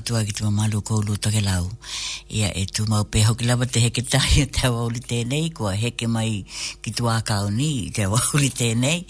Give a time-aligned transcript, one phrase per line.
[0.00, 1.68] matua ki tua malu kou lu take lau.
[2.28, 5.74] Ia e tu mau pe hoki lava te heke tai o te wauri tēnei, kua
[5.76, 6.44] heke mai
[6.82, 9.04] ki tua kau ni i te wauri tēnei.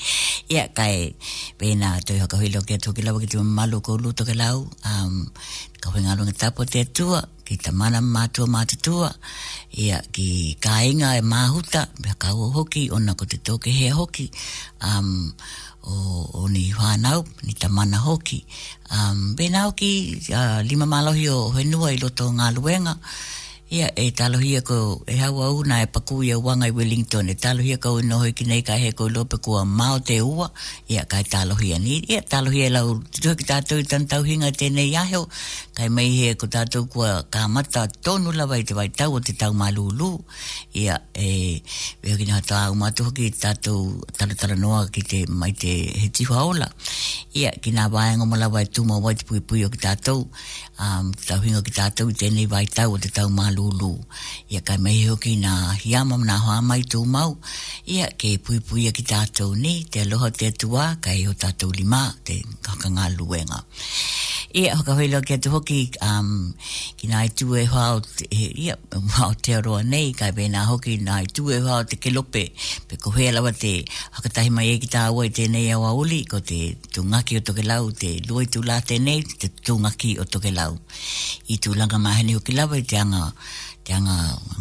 [0.51, 1.15] Ia kai
[1.61, 4.67] pēnā tui hoka hui loke atu hoki lava ki tua malu kou lu take lau.
[4.83, 5.31] Um,
[5.81, 9.13] ka hui ngā runga tapo te tua, ki ta mana mātua mātutua.
[9.79, 10.29] Ia ki
[10.61, 14.27] kāinga e māhuta, pia kau hoki, ona ko te tōke hea hoki.
[14.83, 15.31] Um,
[15.89, 15.93] o,
[16.45, 18.45] o ni whanau, ni tamana hoki.
[18.93, 22.95] Um, Bena hoki, uh, lima malohi o henua i loto ngā luenga,
[23.71, 27.31] Ia, e talohia ko e hawa una e paku ia wanga i Wellington.
[27.31, 30.51] E talohia ko e noho ki nei kai he ko lope kua mao te ua.
[30.91, 32.03] Ia, kai talohia ni.
[32.11, 35.23] Ia, talohia lau tuha ki tātou i tantau hinga tēnei aheo.
[35.79, 39.21] Kai mei he ko tātou kua ka mata tonu lawa i te vai tau o
[39.23, 40.17] te tau malulu.
[40.75, 41.31] Ia, e
[42.03, 46.43] weo ki nha tāu matuha ki tātou taratara noa ki te mai te he tihua
[46.51, 46.67] ola.
[47.39, 50.27] Ia, ki nā wāenga mo lawa i tūma wai te pui pui o ki tātou
[50.85, 53.91] um, tau hinga ki tātou i tēnei vai tau o te malulu mā lūlū.
[54.55, 57.37] Ia kai mei hoki nā hiama mna hoa mai tū mau,
[57.87, 62.03] ia ke pui pui ki tātou ni, te aloha te tua, kai o tātou lima,
[62.25, 63.63] te kakanga luenga.
[64.59, 66.31] Ia hoka hoi loa ki atu hoki, um,
[66.99, 67.31] ki nā i
[67.63, 71.21] e hoa o te, ia, mā o te aroa nei, kai bē nā hoki nā
[71.23, 72.49] i tū e hoa te kelope,
[72.89, 73.85] pe ko hea lawa te
[74.19, 77.93] hakatahi mai e ki tāua i tēnei awa uli, ko te tūngaki o toke lau,
[77.95, 80.79] te luai tū lā tēnei, te tūngaki o toke lau tau.
[81.51, 83.27] I tūlanga mahani o ki lawa i te anga
[83.85, 84.13] te anga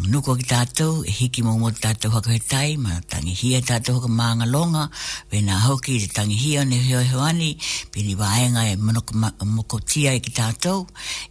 [0.08, 3.98] nuko ki tātou, e hiki mō mō tātou haka he tai, ma tangi hia tātou
[3.98, 4.86] haka maanga longa,
[5.30, 7.50] wena hoki te tangi hia ne hio hewani,
[7.92, 9.12] pini waenga e manoko
[9.44, 10.86] moko tia e ki tātou,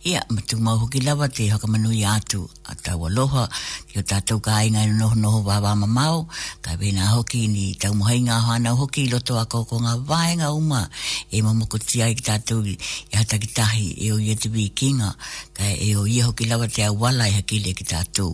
[0.05, 3.47] ia matu mau hoki lawa te haka manui atu, a tau aloha,
[3.89, 6.27] ki o tātou ka ainga ino e noho noho wawa mamau,
[6.61, 10.85] ka wena hoki ni tau mohainga hana hoki loto a koko ngā waenga uma,
[11.31, 12.77] e mō moko tia e ki tātou, e
[13.17, 15.11] hata ki tahi, e o yetubi kinga,
[15.59, 18.31] kai eh, e o iho ki lawa te awala i e hakile ki tātou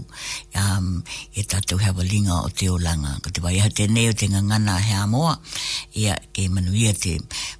[0.61, 0.87] um,
[1.33, 4.75] e tātou hewa linga o te o langa ko te wai te neo te ngangana
[4.87, 6.45] he e ia ke
[6.83, 7.15] ia te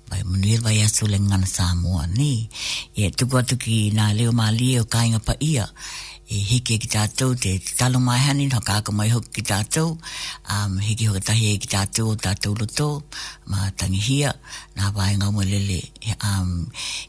[0.09, 2.29] vai manuia vai asu le ngana sa amoa ni
[2.94, 5.65] e tuku atu ki nā leo mā lia e o kāinga pa ia
[6.29, 9.97] e hiki e ki tātou te talo mai hani no kāka mai hoki ki tātou
[10.53, 12.91] um, hiki hoka tahi e ki tātou o tātou loto
[13.50, 14.38] mā tangihia
[14.77, 15.81] nā vai ngā mwelele
[16.31, 16.57] um,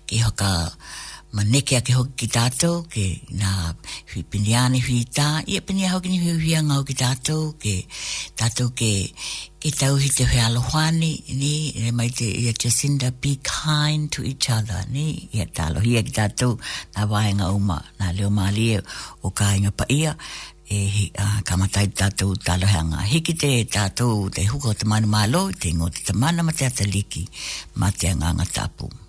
[0.09, 1.05] ki hoka ki
[1.37, 3.03] ma neke ake hoki ki tātou ke
[3.41, 3.51] nā
[4.13, 7.75] hui piniāne hui tā i a pinia hoki ni hui hia ngau ki tātou ke
[8.41, 8.89] tātou ke
[9.65, 11.11] ke tau hi te hui alohani
[11.43, 11.53] ni
[11.85, 15.05] re mai te i Jacinda be kind to each other ni
[15.37, 16.57] i a tālo hia ki tātou
[16.97, 18.81] nā wāenga uma nā leo mālie
[19.21, 20.81] o kā inga pa ia e
[21.21, 25.75] uh, kamatai tātou tālo hanga hiki te tātou te huka o te manu mālo te
[25.77, 27.29] ingo te tamana ma te ata liki
[27.75, 29.03] ma te anganga tāpumu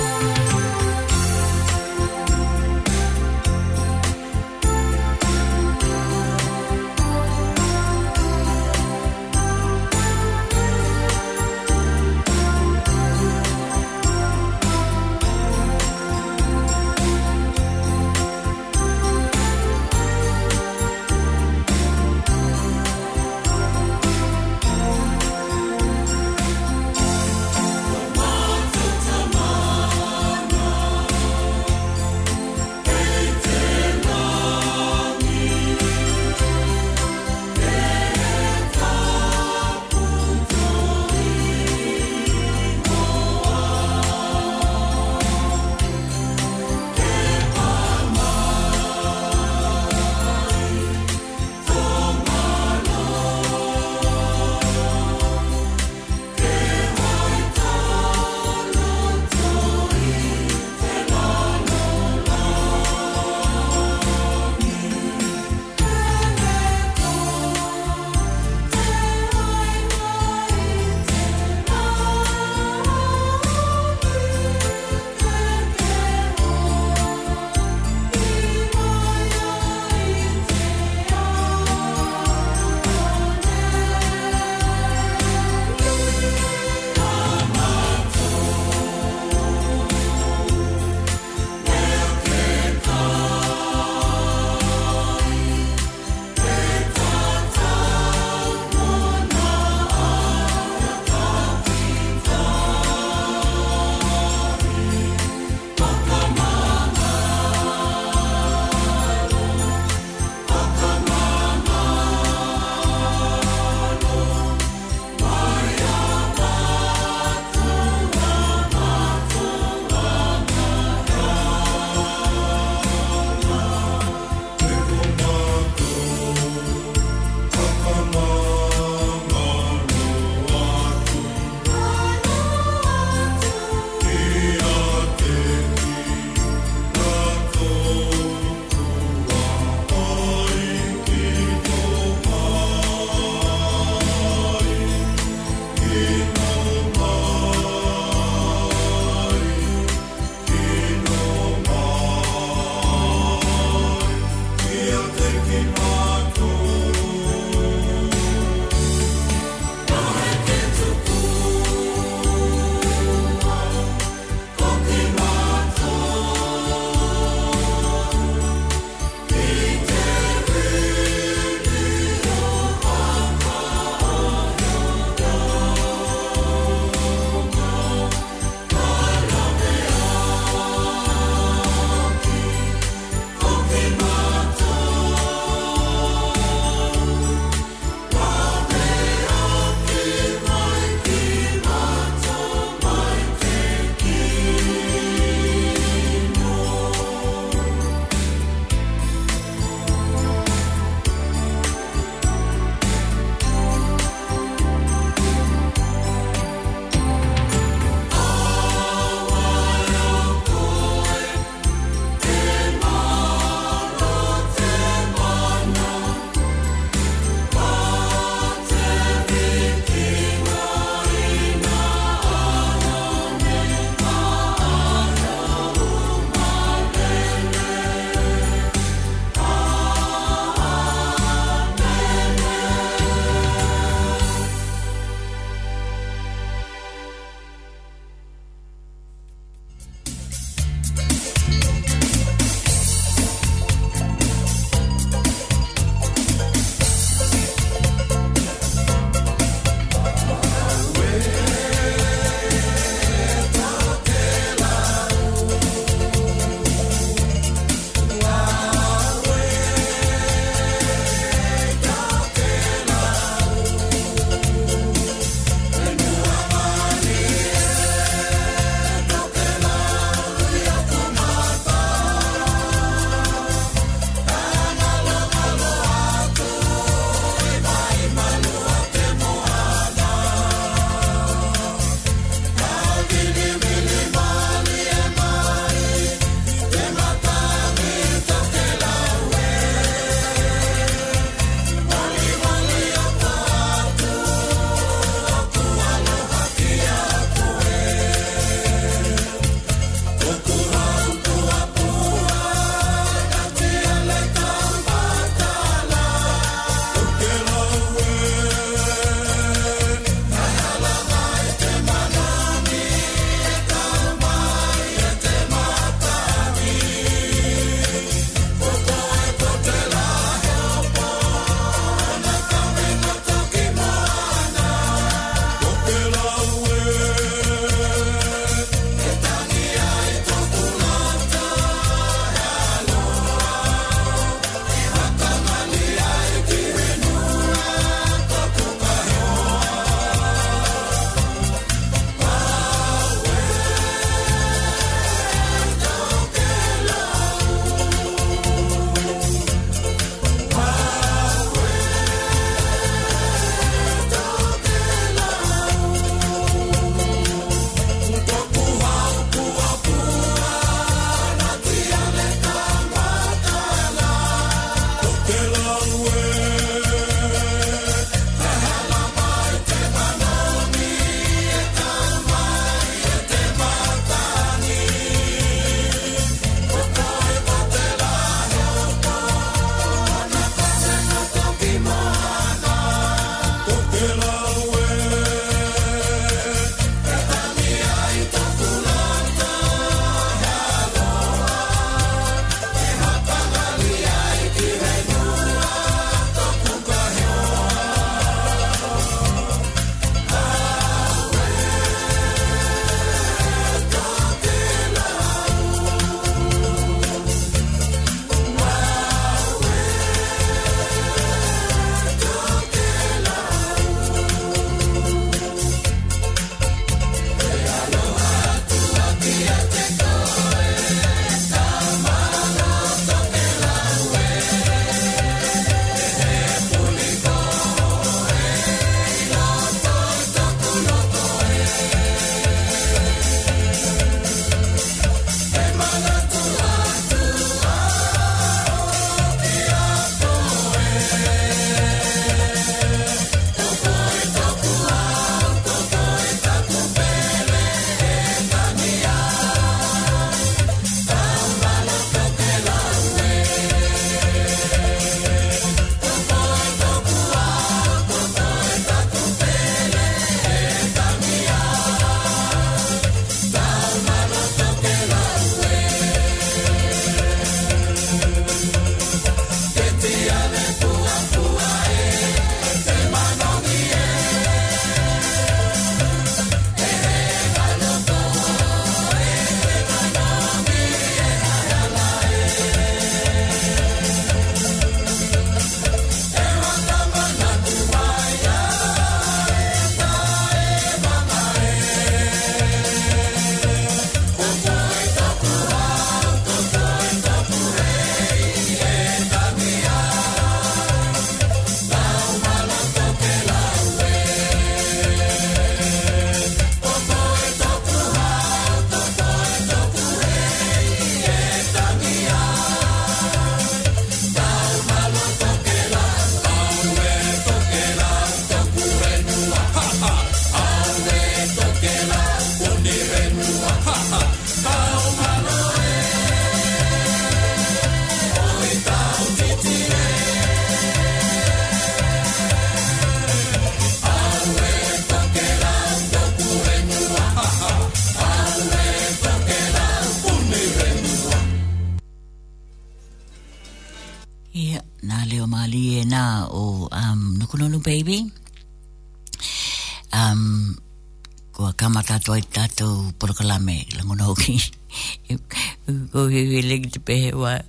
[0.00, 0.77] Música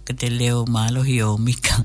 [0.05, 1.77] ka te leo mālohi o mika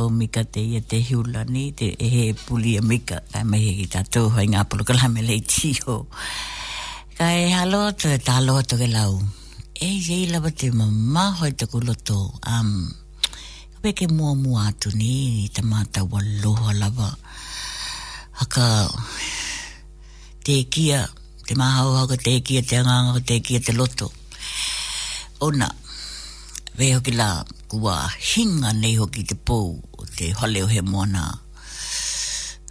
[0.00, 3.86] o mika te ia te hiula ni te ehe e puli mika kai mahi ki
[3.94, 5.94] tātou hoi ngā pulu ka lame lei tiho
[7.18, 9.12] kai halo tō e tālo tō ke lau
[9.88, 12.18] e jei lawa te mamā hoi tō kuloto
[12.54, 12.70] um,
[13.72, 15.12] ka peke mua mua atu ni
[15.44, 17.10] i te mātā wa loho lawa
[18.40, 18.66] haka
[20.48, 21.04] te kia
[21.46, 24.10] te maha o haka te kia te anganga te kia te loto
[25.46, 25.68] ona
[26.72, 27.96] Ve hoki la kua
[28.32, 29.56] hinga nei hoki te pō
[30.00, 31.22] o te hale o he moana.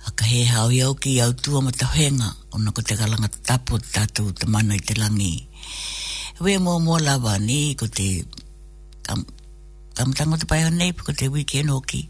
[0.06, 3.30] Haka he hao i au ki au tua ma ta whenga o nako te kalanga
[3.48, 5.36] tapo tatu ta mana i te langi.
[6.44, 8.08] Ve mo mō lawa ni ko te
[9.06, 9.22] kam,
[9.96, 12.02] kamutango te pai nei ko te weekend hoki.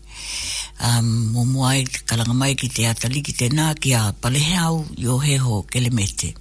[0.88, 4.80] Um, mō mō ai kalanga mai ki te atali ki te nā ki a palehau
[4.96, 6.32] i heho kelemete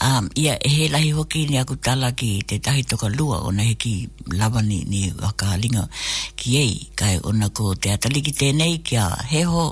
[0.00, 3.50] um, ia e he lahi hoki ni aku tala ki te tahi toka lua o
[3.50, 5.88] na he ki lava ni ni wakalinga
[6.36, 9.64] ki ei kai o na ko te atali ki tēnei ki a heho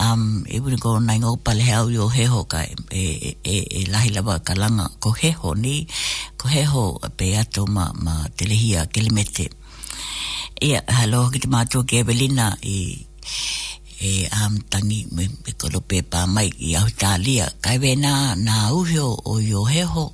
[0.00, 3.56] um, e wini ko na inga upale he au yo heho kai e, e, e,
[3.80, 5.86] e lahi lava ka langa ko heho ni
[6.38, 6.84] ko heho
[7.16, 9.48] pe ato ma, ma te lehia kelimete
[10.60, 12.94] ia halo ki te mātua ki Evelina i e,
[14.00, 18.14] e am tangi me, me kolope pa mai i Australia kai we na
[18.46, 20.04] na uho o yo heho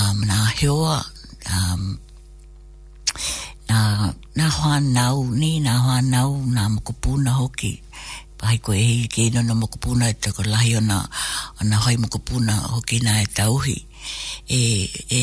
[0.00, 0.96] am um, na hioa
[1.54, 1.82] um,
[3.68, 3.76] na
[4.38, 7.72] na hoan nau ni na hoan nau na mokupuna hoki
[8.38, 10.98] pai ko e ke no no mokupuna te ko lahi ona
[11.60, 13.76] ona hoi mokupuna hoki na e tauhi
[14.58, 14.60] e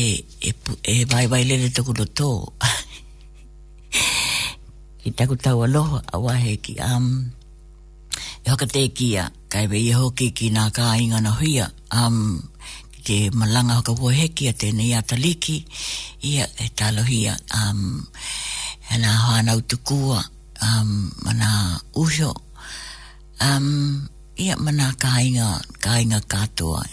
[0.48, 0.50] e
[0.92, 2.30] e vai vai le le tokulo to
[5.08, 7.12] i taku tau aloha a wahe ki am um,
[8.48, 11.66] E hoka te kia, kai wei iho e ki ki nā kā inga na huia,
[12.00, 12.18] um,
[13.04, 15.56] te malanga hoka wō heki a tēnei a taliki,
[16.30, 17.82] ia e talohia, um,
[18.88, 20.22] e hana utukua,
[20.68, 20.92] um,
[21.26, 21.48] mana
[22.00, 22.32] uhio,
[23.50, 23.68] um,
[24.46, 25.50] ia mana kā inga,
[25.84, 26.86] kā inga katoa,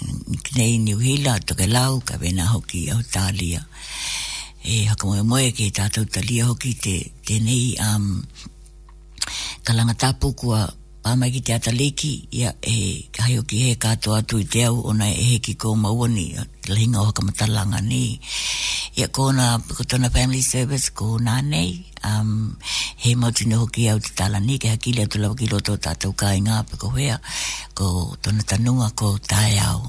[0.60, 3.64] nei niu hila, toke lau, kai wei nā hoki au tālia,
[4.76, 8.12] e haka moe moe ki tātou talia hoki te, tēnei, um,
[9.64, 14.16] kalanga tāpukua, kua, a mai ki te ataliki ia e hai o ki he kato
[14.18, 16.26] atu i te au ona e he ki kō maua ni
[16.74, 18.04] lehinga o hakamatalanga ni
[19.00, 19.46] ia kona
[19.78, 21.70] kutona family service ko nanei
[22.10, 22.58] um,
[23.04, 26.18] he mauti ne hoki au te tala ni ke hakili atu lawa ki loto tātou
[26.18, 27.20] ka inga piko hea
[27.78, 27.92] ko
[28.26, 29.86] tona tanunga ko tae au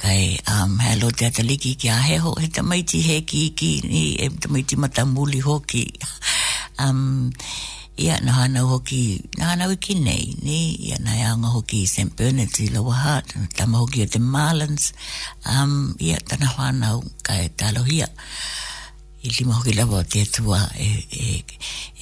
[0.00, 4.06] kai um, hea lo te ataliki ki a heho he tamaiti he ki ki ni
[4.16, 5.84] he tamaiti matamuli hoki
[6.82, 7.32] um,
[7.98, 12.14] ia na hana hoki na hana wiki nei ni ia na yanga hoki St.
[12.16, 14.92] Bernard's i Lower Heart na tama hoki o te Marlins
[15.50, 16.90] um, ia tana hana
[17.26, 18.06] kai talo hia
[19.24, 21.44] i lima hoki lawa o te atua e, e,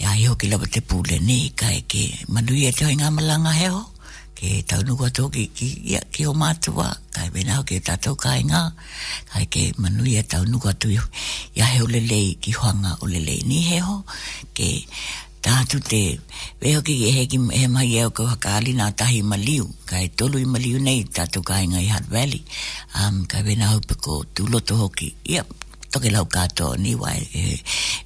[0.01, 3.53] e ai hoki lawa te pule ni kai ke manui e te hoi ngā malanga
[3.61, 3.81] heo
[4.39, 8.21] ke tau nuku atu hoki ki, ia ki o mātua kai wena hoki e tatou
[8.21, 8.63] kai ngā
[9.33, 13.65] kai ke manui e tau nuku atu ia heo lelei ki hoanga o lelei ni
[13.73, 14.03] heo
[14.53, 15.99] ke ke tātu te
[16.63, 20.41] weho ki he, ki, he mai eo kua kāli nā tahi maliu, kai e tolu
[20.43, 22.41] i maliu nei tātu kāinga i Hutt Valley,
[23.03, 25.47] um, kai wena hau piko tūloto hoki, yep,
[25.95, 27.55] toke lau kātoa ni wai, he,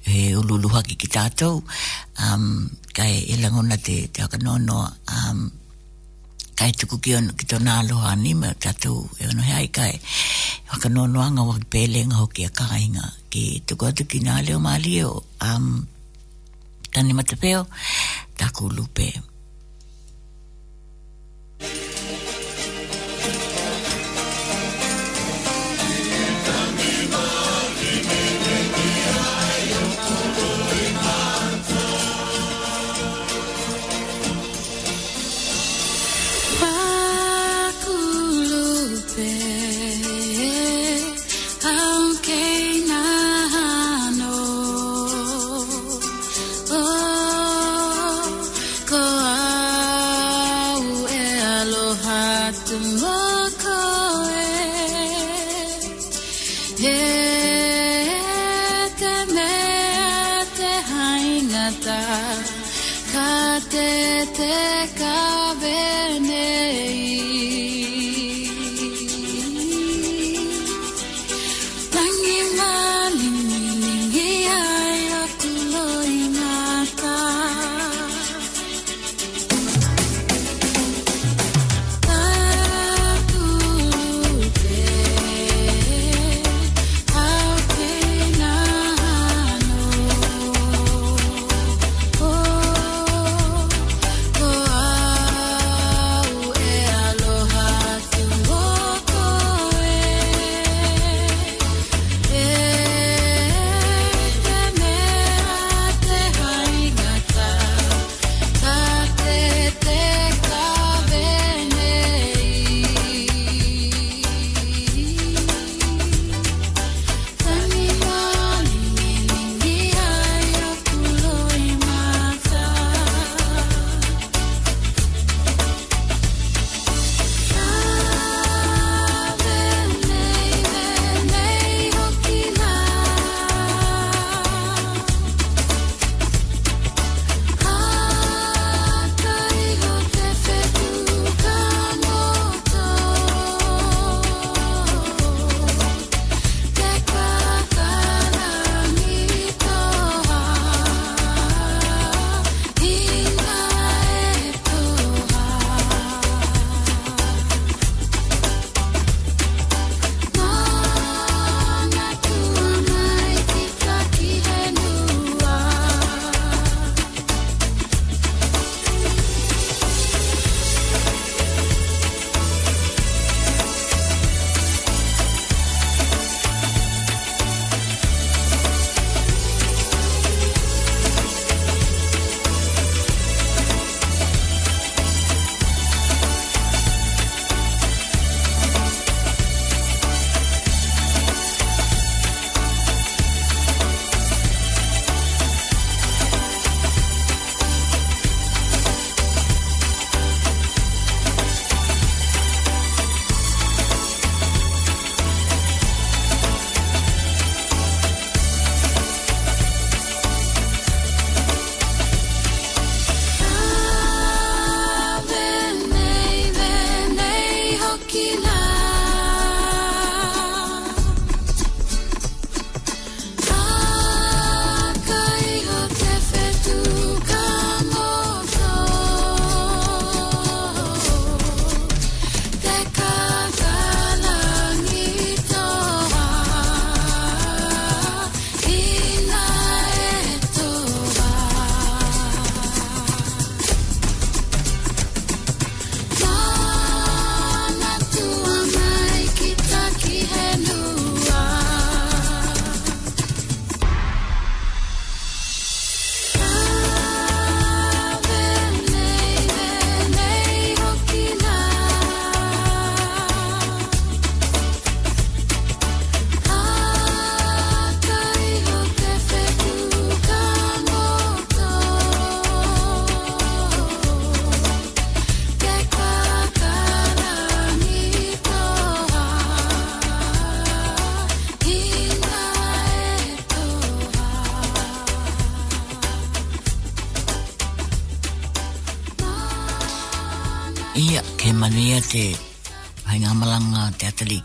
[0.05, 1.63] he ululu haki ki tātou,
[2.27, 2.43] um,
[2.93, 5.41] kai e, e langona te, te haka nonoa, um,
[6.61, 9.95] kai e tuku ki, on, ki tona aloha nima tātou, e ono hei kai,
[10.75, 15.15] haka nonoa ngā waki pēlenga hoki a kāinga, ki tuku atu ki nā leo mālio,
[15.41, 15.71] um,
[16.91, 17.65] Tani Matapeo,
[18.37, 19.30] Taku Lupe.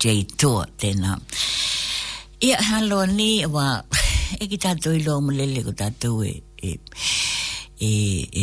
[0.04, 1.16] Tour tēnā.
[2.44, 3.70] Ia halo ni wa
[4.36, 6.74] e ki tātou i loa mulele ko tātou e e,
[7.80, 7.88] e,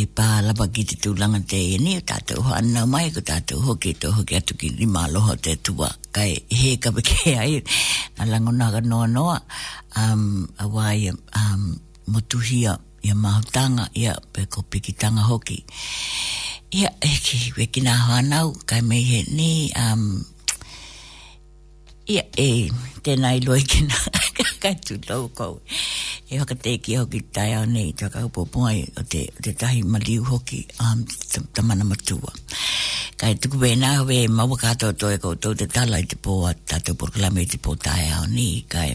[0.10, 3.92] pā lapa ki te tūlanga te e ni o tātou hana mai ko tātou hoki
[3.94, 7.62] to hoki atu ki ni māloho te tua kai he be ke ai
[8.18, 9.38] na lango naga no noa
[9.96, 11.78] um, a wai um,
[12.10, 12.74] motuhia
[13.06, 15.62] ia mahutanga ia pe ko pikitanga hoki
[16.74, 20.24] ia e ki weki nā hanau kai me he ni um,
[22.06, 22.70] 也诶。
[23.06, 24.00] tēnā i loi ki nā
[24.62, 25.58] kai tū tau kou.
[26.32, 29.24] E waka te ki e hoki tai au nei, tā kau pō pōi o te,
[29.42, 32.32] te ma maliu hoki um, ta, ta mana matua.
[33.20, 36.54] Kai tuku wē nā hawe maua to toi koutou te tala i te pō a
[36.72, 38.94] tātou proklame i te pō tai au nei, kai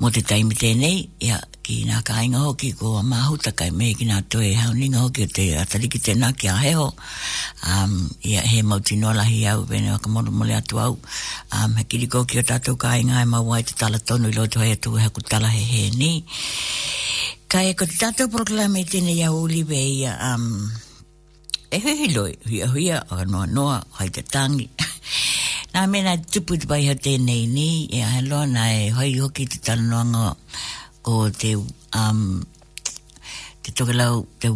[0.00, 4.06] mō te taimi tēnei, ia ki nā kāinga hoki ko a māhuta kai me ki
[4.08, 6.90] nā toi hau ninga hoki o te atariki tēnā ki a heho.
[7.64, 7.94] Um,
[8.26, 10.98] ia he mauti nolahi au, wēne mo moro mole atu au,
[11.54, 14.46] am um, he kiriko ki o tātou kāinga mai mau ai te tala tonu ilo
[14.52, 16.12] tu hai atu e ha ku tala he he ni.
[17.50, 20.72] Ka e ko te tatou proklame tine ia uli be ia um,
[21.70, 24.66] e hui hui loi, hui a hui a, a noa noa, hai te tangi.
[25.74, 29.58] Nā mena tupu te baiha tēnei ni, e a helo, nā e hoi hoki te
[29.66, 30.26] tala noanga
[31.06, 31.50] ko te
[31.98, 32.20] um,
[33.62, 34.48] te tokelau, te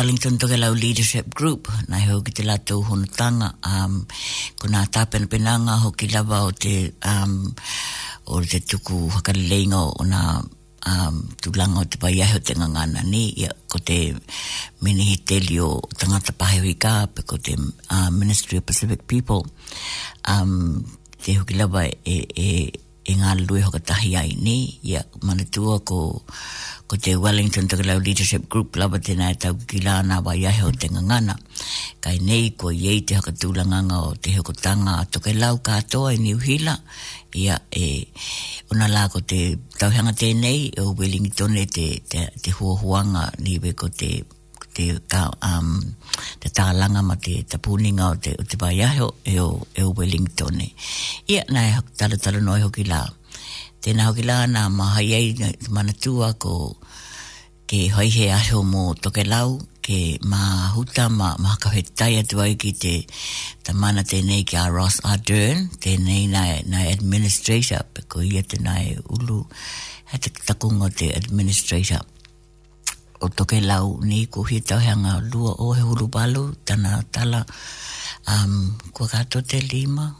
[0.00, 4.08] Wellington toke lau leadership group na he hoki te lato honotanga um,
[4.56, 6.72] ko nga tāpena penanga hoki lava o te
[7.04, 7.34] um,
[8.32, 10.22] o te tuku hakarileinga o nga
[10.88, 13.98] um, tūlanga o te pai ahe o te ngangana ni ia, ko te
[14.80, 15.68] menehi teli o
[16.00, 17.58] tangata pahewi ka pe ko te
[17.92, 19.44] uh, Ministry of Pacific People
[20.24, 20.80] um,
[21.20, 22.50] te hoki lava e, e,
[23.04, 26.00] e ngā lue hokatahi ai ni ia manatua ko
[26.90, 30.64] ko te Wellington te Lau Leadership Group lava te nai tau ki lana wa iahe
[30.66, 31.36] o te ngangana.
[32.02, 36.10] Kai nei ko iei te haka tūlanganga o te heko tanga a toke lau katoa
[36.16, 36.74] i ni uhila.
[37.38, 38.08] Ia e
[38.74, 39.38] una la ko te
[39.78, 44.10] tauhanga tēnei e o Wellington e te, te, te huahuanga niwe ko te
[44.74, 45.70] te ka um
[46.42, 49.38] te tālanga ma te tapuninga o te o te vai e o e
[49.86, 50.72] o Wellington e
[51.30, 53.04] ia nei hak tala tala noi hoki la
[53.84, 55.28] tēnā hoki la nā mahai ei
[55.72, 56.54] manatua ko
[57.70, 59.54] ke haihe aho mō toke lau
[59.86, 60.40] ke mā
[60.74, 62.94] huta mā ma, mā kawhe tai atu ai ki te
[63.64, 66.44] ta mana tēnei ki a Ross Ardern tēnei nā,
[66.92, 69.44] administrator pe ko ia tēnā e ulu
[70.12, 72.04] he te takunga te administrator
[73.24, 77.44] o toke lau ni ko hi tau hanga lua o he hulu balu tana tala
[78.28, 80.12] um, kua kato te lima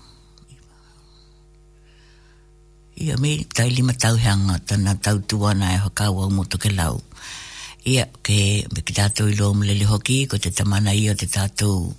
[3.01, 4.29] ia me tai lima tau he
[4.69, 7.01] tana tau tuana e hakao au moto ke lau.
[7.89, 11.95] Ia ke me ki tātou i loo mulele hoki ko te tamana ia te tātou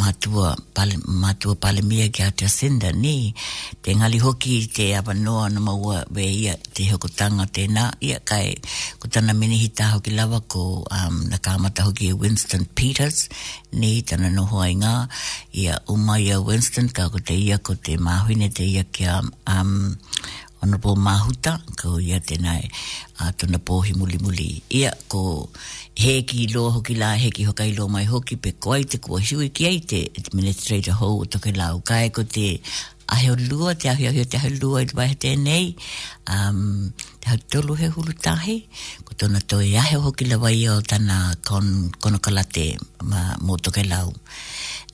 [0.00, 3.34] mātua, pale, mātua palemia ki a te asenda ni.
[3.84, 7.90] Te ngali hoki te apa noa na maua we ia te hoko tanga tēnā.
[8.00, 8.56] Ia kai
[8.98, 13.28] ko tana mene hi hoki ki lawa ko um, na kāmata hoki e Winston Peters
[13.76, 15.04] ni tana noho ai ngā.
[15.52, 19.20] Ia umai a Winston ka ko te ia ko te māhuine te ia ki a...
[19.46, 19.98] Um,
[20.66, 22.64] ana po mahuta ko ia tenai
[23.22, 24.50] a tona po he muli muli
[24.80, 25.22] ia ko
[26.02, 29.18] he ki lo hoki la he ki hokai lo mai hoki pe koi te kua
[29.28, 32.46] hiwi ki ai te administrator ho o toke lau kai ko te
[33.14, 35.64] ahe o lua te ahe ahe te ahe lua i dwai he tenei
[36.34, 36.60] um,
[37.20, 38.54] te hau tolu he hulu tahe,
[39.06, 41.66] ko tona toi ahe hoki la wai o tana kon,
[42.02, 42.66] kono kalate
[43.12, 44.08] ma, mo toke lau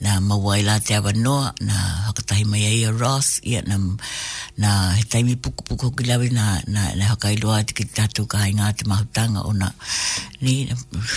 [0.02, 1.74] na mawai la te awanoa, na
[2.10, 3.76] hakatahi mai ai a Ross, ia na,
[4.58, 8.38] na he taimi pukupuku hoki lawe na, na, na hakai loa te ki tatu ka
[8.42, 9.68] hainga te mahutanga o na,
[10.42, 10.74] ni, na,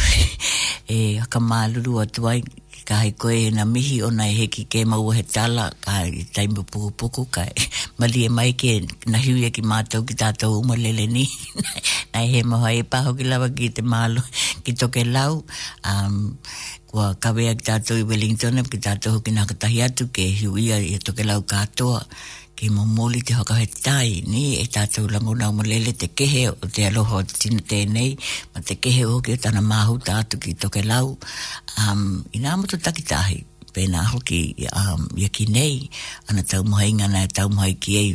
[0.87, 2.39] e haka mālulu atuai,
[2.85, 6.61] ka hai koe na mihi o nai heki ke maua he tala ka hai taimu
[6.69, 7.41] puku puku ka
[7.99, 8.75] mali e mai ke
[9.09, 11.25] na hiu ki mātou ki tātou umalele ni
[12.13, 14.21] nai he maha e paho ki lawa ki te malo
[14.61, 15.41] ki toke lau
[15.89, 16.37] um,
[16.95, 20.95] wa kawe a tato i Wellington ki tato hoki nga katahi atu ke huia i
[21.05, 22.01] toke lau katoa
[22.57, 26.43] ki mo moli te hoka he tai ni e tato lango nga umalele te kehe
[26.47, 28.11] o te aloha o te tina tēnei
[28.55, 31.07] ma te kehe hoki o tana mahu tato ki toke lau
[31.81, 33.37] um, i nga mato takitahi
[33.75, 34.41] pēnā hoki
[34.79, 35.73] um, ia ki nei
[36.31, 38.11] ana tau mohai ngana e tau mohai ki ei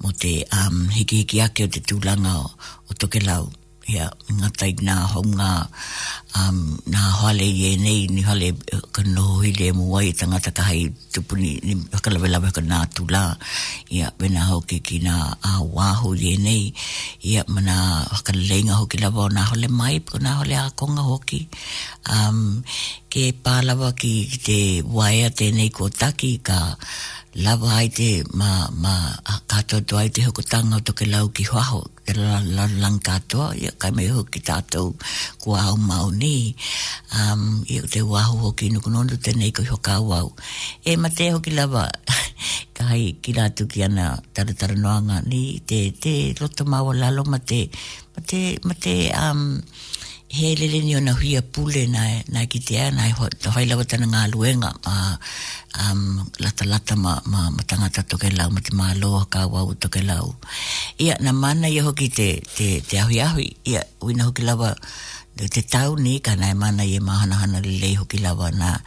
[0.00, 2.46] mo te um, hiki hiki ake o te tūlanga o,
[2.88, 3.44] o toke lau
[3.86, 5.48] ia ngā na nā hau ngā
[6.40, 6.60] um,
[6.94, 10.24] nā hale i e nei ni hale uh, ka noho i le mua i ta
[10.30, 11.50] ngata kahai tupu ni
[11.92, 13.22] haka lawe lawe ka nā tula
[13.90, 15.16] ia bena hau ki ki nā
[15.50, 16.62] a wāhu i e nei
[17.32, 17.74] ia mana
[18.16, 21.42] haka leinga hoki lawa o nā hale mai pa nā hale a konga hoki
[22.16, 22.42] um,
[23.12, 24.14] ke pālawa ki
[24.48, 24.60] te
[24.98, 26.60] waea tēnei ko taki ka
[27.34, 31.26] lava ai te ma, ma a katoa tu ai te hoko tanga o toke lau
[31.34, 34.38] ki hoaho e la la lang katoa ia kai mei hoko ki
[35.66, 36.54] au mau ni
[37.18, 38.78] um, ia te waho ho ki no
[39.24, 40.30] te nei ko hoka wau
[40.90, 41.84] e mate ho ki lava
[42.78, 47.60] kai ki tu ki ana taratara noanga ni te, te roto mau lalo ma mate
[48.14, 48.40] mate
[48.82, 48.94] te,
[49.26, 49.42] um,
[50.34, 54.26] he lele ni ona huia pule na na kitea na to hai la watana nga
[54.32, 55.18] luenga a
[55.82, 58.94] um la talata ma ma matanga tato ke la mat ma
[59.32, 59.88] ka wa u to
[60.98, 64.74] ia na mana ye hoki te te te ahu ia uina na hoki la wa
[65.36, 68.78] te tau ni ka na mana ye ma hana hana lele hoki la wa na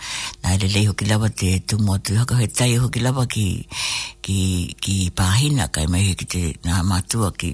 [0.44, 3.48] na lele hoki la wa te tu mo tu hoka he tai hoki la ki
[4.22, 4.38] ki
[4.84, 7.50] ki pahina ka mai ki te na matua ki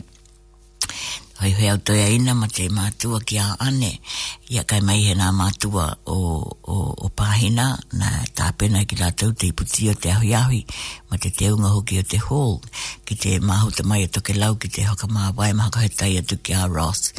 [1.43, 3.89] Hei hei au toi aina ma te mātua ki a ane.
[4.53, 7.65] Ia kai mai he nā mātua o, o, o pāhina
[7.99, 10.61] na tāpena ki lātou te iputi o te ahi ahi
[11.11, 12.55] ma te te unga hoki o te hall
[13.03, 15.89] ki te māhuta mai o toke lau ki te haka mā wai ma haka he
[15.91, 17.11] tai atu ki a Ross.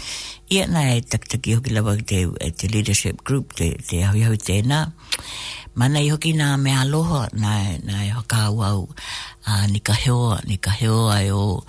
[0.48, 4.24] Ia nā e taktaki hoki lawa ki te, e te leadership group te, te ahi
[4.24, 4.80] ahi tēnā.
[5.76, 8.82] Mana i hoki nā mea aloha nā, i e haka au au
[9.44, 11.62] a ni ka heoa, ni ka heoa e o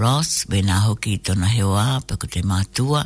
[0.00, 3.00] Ross, bena hoki i tona heoa, pako te mātua,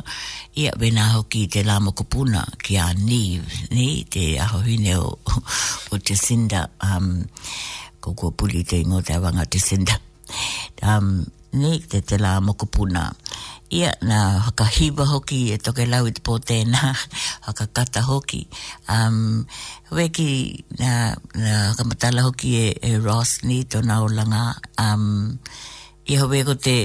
[0.59, 5.07] ia bena hoki i te lāma kupuna ki a Neve, ni te ahohine o,
[5.93, 7.23] o te sinda, um,
[8.03, 9.61] ko kua puli te ingo te awanga te
[10.83, 11.23] um,
[11.57, 13.11] ni te te la mokupuna.
[13.69, 16.83] Ia na haka hiba hoki e toke lau i te pō tēnā,
[17.49, 18.45] haka kata hoki.
[18.93, 19.43] Um,
[19.91, 20.91] weki na,
[21.35, 24.55] na haka matala hoki e, e Ross ni tōna o langa.
[24.79, 25.37] Um,
[26.07, 26.77] I hawe ko te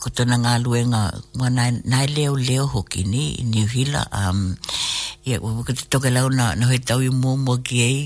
[0.00, 1.02] ko tōna ngā luenga
[1.36, 4.06] mua nai, leo leo hoki ni ni New Hila.
[4.16, 4.54] Um,
[5.28, 8.00] ia wako toke lau na, na hoi tau i mō mō ki ei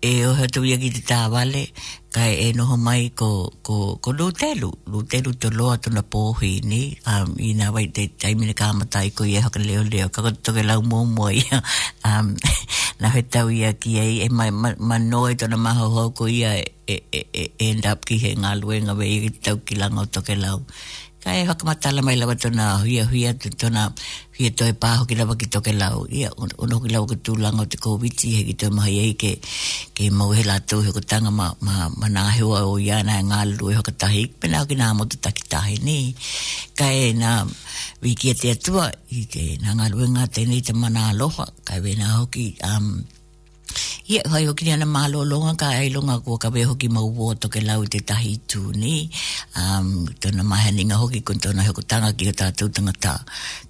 [0.00, 1.64] e o ha tu ia ki te tā wale,
[2.12, 7.32] ka e noho mai ko, ko, ko lūtelu, lūtelu te loa tuna pōhi ni, um,
[7.40, 10.22] i nā wai te taimine ka amata i ko i e haka leo leo, ka
[10.26, 11.62] koto ke lau mō mō ia,
[12.04, 12.34] um,
[13.00, 17.00] nā hoi tau ia ki e mai ma, ma noe tuna maho hoko ia, e,
[17.60, 20.60] end up ki he ngā luenga wei i tau ki langa o toke lau
[21.26, 23.82] kai hoka matala mai lawa tona huia huia tona
[24.38, 26.30] huia toi paho ki lawa ki toke lau ia
[26.62, 29.32] ono ki lawa ki tūlanga o te COVID he ki toi mahi ei ke
[29.98, 33.40] ke mau he lātou he kutanga ma, ma, ma nā hewa o ia nā ngā
[33.50, 35.98] lulu e, e hoka tahi pena ki nā motu taki tahi ni
[36.78, 37.34] kai nā
[38.06, 38.86] wiki a e te atua
[39.18, 42.92] i ke nā ngā luenga tēnei te mana aloha kai wena hoki um,
[44.08, 47.10] ia hoi hoki ni ana malo longa ka ai longa kua ka weho ki mau
[47.10, 49.10] wato ke lau te tahi tū ni
[49.58, 53.16] um, tōna mahaninga hoki kun tōna hoko tanga ki o tātou tangata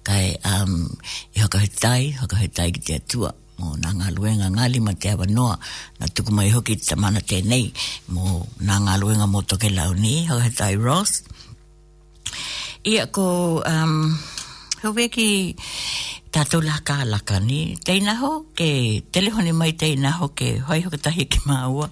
[0.05, 0.85] kai um,
[1.33, 4.79] i hoka he tai hoka he tai ki te atua mō nā ngā luenga ngāli
[4.87, 5.57] ma te awa noa
[5.99, 7.65] na tuku mai hoki ta mana tēnei
[8.13, 8.37] mō
[8.69, 11.23] nā ngā luenga mō toke lau ni hoka he tai Ross
[12.85, 13.25] ia ko
[13.65, 14.13] um,
[14.85, 18.27] howeki howeki tātou la ka laka ni te inaho
[18.59, 18.69] ke
[19.15, 21.87] telehone mai te inaho ke hoi hoka tahi ki māua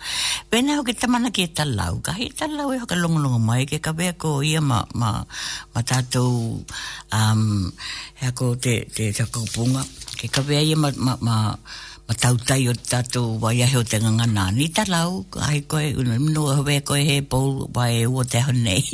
[0.53, 3.93] pēnā hoki tamana ki e talau ka hei talau e hoka longolongo mai ke ka
[4.01, 5.09] bea ko ia ma, ma,
[5.73, 7.71] ma tātou um,
[8.21, 11.39] hea ko te, te, te ke kabea bea ia ma, ma, ma,
[12.05, 16.77] ma tautai o tātou wai ahe o te ngangana ni talau ai koe unua hoi
[16.85, 18.85] koe he pou wai e ua te honei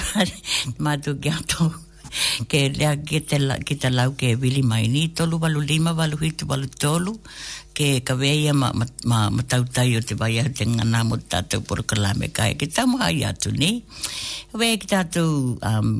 [0.82, 1.82] ma tu kia tōku
[2.50, 6.16] ke lea ki la, kita te lau ke wili mai ni tolu walu lima walu
[6.24, 7.12] hitu walu tolu
[7.76, 11.16] ke ka weia ma, ma, ma, ma tautai o te vai ahu te ngana mo
[11.32, 13.70] tātou poro kalame kai ke tamu hai atu ni
[14.58, 15.28] we ki tātou
[15.70, 15.90] um,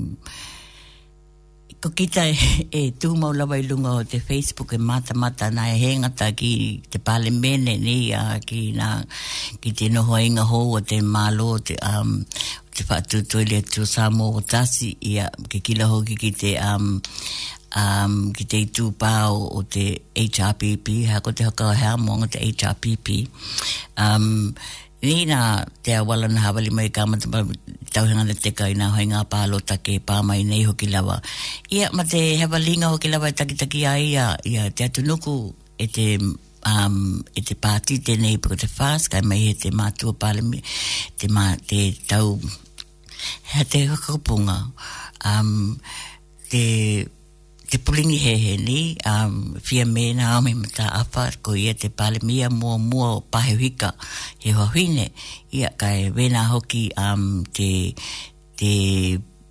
[1.84, 5.76] ko kita e la e maulawai lunga o te Facebook e mata mata nā e
[5.84, 6.52] hengata ki
[6.90, 8.88] te pale mene ni a ki nā
[9.60, 12.22] ki te noho inga hō o te malo te um,
[12.76, 16.50] te whaatutu ili atu sa mō o tasi i a ke kila hoki ki te
[16.60, 16.88] um,
[17.80, 19.86] um, ki te i tūpāo o te
[20.20, 20.90] HRPP
[21.24, 23.10] ko te hakao hea mō o te HRPP
[24.02, 24.26] um,
[25.06, 25.40] ni nā
[25.86, 27.30] te awala na hawali mai kāmata
[27.94, 31.16] tauhinga na teka i nā hoinga pālo take pāmai nei hoki lawa
[31.72, 35.36] ia ma te hewa linga hoki lawa i e takitaki a ia ia te atunuku
[35.78, 37.00] e te um,
[37.32, 40.60] e te pāti tēnei pukata whās, mai e te mātua pālami,
[41.20, 42.36] te, mā, te tau
[43.52, 44.56] Hea te kakapunga.
[45.24, 45.78] Um,
[46.50, 47.06] te,
[47.70, 51.72] te pulingi he he ni, um, fia me na ame me ta apa, ko ia
[51.74, 53.90] te pale mia mua mua o pahewika
[54.42, 55.06] he hoa hine.
[55.58, 57.70] Ia kai vena hoki um, te,
[58.58, 58.72] te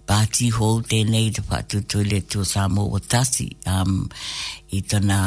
[0.08, 4.06] party hall tēnei te patu tūle tū Samo o Tasi um,
[4.76, 5.20] i tāna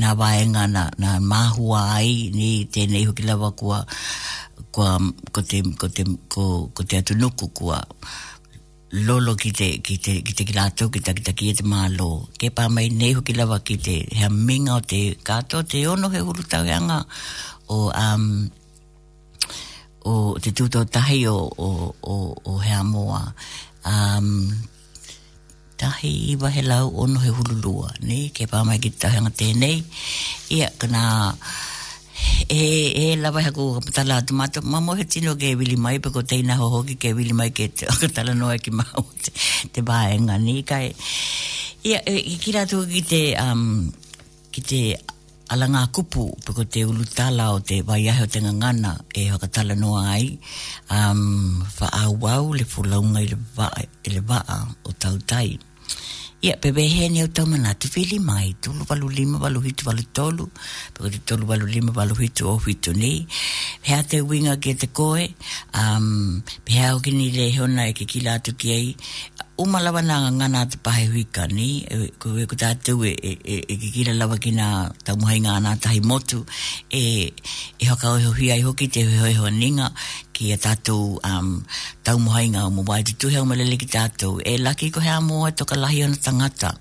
[0.00, 3.82] nā waenga na, na mahua ai ni tēnei hoki lawa kua,
[4.74, 4.96] kua
[5.32, 7.78] ko, te, ko, te, ko, ko te atu nuku kua
[9.06, 11.64] lolo ki te ki te ki te kilato ki e te ki te ki te
[11.66, 15.82] malo ke pa mai nei hoki lawa ki te he minga o te kato te
[15.90, 17.00] ono he uru tawanga
[17.68, 18.28] o um
[20.06, 21.70] o te tuto tahi o o
[22.02, 22.16] o,
[22.46, 23.24] o he amoa
[23.86, 24.50] um,
[25.78, 29.78] tahi iwa he lau ono he hululua, ne, ke pāmai ki tahi anga tēnei,
[30.56, 31.32] ia, kana,
[32.48, 32.60] e,
[33.04, 36.56] e lawa haku o kapatala atu mātu, ma mohe tino ke wili mai, pako teina
[36.60, 39.30] ho hoki ke wili mai ke te akatala noa ki mao te,
[39.72, 40.88] te bāenga, ne, kai,
[41.84, 43.68] ia, e, ki rātu ki te, um,
[44.52, 44.82] ki te,
[45.54, 49.26] ala ngā kupu piko te ulu tala o te wai ahe o te ngangana e
[49.30, 50.26] hakatala noa ai
[50.90, 51.22] um,
[51.78, 54.56] wha au au le fulaunga i le waa
[54.88, 55.50] o tau tai
[56.44, 59.60] ia pepe he ni au tau mana tu fili mai tu lu walu lima walu
[59.66, 60.44] hitu walu tolu
[60.94, 63.12] piko te tolu walu lima walu hitu o hitu ni
[63.86, 65.24] pea te winga ke te koe
[65.80, 66.06] um,
[66.66, 68.86] pea o kini le hona e ke kila atu ki ai
[69.58, 73.38] uma lava na ngana te pahe hui ni, e, ko e kuta atu e, e,
[73.44, 76.44] e, e kikira lava ki nga taumuhai ngana tahi motu,
[76.92, 77.32] e,
[77.80, 79.90] e haka ho hui ai hoki te hoi hoi ninga
[80.36, 81.64] ki a tatu um,
[82.04, 85.74] taumuhai ngā umu wai tutu hea umalele ki tatu, e laki ko hea mua toka
[85.80, 86.74] lahi ona tangata,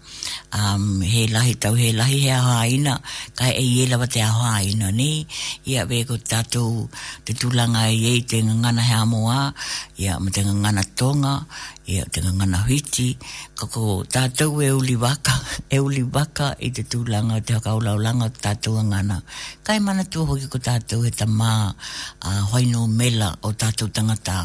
[0.52, 2.98] um, he lahi tau he lahi hea hoa ina,
[3.40, 5.26] ka e ie lava te hoa ina ni,
[5.64, 6.90] ia we ko tatu
[7.24, 9.54] te tulanga e ie te ngana hea mua,
[9.96, 11.40] ia ma te ngana tonga,
[11.86, 13.14] ia te ngana hiti
[13.58, 15.36] kako tātou e uli waka
[15.70, 19.20] e uli waka i te tūlanga te hakaulaulanga tātou ngana
[19.64, 24.40] kai mana tu hoki ko tātou he ta mā uh, hoino mela o tātou tangata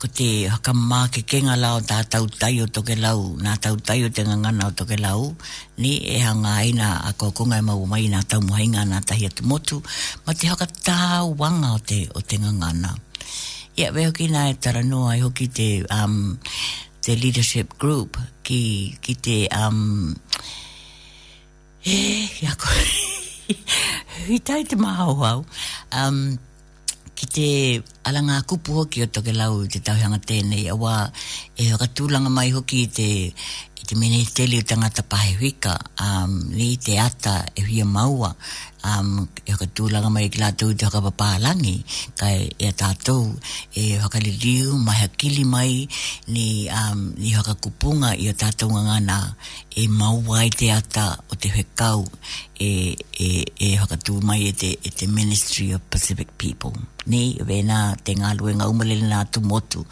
[0.00, 4.08] ko te hakamā ke kenga lao tātou tai o toke lau na tau tai o
[4.14, 5.28] te ngana o toke lau
[5.76, 9.02] ni e hanga ai na a ko konga e mau mai nā tau muhainga nā
[9.04, 9.82] tahi atu motu
[10.26, 12.96] ma te hakatāu wanga o te, o te ngana
[13.78, 16.34] Ia, yeah, weo ki nga e tara noa i hoki te, um,
[16.98, 18.58] te leadership group ki,
[18.98, 19.36] ki te...
[19.54, 20.18] Um,
[21.86, 21.94] e,
[22.42, 22.74] ia ko...
[24.26, 25.44] Hitai te mahau hau.
[25.94, 26.18] Um,
[27.14, 27.46] ki te
[28.10, 30.96] alanga kupu hoki o toke lau te tauhanga tēnei a wā
[31.54, 36.72] e ratūlanga mai hoki i te i te mene o tangata pahe huika um, ni
[36.82, 38.34] te ata e huia maua
[38.82, 41.82] am e ka tu la mai la tu ja ka pa langi
[42.20, 42.30] ka
[42.66, 43.34] e ta tu
[43.74, 45.88] e ka li liu ma ha kili mai
[46.28, 49.34] ni um ni ho ka kupunga i ta tu nga na
[49.74, 52.04] e mau wai te ata o te he kau
[52.60, 53.28] e e
[53.66, 56.74] e ho ka tu mai e te e te ministry of pacific people
[57.08, 59.82] ni ve na te nga lu nga umale na tu motu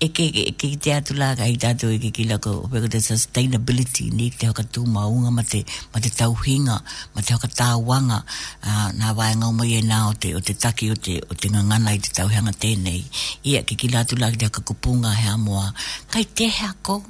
[0.00, 2.64] e ke ke, ke te atu la ka i ta tu e ke ki ko
[2.64, 5.60] o pe ko te sustainability ni te ho ka tu ma unga ma te
[5.92, 6.76] ma te tau hinga
[7.14, 8.21] ma te ho ka tau wanga
[8.68, 11.34] uh, nā wae ngau mai e nā o te, o te taki o te, o
[11.34, 13.02] te ngangana i te tauhanga tēnei.
[13.50, 15.72] Ia ki ki lātu lāki te kupunga he amoa.
[16.12, 17.00] Kai te hako,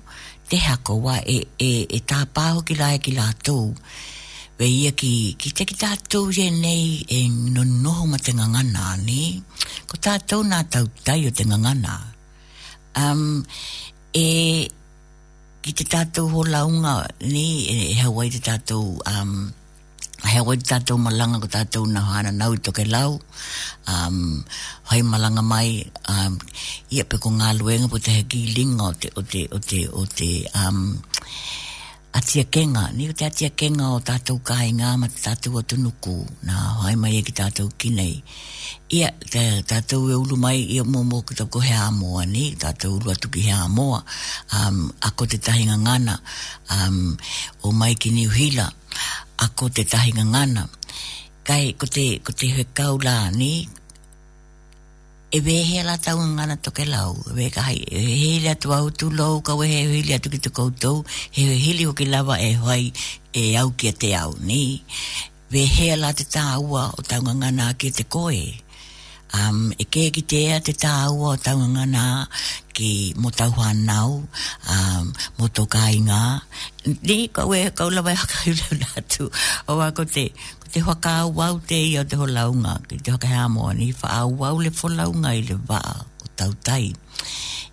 [0.49, 3.59] te hako wa e, e, e tā pāho ki lāi ki lātu.
[4.59, 8.93] Ve ia ki, ki te ki tātou e nei e no noho ma te ngangana
[9.05, 9.23] ni.
[9.91, 11.97] Ko tātou nā tau tai o te ngangana.
[13.01, 13.41] Um,
[14.13, 14.29] e
[15.63, 19.35] ki te tātou ho launga ni e, e hawai te tātou um,
[20.31, 23.19] he o te tātou malanga ko tātou na hana nau toke ke lau
[23.93, 24.21] um,
[25.11, 25.83] malanga mai
[26.15, 26.39] um,
[26.95, 29.59] ia pe ko ngā luenga po te he ki linga o te o te, o
[29.71, 30.31] te, o te
[30.63, 30.83] um,
[32.13, 36.13] atia kenga, ni te atia kenga o tātou kāi ngā ma tātou atu nuku,
[36.49, 38.19] nā hae mai e ki tātou kinei.
[38.93, 39.41] Ia, te,
[39.71, 43.31] tātou e ulu mai, ia mō mō ki tōko hea amoa ni, tātou ulu atu
[43.33, 44.03] ki hea amoa,
[44.61, 46.19] um, ako te tahinga ngana,
[46.77, 47.01] um,
[47.65, 48.69] o mai ki ni uhila,
[49.49, 50.69] ako te tahinga ngana.
[51.49, 53.01] Kai, ko te, ko te hekau
[53.35, 53.53] ni,
[55.35, 59.41] e wehe ala tau ngana toke lau, e wehe kahai, e hele au tu lau,
[59.41, 61.05] ka wehe e hele atu ki te koutou,
[61.35, 62.93] he hele hoki lava e hoai
[63.33, 64.85] e au ki te au, ni,
[65.51, 68.43] wehe ala te tāua o tau ngana ki te koe,
[69.33, 72.05] um, e ke ki te ea te tāua o tau ngana
[72.77, 74.21] ki mo tau hanau,
[74.73, 76.23] um, mo tō kāinga,
[77.09, 79.33] ni, ka wehe kaulawai haka hulau natu,
[79.67, 80.29] o wako te,
[80.73, 83.91] te hoka wau te i o te ho launga, ki te hoka hea moa ni,
[84.01, 85.91] wha au au le fo launga i le waa
[86.25, 86.87] o tau tai.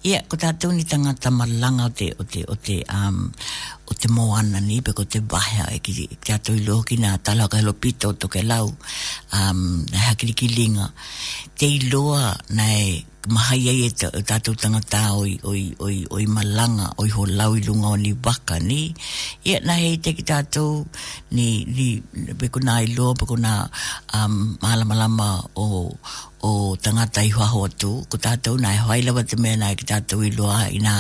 [0.08, 3.18] Ia, ko tātou ni tangata malanga o te, o te, o te, um,
[3.90, 5.94] o te moana ni, pe ko te wahea e ki
[6.26, 8.68] te ato i loki nā tala ka helo pita o toke lau,
[9.38, 10.92] um, na hakiriki linga.
[11.60, 16.90] Te i loa nei mahai ai e tātou e tangata oi, oi, oi, oi malanga,
[17.04, 18.80] oi ho lau i lunga o ni waka ni.
[19.50, 20.82] Ia na hei te ki tātou
[21.38, 21.88] ni, ni
[22.42, 23.54] beko nā i loa, beko nā
[24.18, 25.66] um, malama lama o,
[26.50, 26.54] o
[26.88, 30.26] tangata i waho atu, ko tātou nā e hoailawa te mea nā e ki tātou
[30.26, 30.96] i loa i nā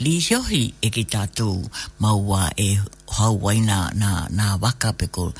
[0.00, 1.60] li hiohi e ki tātou
[2.00, 2.70] maua e
[3.18, 5.30] hau wai nā, nā, nā waka beko.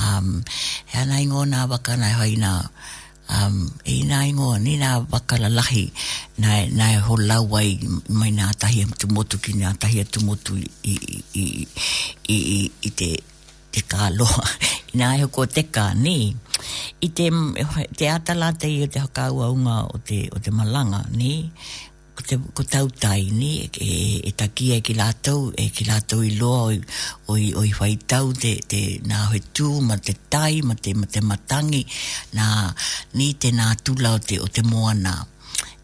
[0.00, 0.40] Um,
[0.94, 2.96] hea nā ingo nā waka nā hoi nā waka
[3.38, 5.86] um e na ingo ni na bakala lahi
[6.40, 7.70] na na e ho lawai
[8.18, 10.94] mai na tahi tu motu ki na tahi tu motu i
[11.34, 11.46] i i
[12.34, 12.38] i,
[12.86, 13.10] i te
[13.72, 14.26] te kalo
[14.98, 16.18] na he ko te ka ni
[17.06, 17.26] i te
[17.98, 21.32] te atala te i te hakau unga o te o te malanga ni
[22.30, 23.90] te ko tau tai ni e, e,
[24.28, 26.76] e taki e ki lātou e ki lātou i loa oi,
[27.32, 31.08] oi, oi whai tau te, te nā hoi tū ma te tai ma te, ma
[31.14, 31.80] te matangi
[32.38, 32.46] na
[33.18, 35.14] ni te na tu o te, o te moana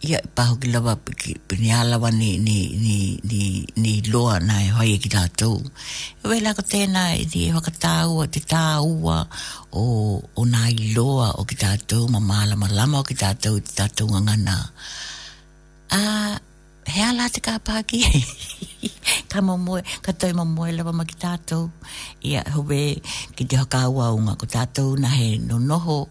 [0.06, 2.94] ia paho ki lawa ki pini alawa ni, ni, ni,
[3.30, 3.42] ni,
[3.82, 7.50] ni loa na e hoi e ki lātou e wei lako tēnā e di e
[7.58, 9.18] whakatāua te tāua
[9.82, 9.84] o,
[10.38, 14.06] o na i loa o ki tau ma mālama lama o ki tau i tātou
[14.14, 15.14] ngangana ngā
[15.90, 16.40] a
[16.86, 18.02] he ala te ka pāki
[19.26, 21.66] ka mo moe ka tau mo moe lawa ma ki tātou
[22.22, 23.02] i a hoe
[23.34, 26.06] ki te haka ua unga ko tātou na he no noho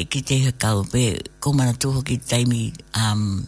[0.00, 3.44] e ki te haka ube kumana tuho ki taimi um,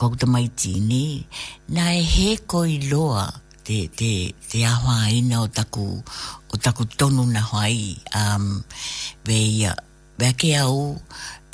[0.00, 1.26] kouta mai tini
[1.74, 3.26] na e he koi loa
[3.66, 5.98] te, te, te ahoa ina o taku
[6.54, 8.62] o taku tonu na hoai um,
[9.26, 9.74] ve ia
[10.18, 10.94] ve ke au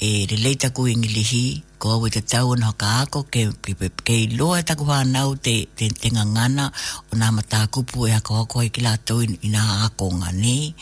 [0.04, 1.44] e le leita ku ingilihi
[1.80, 5.30] ko awe te tau anho ka ako ke, ke, ke, ke i loa taku hanau
[5.44, 6.64] te, te, te ngangana
[7.08, 10.28] o nga mata kupu e hako hako e kila atau i, i nga ako nga
[10.42, 10.74] ni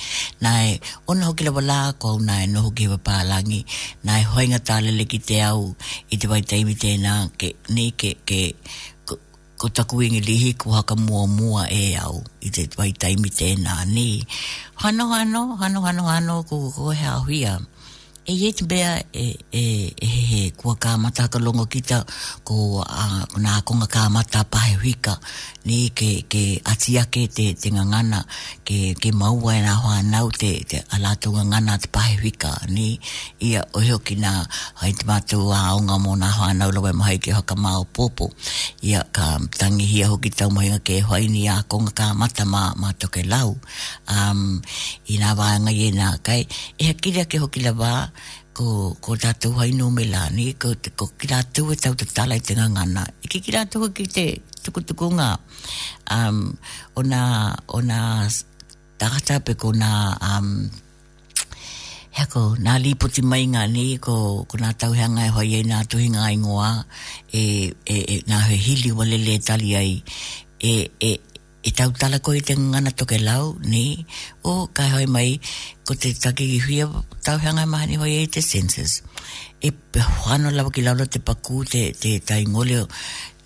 [0.43, 0.73] na e
[1.11, 3.61] ono hoki lawa la ko au na e noho ki hewa pālangi
[4.05, 5.63] na e hoinga le ki te au
[6.13, 8.41] i te wai teimi tēnā ke ni ke, ke
[9.61, 13.75] ko taku ingi lihi ko haka mua mua e au i te wai taimi tēnā
[13.95, 14.09] ni
[14.83, 17.55] hano hano hano hano hano ko ko hea huia
[18.27, 19.67] e ye bea e e
[19.99, 22.07] e he kua ka mata ka longo kita
[22.47, 25.19] ko a na ko ka mata pa he hika
[25.67, 28.23] ni ke ke atia ke te tenga ngana
[28.63, 31.87] ke ke mau ai e na ho na u te te ala to ngana te
[31.91, 32.99] pa he hika ni
[33.43, 34.47] ia o he ki na
[34.79, 37.43] hai te mata a o nga mo na ho na lo we mai ke ho
[37.43, 38.31] ka ma o popo
[38.87, 42.45] ia ka tangi hia ho ki ta mai ke ho ni a ko ka mata
[42.47, 43.59] ma ma to ke lau
[44.15, 44.63] um
[45.11, 46.47] ina va nga ye na kai
[46.79, 48.15] e ki ke ho ki la va
[48.53, 52.43] ko ko tatu hai no melani ko te ko kiratu e tau te tala i
[52.47, 54.27] te ngangana i ki kiratu e ki te
[54.65, 55.29] tukutuku ngā
[56.17, 56.39] um,
[57.01, 57.23] ona
[57.77, 57.99] ona
[58.29, 59.93] o nga pe ko nga
[60.31, 60.69] um,
[62.17, 65.63] hea ko nga lipoti mai ngā ni ko, ko nga tau hea ngai hoi e
[65.71, 66.71] nga tuhi ngā ingoa
[67.41, 69.93] e, e, na e, nga he hili wale le tali ai
[70.73, 71.13] e, e,
[71.65, 73.85] e tau tala koe te ngana toke lau, ni,
[74.53, 75.31] o kai hoi mai,
[75.87, 76.87] ko te take ki hui a
[77.27, 78.93] tau hanga mahani hoi e te senses.
[79.63, 81.83] E pehoano lawa ki laula te paku, te,
[82.29, 82.79] tai ngole,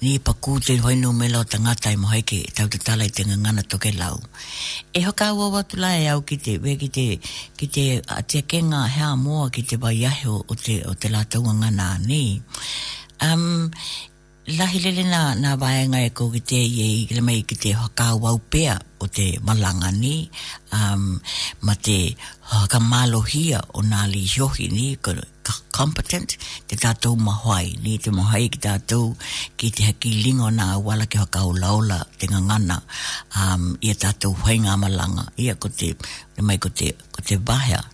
[0.03, 2.79] ni paku te hoi no melo o ta ngata i mohai ke e tau te
[2.87, 4.17] tala i te ngana toke lau.
[4.97, 7.07] E hoka ua watu lai au ki te, we ki te,
[7.59, 7.85] ki te,
[8.17, 12.23] a te kenga hea moa ki te wai o te, o te ngana, ni
[14.47, 17.71] lahi lele na, na vaenga e kou ki te i e i mai ki te
[17.75, 18.07] haka
[18.51, 20.31] pea o te malanga ni
[20.73, 21.19] um,
[21.67, 22.15] ma te
[22.51, 24.23] haka malohia o nā li
[24.77, 25.11] ni ka
[25.75, 26.39] competent
[26.69, 29.17] te tātou mahoai ni te mahoai ki tātou
[29.59, 32.79] ki te haki lingo nā wala ki haka o laula te ngangana
[33.39, 35.91] um, i a tātou hoinga malanga i a ko te
[36.37, 37.21] le mai ko te, ko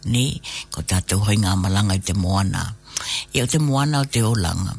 [0.04, 0.38] ni
[0.70, 2.74] ko tātou hoinga malanga i te moana
[3.32, 4.76] i o te moana o te olanga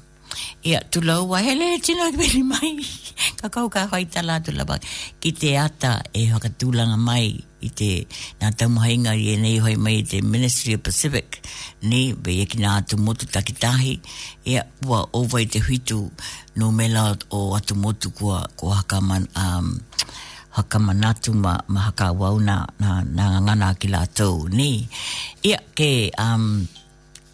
[0.64, 2.72] ia tulau wa hele tino ki peri mai
[3.40, 4.76] ka kau ka hoi tala tula pa
[5.22, 7.28] ki te ata e hakatulanga mai
[7.68, 7.92] i te
[8.40, 11.28] nga tamu hainga i e nei hoi mai i te Ministry of Pacific
[11.90, 13.94] ni be e ki nga atu motu takitahi
[14.54, 16.00] ia ua owa i te huitu
[16.58, 17.02] no mela
[17.38, 19.68] o atu motu kua ko hakaman um,
[20.56, 24.70] hakamanatu ma, ma haka wau na, na, na ngana ki la tau ni
[25.50, 25.90] ia ke
[26.26, 26.46] um,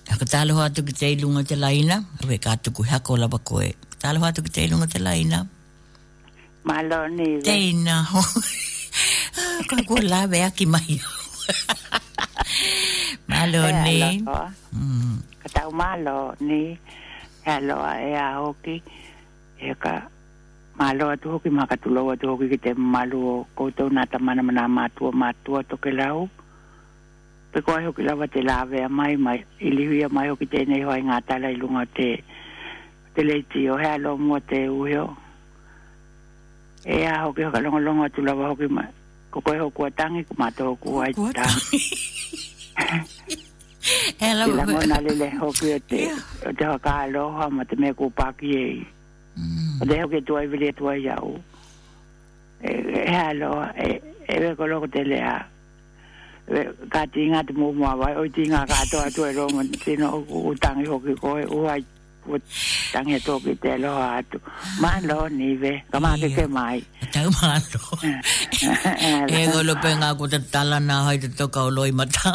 [0.10, 3.70] Hakatalo hatu ki te ilunga te laina, we ka atu ku hako lawa koe.
[3.78, 5.45] Hakatalo hatu ki te ilunga te laina.
[6.66, 7.30] Malo ni.
[7.45, 8.22] Teina ho.
[9.70, 10.97] Ko ko la ve aki mai.
[13.30, 13.45] Mm.
[13.55, 14.26] malo ni.
[15.41, 16.76] Katau malo ni.
[17.45, 18.82] Hello e a hoki.
[19.62, 19.93] Eka ka
[20.76, 24.03] malo atu hoki ma ka tu lo atu hoki ki te malo ko to na
[24.20, 26.26] mana mana ma tu ma to ke lau.
[26.28, 26.38] Mm
[27.51, 31.01] pe koe hoki lawa te lawe mai mai, i liwi mai hoki te nei hoi
[31.07, 32.09] ngā tala i lunga te,
[33.13, 35.07] te leiti o hea lo mua te uheo.
[36.85, 38.85] E a hoki hoka longa longa tu lawa hoki mai,
[39.31, 41.07] ko koe hoku a tangi, ko mato hoku a
[41.39, 41.79] tangi.
[44.21, 44.45] Hello.
[44.53, 46.01] la mona lele hoki o te,
[46.47, 48.81] o te haka aloha ma te mea kūpaki e i.
[49.39, 49.81] Mm.
[49.81, 51.35] O te hoki tuai vile e tuai jau.
[52.61, 55.37] E, e hea aloha, e, e veko loko te lea
[56.93, 61.45] ka tinga te mōmua wai, o tinga ka atoa tue rongo, tino utangi hoki koe,
[61.57, 61.81] uai
[62.33, 64.37] utangi toki te loa atu.
[64.81, 66.77] Mālo niwe, ka māke ke mai.
[67.13, 67.81] Tau mālo.
[69.37, 72.33] E golo pe ngā kuta tala nā hai te toka o loi mata.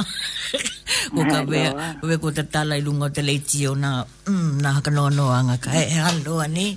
[1.14, 1.74] Kuka wea,
[2.06, 3.96] wea kuta tala i lungo te leiti o nā,
[4.30, 5.74] mm, nā haka noa noa ngā ka.
[5.82, 6.70] E aloa ni,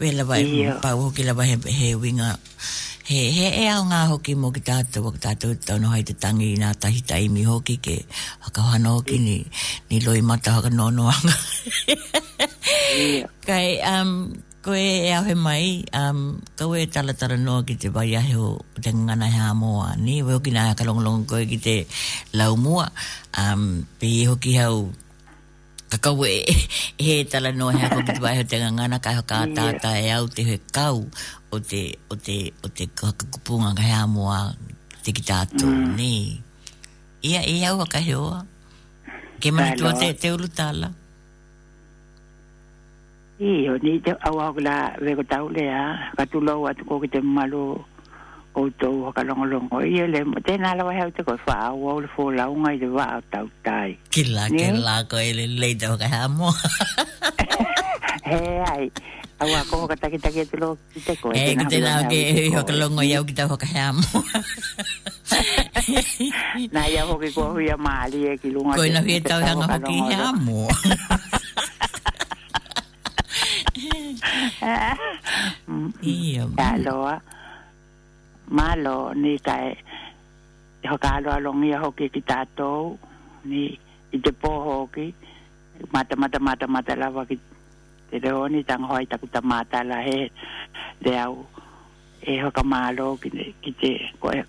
[0.00, 0.42] wea lawai,
[0.82, 2.34] pau hoki lawai he winga
[3.04, 6.14] he he e au ngā hoki mō ki tātou, ki tātou tau no hai te
[6.16, 7.98] tangi i nā tahi taimi hoki ke
[8.46, 9.36] hakahana hoki ni,
[9.90, 11.34] ni loi mata haka nonoanga.
[13.44, 14.14] Kai, um,
[14.64, 18.38] ko e e au he mai, um, kau e talatara noa ki te vai ahe
[18.40, 21.76] o te ngana hea moa ni, weo ki nā haka longolongo koe ki te
[22.32, 22.88] laumua,
[23.36, 23.68] um,
[24.00, 24.86] pe hoki hau
[25.90, 26.42] kakau e
[27.00, 30.40] he tala no he ako kitu ai hotenga ngana kai hoka tata e au te
[30.48, 30.98] he kau
[31.52, 34.40] o te o te o te kakupunga ka hea moa
[35.04, 35.88] te ki tato mm.
[35.98, 36.12] ni
[37.28, 38.38] ia e au a kai hoa
[39.40, 40.88] ke mani tua te te ulu tala
[43.48, 46.82] i o ni te au au la vego tau le a katu lau atu
[47.38, 47.62] malo
[48.54, 51.88] ko tau haka longa longa i ele mo tēnā lawa hau te koe wha au
[51.90, 55.18] au le fō launga i te wā au tau tai ki la ki la ko
[55.18, 56.54] ele lei tau ka hamo
[58.30, 58.38] he
[58.70, 58.86] ai
[59.42, 62.06] au a ko hoka taki taki te lo ki te koe e ki te nao
[62.06, 64.22] ke e hoka longa i au ki tau hoka hamo
[66.78, 69.66] nā ia hoki kua hui a maali e ki lunga koe na hui tau hanga
[69.74, 70.64] hoki hamo
[76.04, 76.44] Iya.
[76.56, 77.16] Aloha.
[78.48, 79.72] malo ni tae
[80.84, 82.98] hokalo alongi a hoki ki tātou
[83.48, 83.72] ni
[84.12, 85.14] i te pō hoki
[85.92, 87.38] mata mata mata mata lawa ki
[88.10, 90.28] te reo ni tang hoi taku ta mata la he
[91.00, 91.46] le au
[92.20, 93.30] e hoka malo ki,
[93.62, 93.90] ki te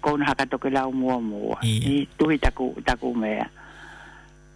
[0.02, 3.48] kona haka toke lau mua mua ni tuhi taku, taku mea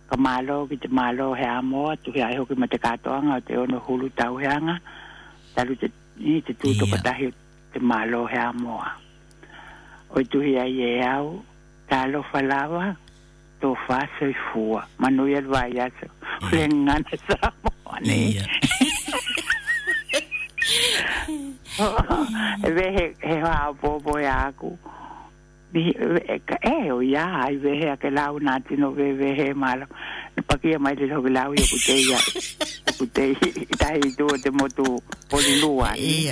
[0.09, 3.55] ka malo ki te malo he amoa tuhi ai hoki ma te katoanga o te
[3.57, 4.75] ono hulu tau heanga
[5.55, 5.87] talu te
[6.19, 7.03] ni te tūtoko yeah.
[7.03, 7.27] tahi
[7.71, 8.99] te malo he amoa
[10.15, 11.43] oi tuhi ai e au,
[11.89, 12.95] talo falawa,
[13.61, 14.83] tō whāso i fua.
[14.97, 16.07] Manui ar vai aso.
[16.07, 16.51] Yeah.
[16.51, 18.05] Le ngana sa mōne.
[18.07, 18.45] Nei, ia.
[23.29, 24.73] he hoa au pōpō e āku.
[25.71, 28.73] Eh, eh, e ni e o ya ai ve eh, he ke la una ti
[28.75, 29.85] no ve ve he malo.
[30.35, 32.17] ne pa ki mai le lo la u ku te ya
[32.97, 33.25] ku te
[33.77, 34.97] dai do de mo tu
[35.29, 36.25] po ni lu a ni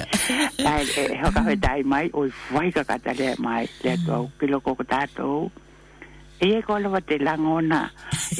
[0.58, 3.78] dai e ho ka ve dai mai o vai ka ka ta le mai mm.
[3.86, 5.30] le to ki lo ko ta to
[6.42, 7.82] e e ko lo te la ngona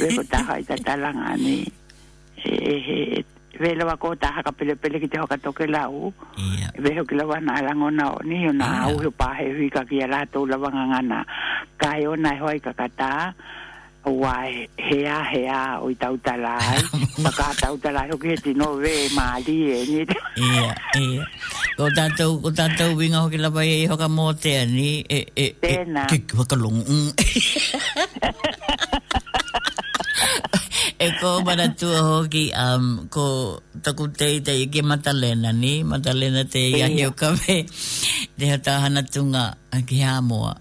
[0.02, 1.60] ve ko ta ha ta la ngani.
[2.42, 2.76] e e,
[3.22, 6.70] e vele wa ko ta ka pele pele ki te hoka toke la u yeah.
[6.78, 8.88] veho ki lawa na la ngona o ni ona yeah.
[8.94, 11.20] u he pa he hui ka ki ala to lawa nga nga na
[11.82, 13.34] ka e ona e hoi ka kata
[14.08, 16.80] wa e he a he a o i tau talai
[17.24, 21.26] ma ka tau talai hoki he tino ve ma li e ni te ia ia
[21.76, 25.60] ko tatou ko tatou winga hoki lawa e hoka mo te ani e e e
[25.66, 26.78] tena ki ki waka long
[31.00, 36.90] e ko mana tua hoki um, ko toku teitei ke Matalena ni Matalena te ya
[36.90, 36.90] yeah.
[36.90, 37.70] hio kame
[38.34, 40.58] de hata hana tunga ki hamoa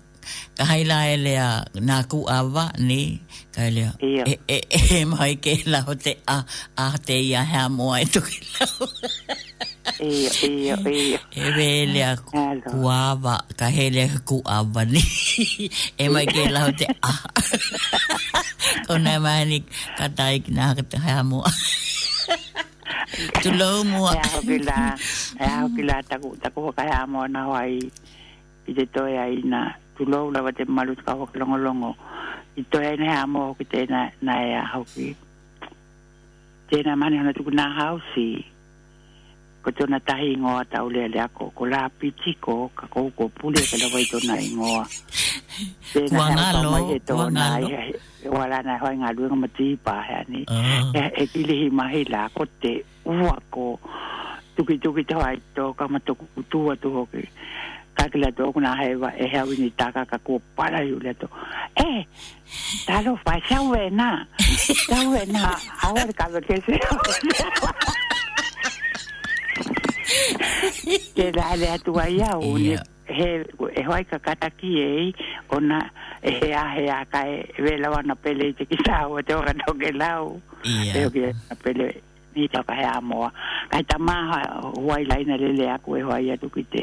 [0.57, 3.25] ka haila e lea nā ku awa ni
[3.55, 4.59] ka e e, e, e,
[5.01, 6.45] e mai ke la ho te a,
[6.77, 8.85] a te ia hamoa e toki lau
[9.87, 9.87] e e
[10.71, 10.71] e
[11.15, 12.11] e e e
[12.69, 15.03] kuava ka hele kuava ni
[15.99, 17.13] e mai ke la te a
[18.87, 19.59] kona mai ni
[19.99, 21.39] ka tai ki na ka te hea mo
[23.41, 24.81] tu lo mo a ki la
[25.39, 27.73] e a ki la ta ku ta ku ka hea mo na wai
[28.69, 29.61] i te toi ai na
[29.95, 31.91] tu lo la wate malu ka ho longo longo
[32.61, 35.09] i toi ai na hea mo ki te na na e a ho ki
[36.67, 38.27] Tēnā mani hana tuku nā hausi.
[38.43, 38.56] Tēnā mani hana tuku nā hausi
[39.67, 43.59] ko tona tahi ngoa tau lea lea ko ko la piti ko ka kou pule
[43.67, 44.85] ka lawa i tona i ngoa
[46.07, 46.71] kua ngalo
[48.31, 50.87] wala na hoa ngalo inga mati i pahe ani ah.
[50.95, 53.75] e kili hi mahi la ko te ua ko
[54.55, 57.27] tuki tuki tau ai to ka matoku kutua tu hoki
[57.99, 61.27] kakila to kuna hai wa e hea wini taka ka kua para yu lea to
[61.75, 62.07] e
[62.87, 64.23] talo fai shau e na
[64.71, 68.06] shau e na awa kawa kese awa
[71.17, 72.79] Ke da le atu ai au une
[73.17, 73.27] he
[73.79, 75.13] e hoai ka kata ki e
[75.57, 75.79] ona
[76.23, 79.33] he a he a ka e vela wana pele i te ki sa o te
[79.35, 80.23] ora toke lau.
[80.65, 80.85] Ia.
[80.87, 81.01] Yeah.
[81.01, 81.85] Eo ki e pele
[82.35, 83.31] ni tau ka he a moa.
[83.71, 84.41] Kai ta maha
[84.85, 86.83] hoai laina lele aku e hoai atu ki te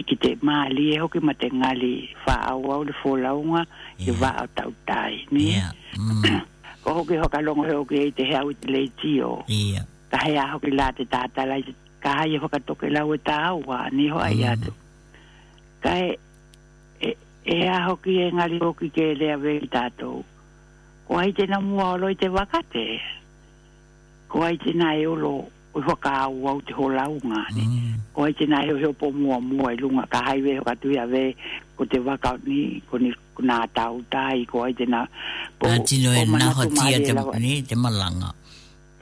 [0.00, 3.60] ki te maali e hoki ma te ngali whaau au le whōlaunga
[4.00, 4.08] yeah.
[4.08, 5.26] i wāo tau tai.
[5.30, 5.52] Ni?
[5.94, 6.10] Mm.
[6.10, 6.40] ko Yeah.
[6.40, 6.40] Mm.
[6.84, 9.44] hoki hoka longo he hoki e te hea uti le tio.
[9.46, 9.74] Ia.
[9.76, 9.84] Yeah.
[10.10, 13.18] Ka hea hoki la te tātala i te ka haia e hoka toke lau e
[13.20, 14.52] tā aua, ni hoa i mm.
[14.52, 14.72] atu.
[15.84, 16.16] Ka e,
[17.00, 17.10] e,
[17.44, 20.24] e a hoki e ngari hoki ke e lea vei tātou.
[21.04, 22.84] Ko hai tēnā mua olo i te wakate.
[24.32, 25.34] Ko hai tēnā e olo
[25.76, 27.42] oi e hoka aua u te ho launga.
[27.56, 27.66] Ni.
[27.68, 28.00] Mm.
[28.16, 30.06] Ko hai tēnā e oi hopo mua mua i e lunga.
[30.12, 31.34] Ka hai vei hoka tui a vei
[31.76, 33.12] ko te waka ni, ko ni
[33.44, 34.46] nā tau tai.
[34.48, 35.04] Ko hai tēnā...
[35.66, 38.32] Nā tino e nā hotia te, ni, te malanga.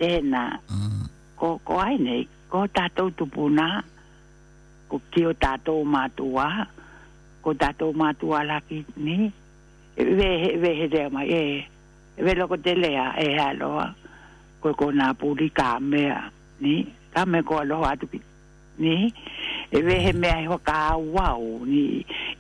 [0.01, 0.49] Tēnā.
[0.74, 1.01] Mm.
[1.38, 3.82] Ko, ko ai nei, ko tātou tupuna,
[4.88, 6.46] ko ki o tātou mātua,
[7.44, 9.28] ko tātou mātua laki ni,
[9.99, 13.90] e wehe, wehe rea mai, e, e, e, loko te lea, e aloha,
[14.62, 16.22] ko ko nā puri kā mea,
[16.62, 16.80] ni,
[17.14, 18.20] kā mea ko aloha tu ki,
[18.80, 19.12] ni,
[19.68, 21.84] e wehe mea i hoka wau, ni,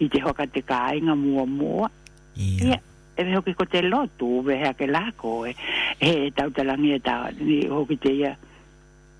[0.00, 1.92] i te hoka te kā inga mua mua,
[2.40, 2.80] ia,
[3.18, 5.56] e wehe ko te lotu, wehe ake lako, e,
[6.00, 8.36] e, tau talangi e tau, ni, hoki te ia,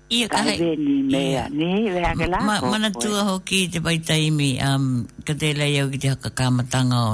[0.09, 0.57] Ia kahe.
[0.57, 2.25] Ka veni ni, lea ke
[2.65, 6.97] mana tua hoki te paitaimi, um, ka te lei au ki te haka kāmatanga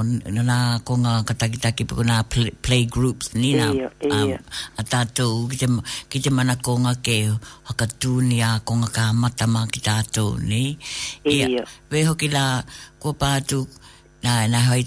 [0.50, 0.56] nā
[0.88, 2.16] konga katakitaki pako nā
[2.64, 3.68] play groups, ni nā
[4.08, 4.32] um,
[4.80, 5.68] a tātou ki te,
[6.08, 7.18] ki te mana konga ke
[7.68, 9.66] haka tūni a konga kāmatama
[10.46, 10.78] ni.
[11.28, 12.64] Ia, ve hoki la
[12.98, 13.66] kua pātu,
[14.24, 14.80] nā, nā hoi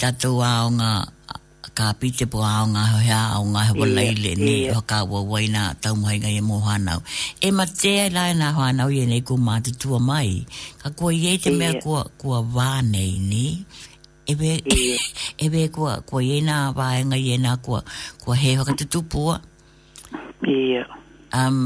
[1.80, 4.80] ka pite po a nga ho ha o nga ho e lai le ni o
[4.90, 6.94] ka wa wa ina tau mai nga e mo hana
[7.48, 10.30] e ma te la na ho ana o ye ne ku ma te tu mai
[10.82, 13.46] ka ko ye te me ko ko va nei ni
[14.32, 14.52] ebe
[15.46, 17.76] ebe ko ko ye na wa nga ye na ko
[18.24, 19.24] ko he ho ka te tu po
[20.52, 20.84] ye
[21.42, 21.60] um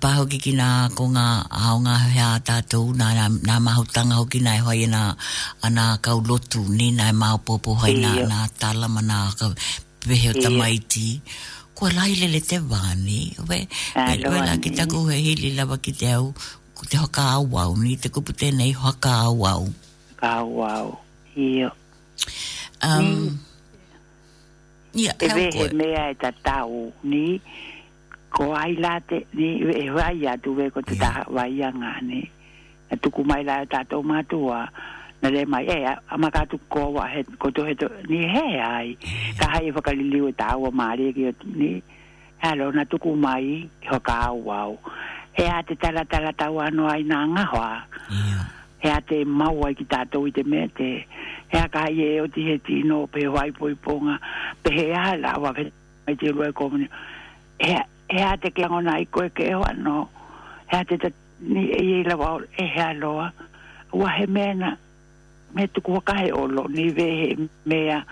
[0.00, 1.26] paho ki kina ko ngā
[1.58, 5.14] aonga hea tātou nā, nā, nā mahutanga hoki e hoi nā
[5.62, 9.20] ana kau lotu ni nai maopopo hoi nā, nā talama nā
[10.00, 11.20] peheo tamaiti
[11.74, 15.92] ko laile le te wāni we, Ado, we la ki tako he hili lawa ki
[15.92, 16.32] te au
[16.74, 19.68] ko te haka au au ni te kupu tēnei haka au au
[20.14, 20.96] haka au au
[21.36, 21.70] hiyo
[22.82, 23.38] um, mm.
[24.94, 27.40] yeah, te wehe mea e tatau ni
[28.34, 31.92] ko ai la te ni e wai ya tu ko te ta wai ya nga
[32.08, 32.20] ni
[32.92, 34.60] e tu kumai la ta to ma tu a
[35.22, 37.86] na le mai e a ma ka tu ko wa he ko to he to
[38.10, 38.86] ni he ai
[39.38, 41.24] ka hai fa ka li li ta o ma ri ki
[41.60, 41.70] ni
[42.48, 43.44] alo na tu kumai
[43.88, 44.76] ho ka wa o
[45.38, 47.58] e a te tala tala ta wa no ai na nga ho
[48.82, 50.90] e a te mau ai ki tato i te me te
[51.54, 54.14] e a ka hai e o ti he ti no pe wai poiponga
[54.62, 55.62] pe he a la wa ve
[56.04, 56.86] mai te lua e komuni
[57.72, 60.08] e e a te kia ngona i koe ke ewa no
[60.70, 61.08] e a te te
[61.40, 63.30] ni e i la wau e he aloa
[63.92, 64.76] ua he mena
[65.54, 67.28] me tuku wakahe olo ni ve he
[67.64, 68.02] mea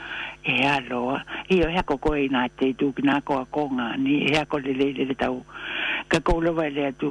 [0.45, 3.93] e he aloa i o heako koe i nga te i tuki nga koa konga
[3.99, 5.45] ni e he ako le le le tau
[6.11, 7.11] ka koula wai le atu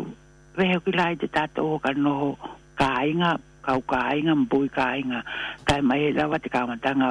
[0.58, 2.36] ve heo ki lai te tato o ka noho
[2.80, 3.32] ka inga
[3.66, 5.20] kau ka inga mbui ka inga
[5.68, 7.08] kai mai e lawa te kamatanga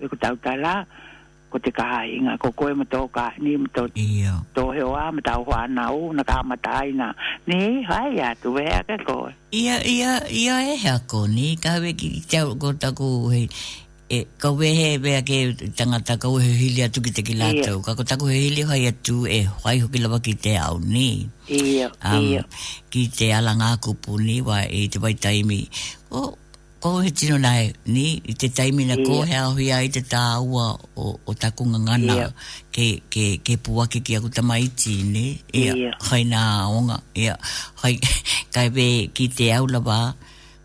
[0.00, 0.86] e tau tala
[1.48, 3.84] ko te kahainga, ko koe ma tō kāni, ma tō
[4.56, 7.10] tō heo a, ma tāu hoana o, na kā ma tāina.
[7.48, 9.32] Ni, hai a, tu wea ka koe.
[9.56, 13.46] Ia, ia, ia e hea ko, ni, ka hawe ki tau ko taku hei,
[14.12, 15.38] e, ka we he wea ke
[15.78, 18.80] tangata ka he hili atu ki te ki lātou, ka ko taku he hili hoi
[18.90, 21.08] atu e hoi hoki lawa ki te au, ni.
[21.48, 22.34] Ia, yeah, um, ia.
[22.34, 22.60] Yeah.
[22.92, 25.62] Ki te alanga kupu ni, wa e te waitaimi.
[26.12, 26.34] O,
[26.82, 27.64] ko he tino nai
[27.94, 30.22] ni i te taimi na ko he ahi ai te tā
[30.62, 30.66] o,
[31.30, 32.30] o taku ngangana yeah.
[32.74, 35.26] ke, ke, ke puake ki aku tamaiti ni
[35.62, 35.94] ia yeah.
[36.08, 36.40] hai nā
[36.78, 37.34] onga ia
[37.82, 37.94] hai
[38.54, 39.98] kai we ki te aula ba,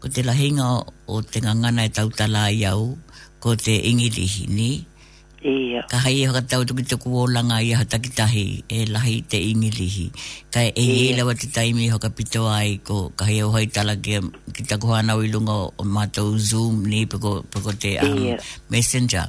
[0.02, 0.68] ko te lahinga
[1.14, 2.84] o te ngangana e tautala i au
[3.44, 4.70] ko te ingirihi ni
[5.44, 5.84] Ia.
[5.92, 10.06] Ka hei e haka tau tuki te kuolanga i haka takitahi e lahi te ingilihi.
[10.54, 14.24] Ka e e lawa te taimi haka pito ai ko ka hei ohoi tala ke
[14.56, 18.40] ki taku hana uilunga o mātou Zoom ni pako, pako te um,
[18.72, 19.28] messenger.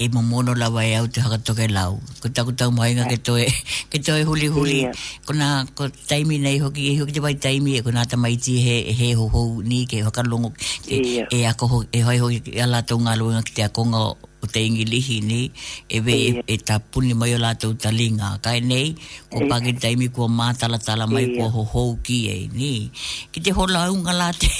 [0.00, 1.98] E mamono lawa e au te haka toke lau.
[2.22, 3.50] Ko taku tau mwainga ke toe,
[3.90, 4.78] ke toe huli huli.
[5.26, 8.54] Ko nā ko taimi nei hoki e hoki te wai taimi e ko nā tamaiti
[8.66, 10.54] he, he hoho ni ke haka longo
[10.86, 14.60] e, e, ako, e hoi hoki alatou ngā luenga ki te akonga o o te
[14.64, 15.40] ingilihi ni
[15.94, 16.40] e we mm.
[16.48, 18.88] e, e ta puni mai o lātou ta linga kai nei
[19.30, 19.50] ko mm.
[19.52, 22.72] pake taimi kua mātala tala mai kua hohou ki e ni
[23.32, 24.50] ki te hola unga la te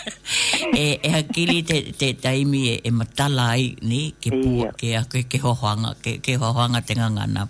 [0.82, 4.50] e, e hakili te, te taimi e, e matala ai ni ke pu
[4.80, 7.46] ke, ke, ke hohoanga ke, ke hohoanga te ngangana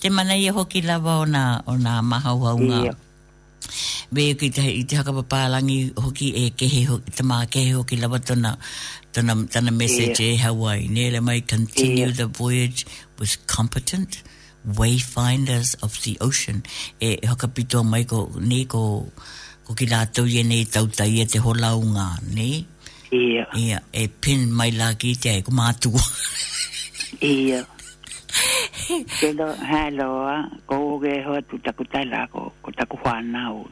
[0.00, 2.86] te mana i e hoki lava o nā o nā maha ua unga
[4.08, 8.54] Be ki te, te hakapapalangi hoki e kehe hoki, tamā kehe hoki lawatona
[9.18, 10.32] tana, tana message yeah.
[10.32, 10.86] e Hawaii.
[10.88, 12.14] Ne le mai continue yeah.
[12.20, 12.86] the voyage
[13.18, 14.22] with competent
[14.78, 16.62] wayfinders of the ocean.
[17.00, 19.06] E, e hakapitoa mai ko, ne ko,
[19.66, 22.50] ko ki lātou ye nei tautai e te holau ngā, ne?
[23.10, 23.46] Yeah.
[23.56, 23.80] Yeah.
[23.92, 25.92] E pin mai lā ki te kumatu.
[25.96, 27.24] E mātua.
[27.32, 27.64] Ia.
[29.18, 30.34] Kelo hello a
[30.68, 33.00] ko ge ho tu ta ku ta la ko ko ta ku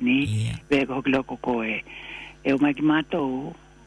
[0.01, 1.03] ni ve ko
[1.37, 1.85] ko e
[2.43, 3.53] e o ma ki ma to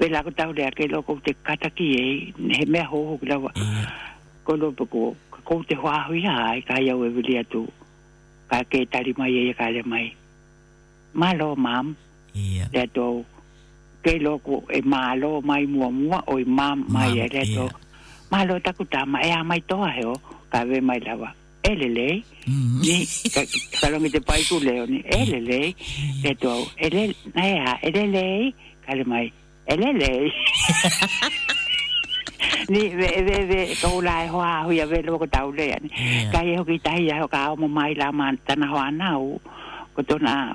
[0.00, 2.04] Me ko tau lea ke lo te kataki e,
[2.56, 3.50] he mea hoho ki lawa.
[3.52, 3.84] Mm.
[4.46, 4.84] Ko lo pe
[5.44, 7.66] ko te hoahu i hai, ka iau e wili atu.
[8.48, 10.08] Ka ke tari mai e, e ka le mai.
[11.20, 11.92] Ma lo mam,
[12.72, 13.08] lea tō.
[14.02, 17.66] Ke loko e ma lo mai mua mua, o mam mai e lea tō.
[18.32, 20.14] Ma lo taku tama, e a mai toa heo,
[20.52, 21.28] ka we mai lawa.
[21.62, 22.16] Ele lei,
[22.48, 22.80] mm.
[22.86, 22.96] ni,
[23.80, 25.68] ka longi te pai ku leo ni, e ele lei,
[26.22, 26.54] lea tō.
[26.56, 27.02] E ele,
[27.36, 28.48] nae ha, ele lei,
[28.88, 29.26] ka le mai.
[29.28, 29.38] Ele
[29.70, 30.32] ele
[32.72, 35.52] ni ve ve ve ko la e ho a ho ya ve lo ko tau
[35.52, 35.88] le ani.
[36.32, 38.76] ka ye ho kita ya ho ka o mo mai la man ta na ho
[38.76, 39.38] ana u
[39.94, 40.54] ko to na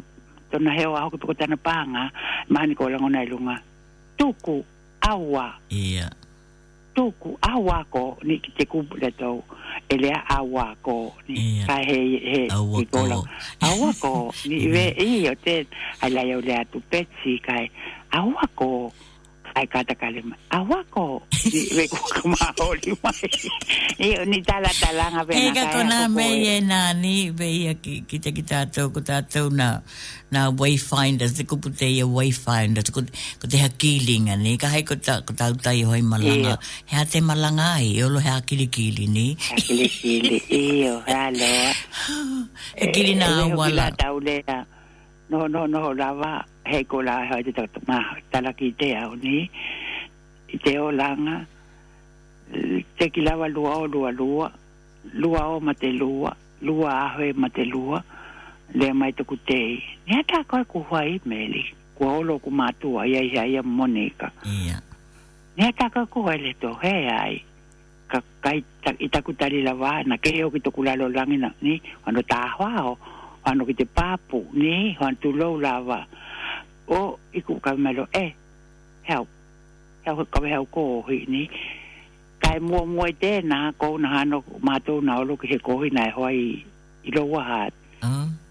[0.51, 2.03] to na he o a ho ko ta na pa nga
[2.49, 3.55] ma ni ko la ngona lunga
[4.17, 4.63] tuku
[5.07, 6.09] awa ia
[6.95, 9.43] tuku awa ko ni ki te ku le to
[9.89, 11.99] ele awa ko ni ka he
[12.31, 13.19] he ni ko la
[13.69, 15.67] awa ko ni ve i o te
[16.03, 17.69] ala yo le a tu petsi kai
[18.11, 18.91] awa ko
[19.55, 21.23] ai kata kale ma awa ko
[21.77, 23.23] le ko ma oli mai
[24.03, 27.47] e ni tala tala nga be na ka ko na me ye na ni be
[27.71, 29.79] ya ki ki te ki ta to ko ta to na
[30.27, 32.99] na wayfinder de ko pute ye wayfinder ko
[33.39, 36.59] ko te ha killing ani ka hai ko ta ko ta ta ye hoi malanga
[36.91, 41.55] ha te malanga ai yo lo ha kili kili ni kili kili e yo halo
[42.75, 43.87] e kili na wala
[45.31, 46.33] no no no la va
[46.65, 47.53] he ko la ha te
[47.87, 47.99] ma
[48.31, 49.49] ta la ki te au ni
[50.65, 51.45] te o langa
[52.97, 54.49] te ki lawa lua o lua lua
[55.21, 56.31] lua o ma te lua
[56.67, 58.01] lua ahoe ma te lua
[58.79, 59.61] le mai te ku te
[60.05, 61.63] ni a ta koe ku hua i meli
[61.95, 64.27] ku olo ku matua ia ia ia monika
[65.55, 67.35] ni a ta koe ku hua le to he ai
[68.09, 70.81] ka kai ta i ta ku tari la wa na ke o ki to ku
[70.81, 71.77] la lo langi na ni
[72.09, 72.93] ano ta hua o
[73.45, 75.99] ano ki te papu ni ano tu lo la wa
[76.87, 78.33] o i ku ka melo e
[79.09, 79.27] help
[80.05, 81.43] help ka me help ko hi ni
[82.41, 85.89] kai mo mo te na ko na hano ma na o ki he ko hi
[85.89, 86.61] na hoi
[87.05, 87.65] i lo wa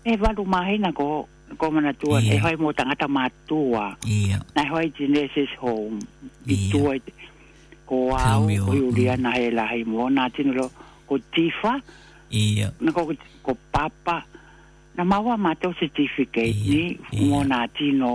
[0.05, 1.29] e va lu na ko
[1.59, 3.95] ko mana tu e hoi mo ta ngata ma tu a
[4.55, 4.63] na
[4.99, 5.99] genesis home
[6.47, 6.95] i tu a
[7.87, 10.27] ko a o i na he la hi mo na
[10.59, 10.67] lo
[11.07, 11.79] ko tifa
[13.47, 14.27] ko papa
[14.97, 17.27] na maua mātou certificate ni yeah.
[17.27, 17.43] mō
[17.77, 18.11] tino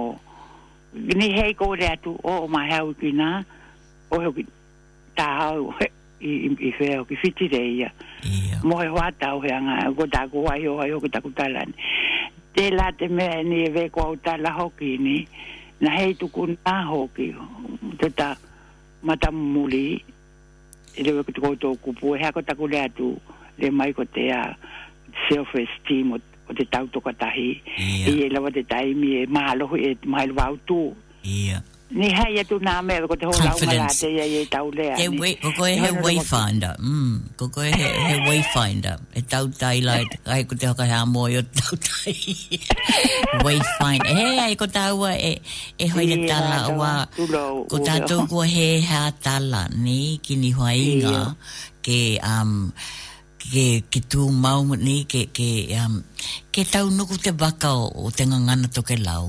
[0.95, 3.29] ni hei kōre atu o o ma hau ki nā
[4.15, 4.45] o heo ki
[5.19, 7.91] tā hau i, i, i ki whiti reia
[8.25, 8.63] yeah.
[8.63, 11.33] mō he wāta o hea ngā ko tā ko wai o hai o ki taku
[11.37, 11.75] talani
[12.55, 15.17] te la te mea ni e vē kua utala hoki ni
[15.83, 17.31] na hei tuku nā hoki
[18.01, 18.31] te tā
[19.03, 23.13] mata muli i lewe ki tukou kupu hea ko taku le atu
[23.59, 24.41] le mai ko te a
[25.27, 27.49] self-esteem o o te tau toka tahi.
[28.05, 28.25] Yeah.
[28.25, 30.81] E lawa te taimi e mahalo e mahalo wau tū.
[31.35, 31.59] Ia.
[31.99, 34.93] Ni hai atu nā mea, ko te hō lau mara te ia e tau lea.
[34.99, 36.73] He we, koko e he wayfinder.
[36.89, 38.95] Mm, koko e he, he wayfinder.
[39.19, 40.03] E tau tai lai,
[40.35, 42.13] ai ko te hoka hea moi o tau tai.
[43.47, 44.13] wayfinder.
[44.21, 45.33] He ai ko taua e,
[45.83, 46.93] e hoia tala o a...
[47.73, 51.23] Ko tātou ko he hea tala, ni, kini ni hoa inga,
[51.85, 52.01] ke...
[52.21, 52.51] am...
[52.69, 52.73] Um,
[53.49, 56.05] ke ke tu mau ni ke ke um,
[56.53, 59.25] ke tau nuku te baka o, o te ngana to ke lau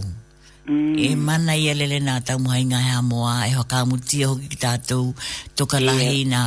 [0.69, 0.93] mm.
[1.01, 4.37] e mana ia lele na tau mai nga ha moa e ho ka muti ho
[4.37, 5.17] ki ta tu
[5.57, 5.87] to ka yeah.
[5.89, 6.41] lahi na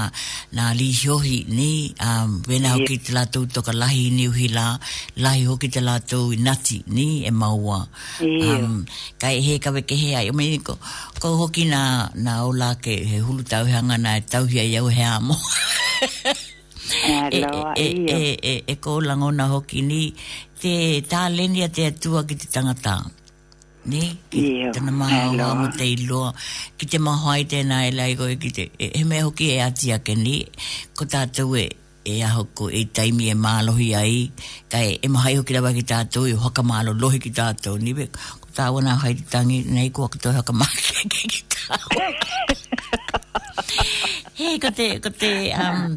[0.55, 4.47] na li hi ni um wen ho ki la tu to ka lahi ni hi
[4.57, 4.65] la
[5.24, 7.80] lahi ho ki la tu nati ni e maua
[8.21, 8.61] yeah.
[8.69, 8.86] um
[9.19, 10.78] ka he ka we ke he ai o me ko
[11.21, 11.82] ko ho ki na
[12.26, 16.03] na ola ke he hulu tau hanga na e tau hi ai ho ha moa
[16.93, 20.13] e, e, e, e, e kō langona hoki ni,
[20.61, 20.73] te
[21.09, 22.97] tā lenia te atua ki te tangata.
[23.91, 24.03] Ne?
[24.31, 26.31] Ki tana maha hoa mo te ilo
[26.79, 29.91] ki te mahoai na e laigo e ki te, e, he mea hoki e ati
[29.91, 30.37] ake ni,
[30.95, 31.65] ko tātou e,
[32.07, 34.15] e aho ko e taimi e malo hi ai,
[34.71, 38.07] ka e mahai hoki rawa ki tātou, e hoka malo lohi ki tātou, ni be,
[38.13, 41.45] ko tāwa nā hai te tangi, nei ko akato e hoka mālo ki ki
[44.33, 45.93] Hei, ko te, ko te, um,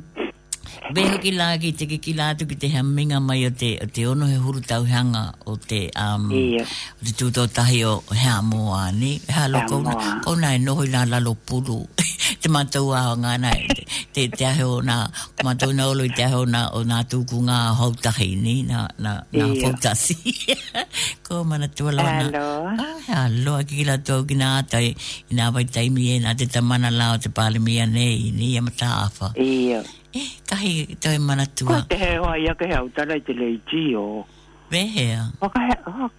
[0.94, 3.86] Bene ki langa ki te ki ki lātu ki te hea mai o te, o
[3.90, 6.62] te ono he huru tau hanga o te, um, yeah.
[6.62, 9.16] o te tūtō tahi o hea moa ni.
[9.26, 11.80] Hea lo kouna, kouna e nohoi nā lalo puru.
[12.42, 13.82] te matau a ngā nai, te,
[14.14, 15.00] te, te ahe o nā,
[15.44, 18.84] matau nā olo i te ahe o nā, o nā tūku ngā hautahi ni, nā,
[19.02, 19.58] nā, nā yeah.
[19.64, 20.54] fautasi.
[21.26, 22.30] Ko mana tu lau nā.
[22.30, 23.58] Ah, hea lo.
[23.58, 26.46] Hea lo, a lātu au ki nā atai, i nā vai taimi e nā te
[26.46, 29.32] tamana lā o te pālimi a nei ni, e mata afa.
[29.36, 29.82] Yeah.
[30.14, 31.82] Eh, kahi toi mana tua.
[31.82, 34.22] Ko te hewa ia ke hea utarai te lei ti o.
[34.70, 35.32] Wehea?
[35.40, 36.10] Waka hea, oh,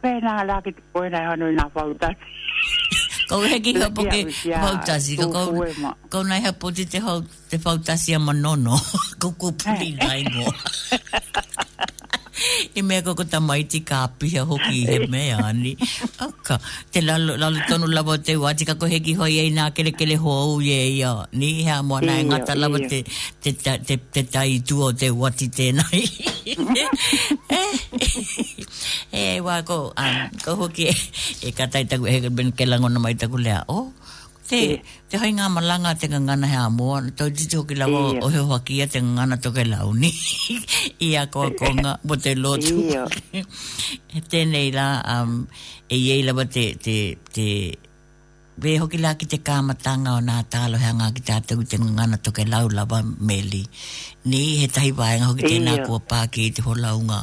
[0.00, 1.92] pēnā rāke te koe nei hanoi nā whau
[3.28, 5.42] ko heki ho po ke fautasi ko ko
[6.12, 7.12] ko nai ha po te ho
[7.48, 8.76] te fautasi a manono
[9.20, 10.30] ko ko puli nai eh.
[10.34, 10.46] mo
[12.74, 15.06] i mea ko ko tamaiti ka api a hoki he eh.
[15.08, 15.72] mea ani
[16.20, 16.60] aka
[16.92, 20.16] te la lalo tonu lawa te wati ka ko heki ho iei na kele kele
[20.22, 22.98] ho au iei a ni hea mua nai ngata lawa te
[23.42, 26.02] te, te, te, te tai tua te wati tēnai
[27.60, 27.72] eh
[29.14, 30.94] e wa ko um, ko hoki e,
[31.46, 33.94] e katai ta he ben ke lango na mai le a o
[34.50, 38.26] te te hai nga malanga te ngana ha amo to di jo ki lango o
[38.34, 40.10] he hoki te ngana to ke launi
[41.06, 42.74] i a ko ko nga bo te lotu
[44.18, 45.46] e te nei la um,
[45.86, 46.96] e ye la te te
[47.32, 47.48] te
[48.54, 51.74] Ve hoki la ki te kāmatanga o nā tālo hea ngā ki te atau te
[51.74, 52.46] ngana toke
[52.86, 53.64] ba meli
[54.24, 55.84] ni he tahi wae ngaho ki tēnā yeah.
[55.84, 57.18] kua pā te holaunga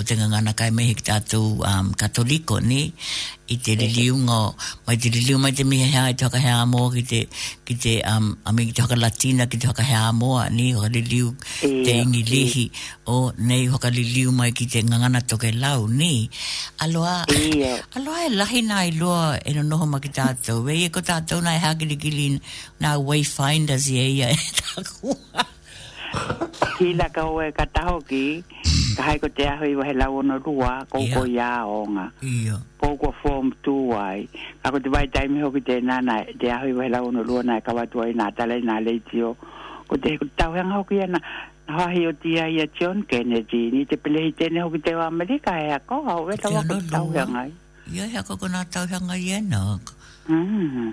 [0.02, 2.88] te ngana kai mehe ki tātou um, katoliko ni
[3.52, 4.86] i te liliunga yeah.
[4.88, 7.20] mai te liliunga mai te mihe hea i te haka hea amoa ki te
[7.68, 10.88] ki te um, ame ki te latina ki te haka hea amoa ni o ka
[10.88, 12.64] liliu te ngi lihi
[13.12, 16.30] o nei ho ka liliu mai ki te ngangana toke lau ni
[16.80, 17.26] aloa
[17.60, 17.80] yeah.
[18.00, 21.42] aloa e lahi nā i loa e no noho ma ki tātou e ko tātou
[21.44, 22.26] na e hakele gili
[22.80, 25.44] nā wayfinders i eia e tākua
[26.80, 28.40] Hina ka hoa ka taho ki,
[28.96, 32.08] ka hai ko te aho iwa he lau ono rua, kou ko ia onga.
[32.24, 32.56] Ia.
[32.80, 34.24] Kou ko form tu ai.
[34.62, 37.42] Ka ko te vai taimi hoki te nana, te aho iwa he lau ono rua
[37.42, 39.20] na e kawatua i nā tala i nā leiti
[39.88, 41.18] Ko te heko tau hanga hoki ia na,
[41.68, 45.78] na o tia ia John Kennedy, ni te pelehi tene hoki te o Amerika hea
[45.80, 47.52] ko, hau e tau hanga i.
[47.96, 49.78] Ia hea ko nā tau hanga i ena.
[50.28, 50.92] Mm.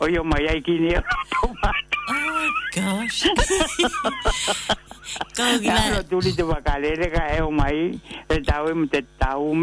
[0.00, 1.04] o yo mai ai ki ni oh
[2.74, 3.28] gosh
[5.36, 7.92] ka ki la tu li te va ka le ka e o mai
[8.32, 9.52] e tau e te tau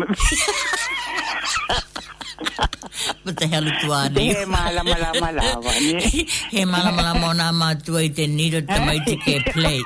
[3.25, 4.21] Mata hea lutu ane.
[4.21, 5.93] He malama lama lama ne.
[6.53, 9.79] He malamalamona lama ona mātua i te nido tamaiti ke play.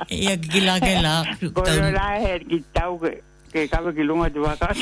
[0.09, 1.17] Ia kikila ke lā.
[1.53, 1.67] Ko
[1.99, 2.99] rā he ki tau
[3.62, 4.74] ඒකව කිලුමජවාකා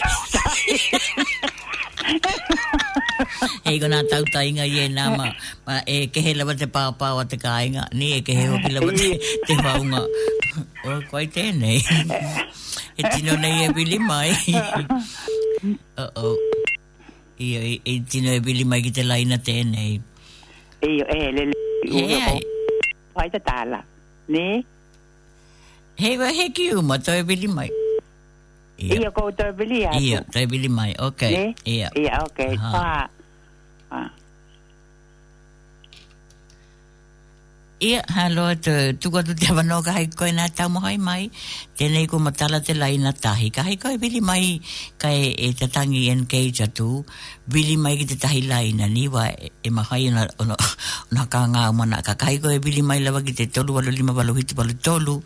[3.72, 5.20] ඒගොන අතව් අයිග ඒනාම
[5.96, 9.04] ඒ කෙහෙලවට පාපාවත කායිග නී එකහෙෝ පිලබට
[9.48, 11.78] තෙවවුම ඕ කොයිතේනේ
[13.02, 14.32] එතිනොනය පිළිමයි
[16.04, 16.32] ඕ
[17.48, 19.96] ඒ එතිනොය පිළිමයිගිත ලයින තේනෙයි
[20.90, 21.52] ඒ
[22.08, 22.24] ඒ
[23.16, 23.84] පයිත තාලා
[24.36, 24.56] නේ
[26.06, 27.81] හෙව හැකිවූ මතොය පිළිමයි
[28.82, 28.98] ia.
[29.00, 30.02] Ia kou tō bili atu.
[30.02, 31.22] Ia, tō bili mai, ok.
[31.30, 31.46] Ne?
[31.70, 31.88] Ia.
[31.96, 32.40] Ia, ok.
[32.58, 33.06] Pā.
[33.92, 34.02] Pā.
[37.82, 41.30] Ia, halo, tō tukatu te wano ka hai koe nā tau mohai mai.
[41.80, 43.50] Tēnei ko matala te lai nā tahi.
[43.54, 44.60] Ka hai koe bili mai
[45.02, 47.02] ka e, te tangi engage atu.
[47.50, 50.58] Bili mai ki te tahi lai nā niwa e, e mahai nā ono,
[51.10, 52.04] ono ka ngā umana.
[52.06, 55.18] Ka kai koe bili mai lawa ki te tolu walo lima walo hitu walo tolu.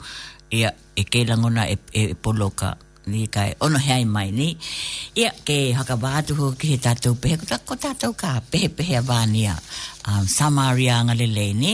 [0.56, 2.78] Ia, e kei langona e, e, e poloka
[3.08, 4.47] ni kai ono hea i mai ni
[5.22, 7.38] ia ke haka bātu ho ki he tātou pehe
[7.70, 9.58] ko tātou ka pe pe a vānia
[10.10, 11.74] um, samaria ngale le ni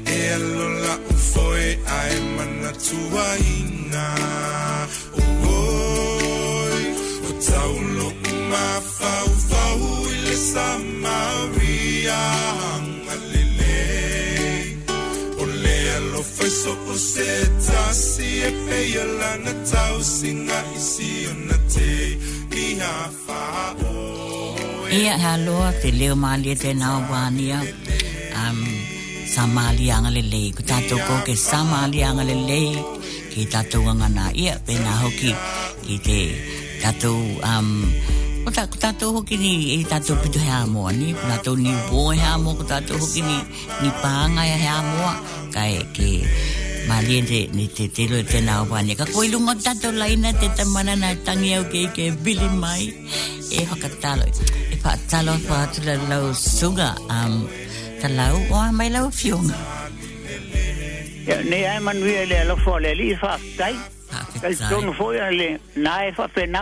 [0.07, 1.79] E alola ufoe
[9.23, 10.94] o fau
[16.95, 17.31] o se
[17.67, 21.91] tasi e peia lana tau singa i si o na te
[22.65, 22.95] i a
[23.27, 23.45] wha
[23.91, 23.93] o
[24.95, 27.59] e Ia ha loa te leo maali e tēnā o wānia
[28.41, 28.61] um,
[29.33, 32.71] sa maali anga le lei ko tātou ko ke sa maali anga le lei
[33.33, 35.33] ki tātou anga nā ia pēnā hoki
[35.85, 36.21] ki te
[36.85, 37.17] tātou
[37.51, 37.71] um,
[38.47, 42.03] ko tā, tātou hoki ni e tātou pitu hea moa ni ko tātou ni bō
[42.21, 43.39] hea moa ko tātou hoki ni
[43.83, 45.15] ni pāanga hea moa
[45.57, 49.91] kai ke ke maliere ni te tilo e te na wane ka koi lunga tato
[50.01, 52.85] laina te tamana na tangi au ke ke bili mai
[53.53, 54.27] e haka talo
[54.73, 56.25] e pa talo pa tula lau
[56.57, 57.35] sunga am
[58.01, 59.57] talau o a mai lau fionga
[61.29, 63.75] ya ne ai manu e le lo fole li fa tai
[64.43, 65.49] ka tonu fo ya le
[65.85, 66.61] na e fa pe na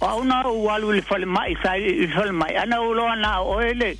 [0.00, 3.04] o una o walu le fole mai sai i fole mai ana o e lo
[3.12, 3.90] e na o ele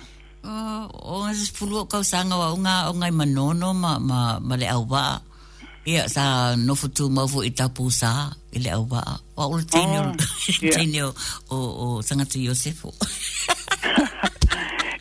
[0.44, 0.54] O,
[0.86, 4.58] o ngā sifuru o kausanga wa, o ngā, o ngā i manono ma, ma, ma
[4.60, 5.22] le au waa.
[5.84, 9.14] Ia, sa nofo tu mawho i tapu sa, i le au waa.
[9.36, 10.14] Wa ulo tēneo,
[10.72, 11.10] tēneo
[11.52, 12.92] o, o sangatu Iosefo.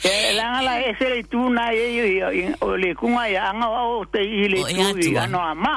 [0.04, 2.20] E langa la e sere tu na e
[2.60, 5.76] o le kunga e anga o te i le tu i ano a ma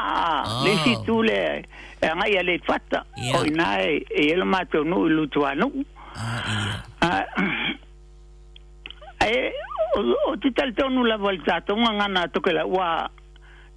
[0.66, 1.02] le si oh.
[1.06, 1.62] tu le
[2.02, 3.04] e anga i le fata
[3.36, 5.70] o i na e e el mato nu i lutu anu.
[6.18, 7.22] Ah, ah,
[9.30, 9.54] e
[10.26, 13.06] o titel tonu la voltato unga ngana toke la ua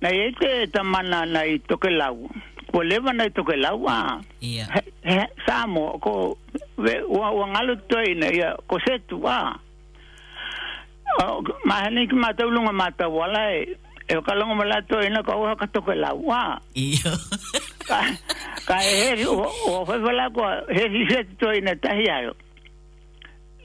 [0.02, 2.30] Na eite e tamana nei toke lau.
[2.72, 4.22] Ko lewa nei toke lau, ha.
[4.40, 4.68] Ia.
[5.46, 6.38] Samo, ko
[7.10, 9.20] ua ngalo tuei nei, ia, ko setu,
[11.20, 13.76] Ma Mahani ki mata ulunga mata wala e,
[14.08, 16.62] e o kalonga mala tuei nei, ko ua ka toke lau, ha.
[16.76, 17.12] Ia.
[17.88, 18.00] Ka,
[18.68, 22.34] ka e heri, ua fai fala ko, heri setu tuei nei, tahi ayo.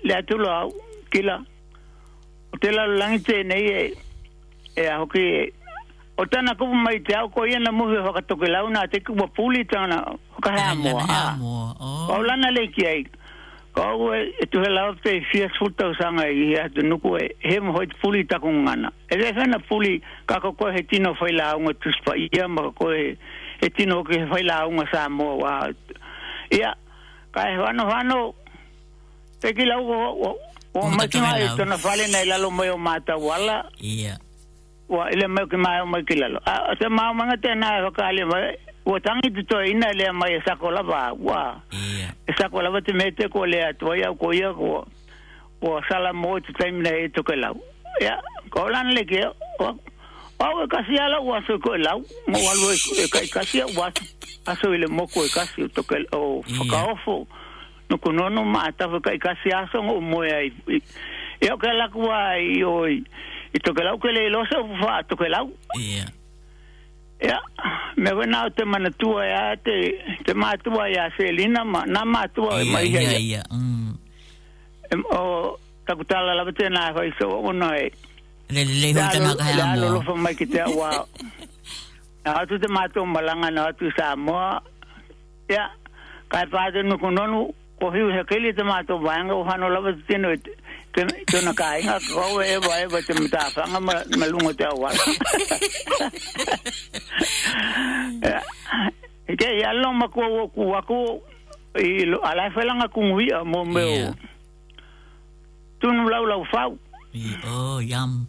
[0.02, 0.72] Lea tulo au,
[1.14, 1.38] kila.
[2.50, 3.92] O te lalo langite nei e,
[4.76, 5.52] e a hoki e,
[6.16, 9.26] o tana kupu mai te au ko ia na muhe hoka toke launa te kupu
[9.34, 9.98] puli tana
[10.36, 11.36] hoka hea mua ha.
[12.08, 13.02] Kau lana le ki ai.
[13.74, 17.28] Kau e, e tu he lao te fia sultau sanga i hea te nuku e
[17.42, 18.92] he mo hoi puli taku ngana.
[19.10, 23.06] E te hana puli kako koe he tino fai launga tuspa ia ma kako he,
[23.60, 25.52] he tino ke he fai launga sa mua wa.
[26.54, 26.74] Ia,
[27.34, 28.18] kai hano hano
[29.42, 30.30] te ki lau ko
[30.78, 33.64] o matina e tona fale nei lalo mai o mata wala.
[33.82, 34.16] Ia
[34.88, 37.84] wa ile mai ki mai mai ki lalo a te mau manga te na e
[37.84, 38.36] ho kali wa
[38.84, 41.56] wa tangi tu to ina le mai e sa e ko la ba wa
[42.38, 44.84] sa ko la ba te mete ko le to ya ko ya ko
[45.62, 47.56] wa sala mo tu te mine e to ke lau
[48.00, 48.20] ya
[48.50, 49.24] ko lan le ke
[49.60, 49.72] o
[50.44, 52.70] o ka si ala wa so ko lau mo wa lo
[53.00, 53.88] e ka ka si wa
[54.46, 57.24] a so ile mo ko ka si to ke o fa ka ofo
[57.88, 60.52] no ko no no ma ta fa ka ka si a so mo ya e
[61.40, 63.00] ya ka la ko ai oi
[63.54, 65.46] i toke lau ke le ilosa upu wha toke lau.
[65.80, 66.04] Ia.
[67.24, 67.36] Ia,
[67.96, 69.74] me wen au te mana tua te,
[70.26, 73.02] te mātua ia se lina, ma, na mātua e ia ma ia.
[73.02, 73.42] Ia, ia, ia.
[73.50, 75.06] Mm.
[75.14, 75.54] O,
[75.86, 76.66] taku tala lawa te
[76.98, 77.90] hoi so, o no e.
[78.50, 79.82] Le le le hoi te maka hea mua.
[79.84, 80.90] Le le hoi mai ki te awa.
[82.24, 84.48] Na hatu te mātua malanga, na hatu sa mua.
[85.50, 85.70] Ia,
[86.30, 87.46] kai pāte nuku nonu,
[87.78, 90.58] ko hiu hekele te mātua wāenga, o hano lawa te tino e te.
[90.94, 93.94] tuna tuna kai nga ko e ba e ba tum ta fa nga ma
[94.32, 94.90] lungo te wa
[99.40, 100.22] ke ya lo ma ko
[100.54, 100.98] ku wa ku
[101.82, 104.00] i lo ala fa nga ku wi mo me o
[105.82, 106.62] tunu lau lau fa
[107.50, 108.26] oh yam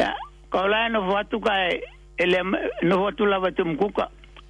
[0.00, 0.10] ya
[0.52, 1.84] ko la no fa tu kai
[2.16, 2.40] ele
[2.88, 3.92] no fa tu la ba tum ku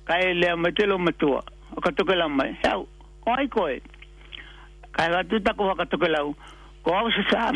[0.06, 1.34] kai ele ma te lo ma tu
[1.82, 2.86] ka tu ke la mai sao
[3.26, 3.76] koi koi
[4.98, 6.20] Ai va tutta con fatto che la
[6.82, 7.50] Come si sa?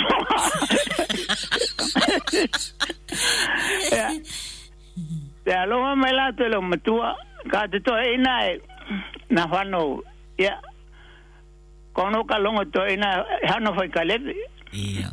[5.42, 7.16] Te allo ho melato lo matua,
[7.48, 8.46] ka te to e na
[9.26, 10.02] na fanno.
[10.36, 10.60] Ya.
[11.92, 14.20] Con o calongo to e na hanno fai cale.
[14.70, 15.10] Ya.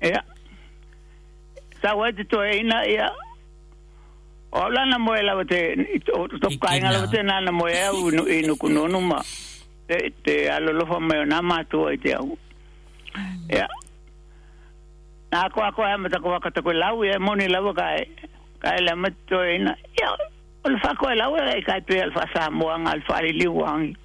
[0.00, 0.24] Ya.
[1.80, 3.06] Sa va te to e na ya.
[4.50, 5.60] Ola na moela te
[6.04, 9.22] to to kainga te na na moela u inu kununuma.
[9.22, 9.24] Ya
[9.88, 12.28] te te alolofa me na matu ai te au.
[13.56, 13.66] Ya.
[15.32, 18.04] Na ko ko ha mata ko ka ko lau e moni lau ka e
[18.62, 19.72] ka e la mato e na.
[20.00, 20.12] Ya.
[20.66, 23.48] Ol fa ko e lau e ka te alfa sa mo ang alfa li li
[23.48, 23.96] wang.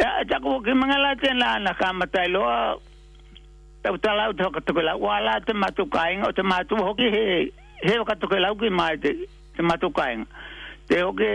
[0.00, 2.46] Ya ta ko ki manga la te na na ka mata lo.
[3.82, 6.78] Ta ta lau to ka ko lau wala te matu ka ing o te matu
[6.84, 7.26] ho ki he.
[7.82, 9.10] He ka ko e lau ki ma te
[9.58, 10.22] te matu ka ing.
[10.86, 11.34] Te ho ki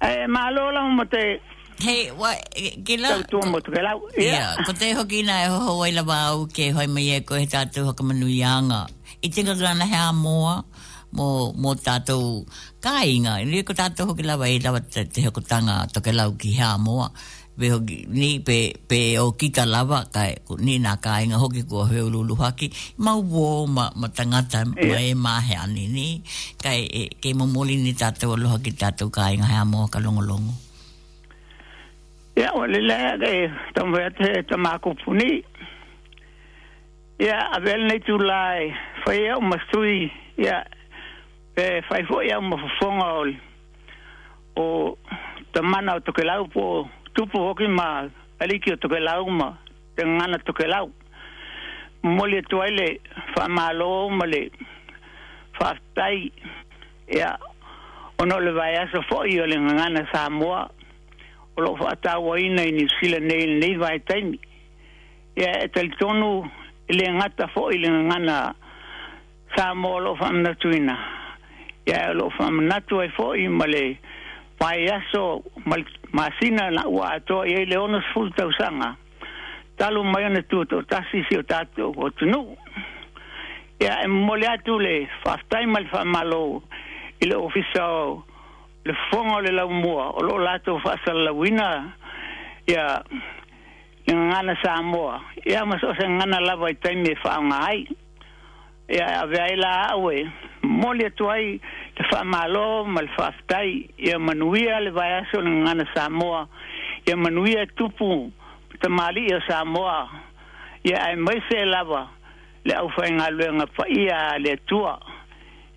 [0.00, 1.44] Eh, ma lola mo te
[1.80, 2.32] Hei, wa,
[2.84, 3.24] gila...
[3.24, 4.04] Tau tua motu ke lau.
[4.12, 4.52] Ya, yeah.
[4.68, 7.88] ko te hoki nā e hoho wai lawa au ke hoi mai e koe tātou
[7.88, 8.84] haka manu i anga.
[9.24, 10.60] I tika kāna hea moa,
[11.16, 12.44] mō mo, mo tātou
[12.84, 13.38] kāinga.
[13.48, 16.52] Ni ko tātou hoki lawa e lawa te, te hoko tanga to ke lau ki
[16.60, 17.08] hea moa
[17.60, 20.32] be hoki, ni pe, pe o kita lava kai
[20.64, 22.66] ni na ka inga hoki ko lu lulu haki
[23.04, 26.08] ma wo ma ma tangata ma e ma he ani ni
[26.62, 29.84] kai e, ke mo moli ni tata lu loha ta tu ka inga ha mo
[29.92, 30.54] ka lo longo
[32.36, 35.44] ya yeah, wale le ga e tam ve te tam aku puni
[37.20, 38.72] ya yeah, avel ne tu lai
[39.04, 40.08] fa ye o masui
[40.46, 40.64] ya
[41.54, 43.28] pe fa fo ya e ma fo ngol
[44.56, 44.64] o
[45.52, 46.64] tamana o tokelau po
[47.14, 49.48] tupu hoki ma aliki o toke lau ma
[49.96, 50.86] te ngana toke lau
[52.02, 52.86] moli e tuai le
[53.36, 54.50] wha malo o mali
[55.60, 56.30] wha tai
[57.08, 57.34] ea
[58.18, 60.62] ono le vai aso fo i o le ngana sa mua
[61.56, 64.38] o lo wha tau o ina i New Zealand nei nei vai taimi
[65.36, 66.50] ea e talitonu
[66.88, 68.54] e le ngata fo i le ngana
[69.56, 70.96] sa mua lo wha mnatu ina
[71.86, 73.98] ea lo wha mnatu ai fo i mali
[74.60, 78.96] vai aso mali ma sina na wa to e le ono sful ta usanga
[79.78, 82.56] talu mai ne tu to ta si si ta to o tu nu
[83.78, 86.62] e a mole atu le fa stai mal fa malo
[87.20, 87.86] e le ofisa
[88.84, 91.94] le fonga le la mua o lo la to fa sa la wina
[92.66, 93.02] e a
[94.10, 97.86] ngana sa mua e a maso se ngana la vai tai me fa ngai
[98.90, 100.66] ia a veai laau e, e.
[100.66, 101.60] moli atu ai
[101.98, 106.48] le faamālō ma le faafetai ia manuia le vaeaso o le gagana samoa
[107.06, 108.08] ia manuia e tupu
[108.82, 109.96] tamālii o samoa
[110.84, 112.02] ia ae maise e lava
[112.64, 114.98] le au faigaluega paia a le atua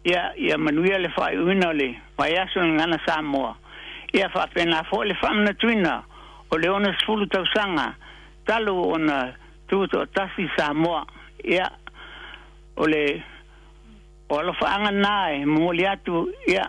[0.05, 1.87] ia ia manuia le faaiʻuina o le
[2.17, 3.55] vaeaso o le gagana samoa
[4.13, 5.93] ia faapena foʻi le faamanatuina
[6.51, 7.93] o le ona sefulu tausaga
[8.45, 9.33] talu ona
[9.69, 11.05] tuutoʻatasi samoa
[11.43, 11.69] ia yeah
[12.75, 13.23] o le
[14.29, 16.15] o alofa anga mo le atu
[16.47, 16.63] ia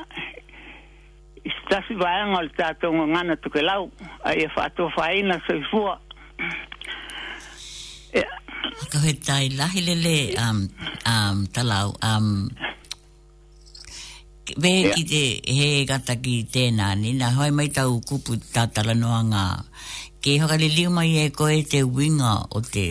[1.48, 3.82] istasi vaenga o le tato ngana tuke lau
[4.24, 5.94] a ia fatua faina so ifua
[8.90, 10.58] Ka hoi tai lahi le le um,
[11.12, 12.28] um, talau am um,
[14.60, 14.92] Be yeah.
[14.94, 15.20] ki te
[15.56, 19.44] he gata ki tēnā ni na hoi mai tau kupu tātala noa ngā
[20.24, 22.86] Ke hoka le liu mai e koe te winga o te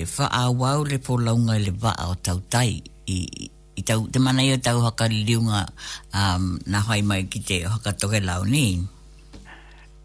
[0.62, 4.82] wau le polaunga le vaa o tau tai i, i tau, te mana ia tau
[4.84, 5.66] haka liunga
[6.14, 8.84] um, na hoi mai ki te haka toke lau ni.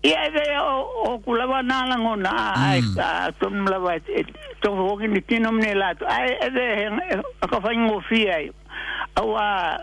[0.07, 0.75] Ia e vea o,
[1.11, 2.97] o kulawa nalango na ai mm.
[3.41, 4.23] tonu lawa e, e
[4.63, 6.07] tofu hoki ni tino mne lato.
[6.07, 8.51] Ai e vea he haka whaingo fia e.
[9.17, 9.79] Au a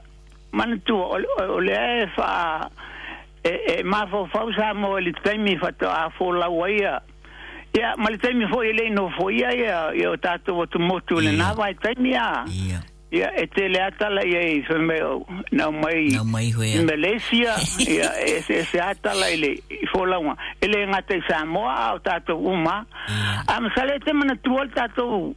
[0.52, 1.28] manatua ole,
[1.58, 2.70] ole e wha
[3.44, 7.02] e, e mafo fausa mo e li taimi fato a fo laua ia.
[7.76, 10.66] Ia, ma li taimi fo e i leino fo ia ia, ia o tato o
[10.66, 12.46] tumotu le nawa i taimi ia.
[13.12, 17.54] Ia, e te le atala ia i whameo nau mai nau mai hui Malaysia
[17.94, 20.34] ia e se se atala ile i wholaunga
[20.66, 23.44] ele ngata i Samoa au tātou uma mm.
[23.48, 25.36] am sale te mana tuol tātou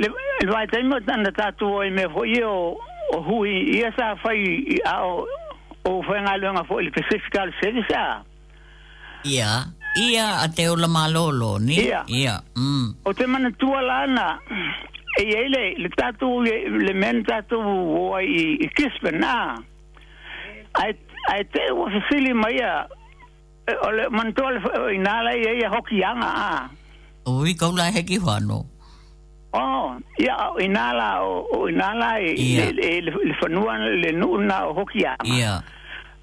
[0.00, 0.08] le
[0.48, 2.54] vai taimo tana tātou me hoi o
[3.12, 5.26] o hui ia sa whai au
[5.84, 8.22] o whenga luenga fo ili Pacific al Service a
[9.24, 9.66] ia
[10.00, 13.04] ia a te ola malolo ni ia ia mm.
[13.04, 14.28] o te mana tuol ana
[15.18, 18.18] Eh, e ele le tatu e, le men tatu o
[18.62, 19.34] i kispen na
[20.82, 20.92] ai
[21.32, 22.74] ai te wo sili mai a
[23.66, 24.54] e, ole mantol
[24.96, 26.70] inala ye ye hoki anga a
[27.38, 28.60] oi kau la heki hano
[29.52, 29.88] Oh,
[30.22, 35.26] ia o inala o inala e le fanua le nuna o hoki anga.
[35.36, 35.54] Ia.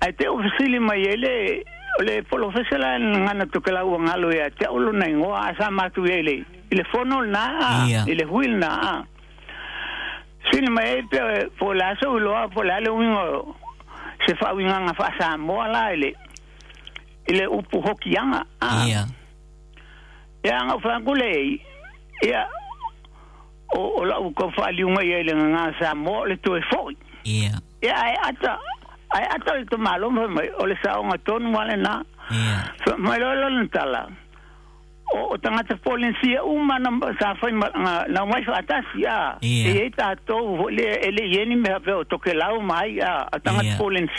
[0.04, 1.34] Ai te ofisili mai ele
[2.04, 5.90] le polo fesela ngana to kala u ngalo ya cha ulu na ngo asa ma
[5.90, 9.04] tu ele ile fono na ile huil na
[10.52, 11.20] sin me pe
[11.60, 13.54] pola so lo pola le un
[14.28, 16.14] se fa u ngana fa sa mo ala ile
[17.28, 18.46] ile u pu hoki yanga
[18.92, 19.06] ya
[20.44, 21.60] ya nga fa ngule
[22.22, 22.46] ya
[23.76, 26.58] o o la u ko fa li un ngai ele ngana sa mo le to
[26.58, 26.92] e fo
[27.26, 28.60] ya ya ata
[29.16, 31.94] ai ata le to malo mai ole sa un aton wale na
[32.86, 34.02] so mai lo lo ntala
[35.16, 36.12] o o tanga te polen
[36.44, 36.90] u ma na
[37.20, 40.36] sa fa na na mai fa atasia si a e e ta to
[40.78, 43.00] le ele yeni me ha veo to ke la u mai
[43.34, 44.10] a tanga te polen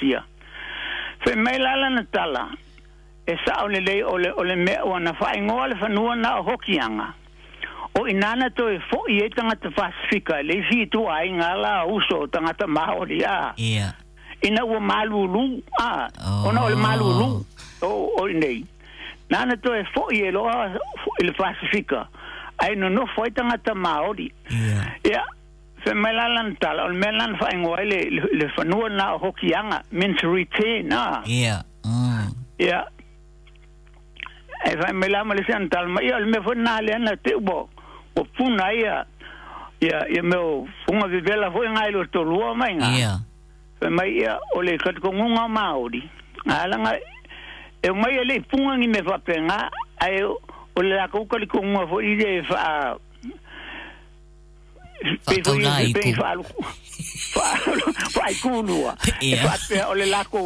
[1.23, 2.45] so mai la la ntala
[3.29, 5.89] e sa o le lei ole ole o me o na fa ingo le fa
[5.89, 7.13] nu na ho kianga
[7.99, 11.53] o inana to e fo i e tanga te fasifika le si tu ai nga
[11.55, 13.53] la uso tanga te ma o le a
[14.41, 16.09] ina ua malulu a
[16.47, 16.65] ona oh.
[16.67, 17.45] o le malulu
[17.83, 17.87] o
[18.19, 18.65] o nei
[19.31, 20.71] nana toe foʻi e loa
[21.21, 22.07] i le fasifika
[22.59, 24.33] ae nonofo ai tagata maoli
[25.05, 25.25] ia
[25.85, 27.87] femai la lana tala o le mea lana faaigoa ai
[28.39, 31.63] le fanua na o hokiaga mentoritain a ia
[32.59, 32.87] ia
[34.65, 37.17] e faamai la ma le siana tala ma ia o le mea foi na ana
[37.17, 37.67] te ua
[38.17, 39.05] ua puna ia
[39.81, 43.27] ia ia meo fuga vevela foʻi gae lo tolua maiga
[43.81, 46.03] pe mai ia o le kat ko ngunga maori
[46.47, 46.93] ala nga
[47.87, 51.87] e mai le punga ni me fape nga ai o le ko ko ko ngunga
[51.91, 52.63] fo i de fa
[55.27, 56.43] pe fo i pe fa lu
[57.35, 57.45] fa
[58.15, 58.95] fa i ku lu a
[59.47, 60.45] fape o le la ko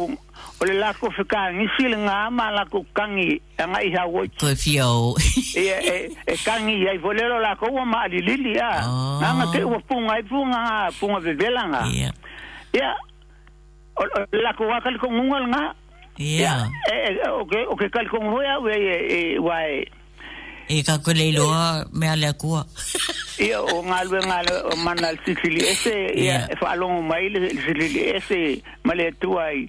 [0.61, 3.81] o le la ko fe ka ni si le nga ma la ko kangi nga
[3.81, 5.17] i ha wo to fio
[5.57, 5.97] e e
[6.29, 8.85] e kangi ai fo le la ko ma li li a
[9.37, 10.61] nga te wo punga i e punga
[11.01, 12.13] punga ve velanga ya
[12.73, 12.93] yeah
[14.31, 15.73] la ko wa kal ko ngungal nga
[16.17, 19.01] ya eh, eh oke oke kal ko ngoya we e eh,
[19.37, 19.85] eh, wa e
[20.69, 21.49] e ka ko le lo
[21.97, 22.61] me ale ko
[23.41, 27.33] ya o ngal we ngal o manal sicili ese ya fa e lo mail
[27.65, 29.65] sicili ese male tuai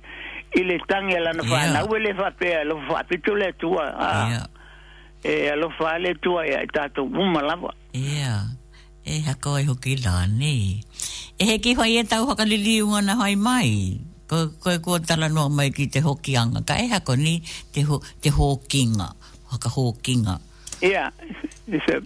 [0.57, 3.33] ile tan ya la na fa na we le fa pe lo fa pe tu
[3.37, 3.87] le tua
[4.37, 4.41] ya
[5.25, 7.57] e alo fa le tua ya ta to buma la
[7.93, 8.49] ya
[9.05, 10.81] Eh, ha ko e hoki la ni
[11.37, 15.29] e he ki hoye tau hoka li li una hoi mai ko ko ko tala
[15.29, 17.43] no mai ki te hokianga ka e hako ni
[17.73, 19.09] te ho te hokinga
[19.61, 20.41] ka hokinga
[20.81, 21.09] yeah
[21.69, 22.01] it's a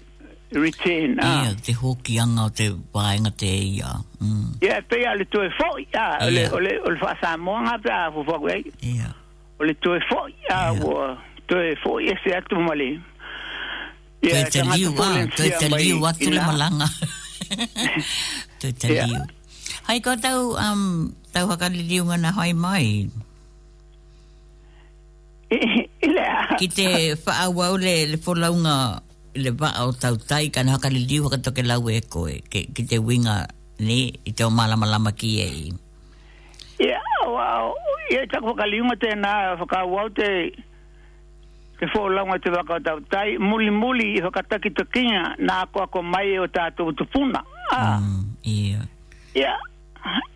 [0.53, 1.33] retain ah uh.
[1.43, 4.59] yeah, te hokianga te wainga te ia mm.
[4.59, 7.99] te pe ale to e fo ya ole ole ol fa sa mo nga pra
[8.11, 9.15] fo fo ye yeah
[9.63, 11.15] ole to e fo ya wo
[11.47, 12.99] to e fo ye se atu mali
[14.19, 16.91] Yeah, te liu, ah, te te liu, atu le malanga.
[18.61, 19.15] Te te liu.
[19.87, 22.87] Hai, ko tau, um, tau haka li liunga na hai mai.
[26.05, 26.59] Ilea.
[26.59, 26.87] Ki te
[27.25, 28.77] wha au le, le polaunga
[29.43, 29.51] le
[30.03, 32.35] tau tai ka na haka li liu haka toke lau e koe.
[32.51, 33.37] Ki, ki te winga
[33.87, 35.65] ni i te o malama lama ki e i.
[36.83, 37.07] Ia, yeah,
[37.37, 37.65] wow.
[38.15, 39.33] e tako whaka liunga na
[39.63, 40.31] whaka au te
[41.79, 45.79] te whaulaunga te waka o tau tai, muli muli i whakataki to kinga nā ako
[45.87, 47.41] ako mai o tātou tupuna.
[47.73, 48.01] Ah.
[48.03, 48.83] Mm,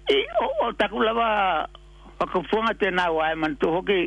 [0.09, 1.67] e o, o taku lava
[2.21, 4.01] o ka fuanga tēnā wā e man tu hoki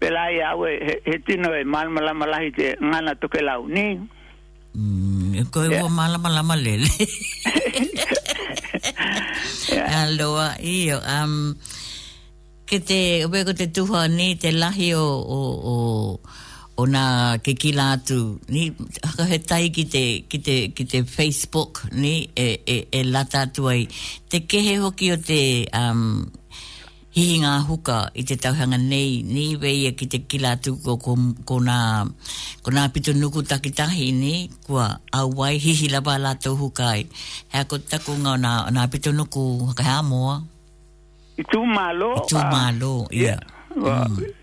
[0.00, 3.86] pelai au e he, he tino e malama lama lahi te ngana tuke lau ni
[4.78, 5.82] mm, e koe yeah.
[5.84, 6.90] ua malama lama lele
[9.72, 10.02] yeah.
[10.04, 11.34] aloa iyo um,
[12.68, 13.00] ke te
[13.30, 15.06] ue ko te tuha ni te lahi o
[15.38, 15.42] o,
[15.72, 15.76] o
[16.76, 18.68] o nga ke kila atu ni
[19.00, 23.38] haka he tai ki te, ki te, ki te Facebook ni e, e, e lata
[23.48, 23.82] atu ai
[24.28, 25.40] te kehe hoki o te
[25.80, 26.02] um,
[27.16, 31.14] hihi ngā huka i te tauhanga nei ni weia ki te kila atu ko, ko,
[31.48, 31.78] ko, nga,
[32.62, 34.34] ko nga pito nuku takitahi ni
[34.68, 37.08] kua awai hihi laba lato hukai
[37.56, 40.36] hea ko taku ngā nga, nga pito nuku haka hea moa
[41.40, 43.40] i tū mālo i tū mālo uh, yeah.
[43.40, 43.54] yeah.
[43.76, 43.84] Mm.
[43.84, 44.35] Uh,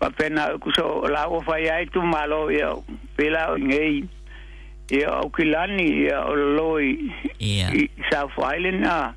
[0.00, 2.82] que kuso lago fai ai tu malo ya uh,
[3.16, 4.04] pela ngei
[4.90, 9.14] ia uh, o kilani ya o uh, loi i South Island a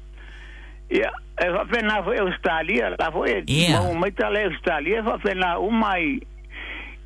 [0.90, 6.22] ia e papena foi Australia la foi mau mai tala Australia papena umai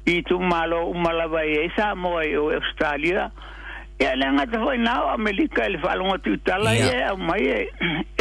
[0.05, 3.31] i tu malo umalava e sa mo e Australia
[3.99, 7.67] ya le ngata foi nao Amerika ele falonga tu tala ia mai e eh,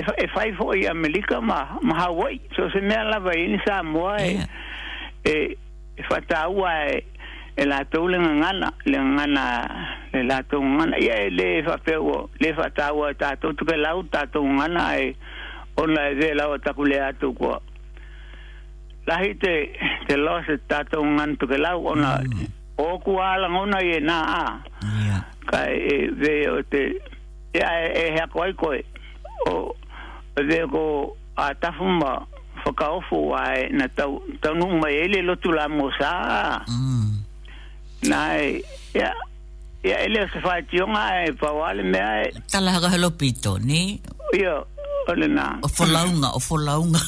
[0.00, 4.16] eh, e fai foi Amerika ma ma Hawaii so se mea lava ini sa moa
[4.16, 4.32] e eh.
[4.34, 4.48] yeah.
[5.24, 5.56] e
[5.96, 7.04] e fata ua e
[7.56, 9.44] e la tau le ngana le ngana
[10.12, 13.36] le la tau ngana ia e le fa pe o le fata ua ta e
[13.36, 15.14] tau tuke lau ta tau ngana e
[15.76, 17.60] o la e ze lau ta kule atu ko
[19.06, 19.54] la hite
[20.08, 21.86] te lo se ta tau ngana tuke lau mm.
[21.86, 22.20] o na
[22.76, 24.46] o ku ala ngona ye na a
[25.50, 26.82] ka e ve o te
[27.54, 28.80] ia e, e hea koi koi
[29.48, 29.74] o
[30.34, 32.31] ve ko a tafumba o
[32.64, 36.10] whakaofo ai na tau tau mai ele lotu la mosa
[36.70, 37.08] mm.
[38.08, 38.62] na eh,
[38.94, 39.10] ya
[39.82, 43.98] ya ele se fa tionga e wale me ai tala ha lo pito ni
[44.34, 44.56] yo
[45.10, 47.02] ole na o folaunga o folaunga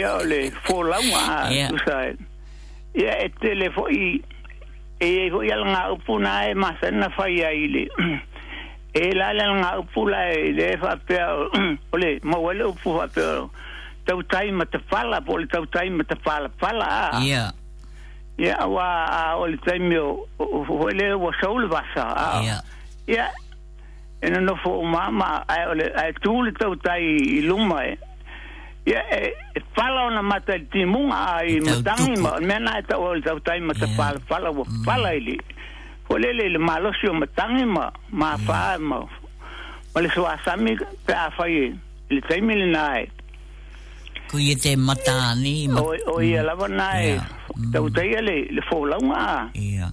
[0.00, 2.10] ya ole folaunga tu sai
[3.00, 4.04] ya e telefo i
[5.00, 7.84] e fo ya nga upuna pues, e masana fa ya ile
[8.92, 11.16] e la la nga upula e le fa pe
[11.96, 13.24] ole mo wale upu fa pe
[14.06, 17.52] tau tai ma te fala po le tau tai ma te fala fala a ia
[18.40, 22.56] ia wa a o le tai mio o le wa saul vasa a ia
[23.06, 23.24] ia
[24.24, 27.02] ena no fo mama ai o le ai tu le tau tai
[27.36, 27.92] i luma e
[28.90, 29.00] ia
[29.56, 33.38] e fala ona mata i timunga ai matangi ma mena e tau o le tau
[33.44, 35.36] tai ma te fala fala wa fala ili
[36.08, 38.98] o le le malosi o matangi ma ma fa ma
[39.92, 40.72] ma le soasami
[41.04, 41.74] pe a fai
[42.10, 43.06] le taimi le nae
[44.30, 45.66] aku i e te matani.
[45.74, 46.30] O, o mm.
[46.30, 47.18] ia lawa na e.
[47.74, 47.94] Tau mm.
[47.94, 49.50] tai ale, le fōlau ngā.
[49.58, 49.88] Ia.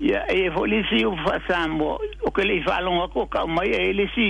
[0.00, 1.96] Ia, e e fōli si u fāsāmo.
[2.22, 4.28] O ke le i fālong ako, ka mai e le si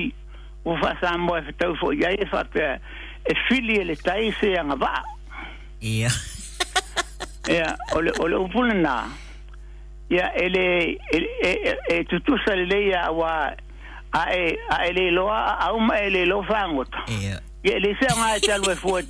[0.65, 1.93] u fāsāmo e fātau fō.
[1.93, 2.71] Ia e fāte
[3.29, 4.95] e fili e le tai se a ngā vā.
[5.93, 6.09] Ia.
[7.53, 8.97] Ia, o le, o le upune nā.
[10.09, 10.65] Ia, e le,
[11.19, 13.33] e, e, e, e tutusa le leia wā
[14.15, 17.91] a e a ele e lo a au ma ele lo fangot yeah ye le
[17.99, 19.01] se nga tsa lo fo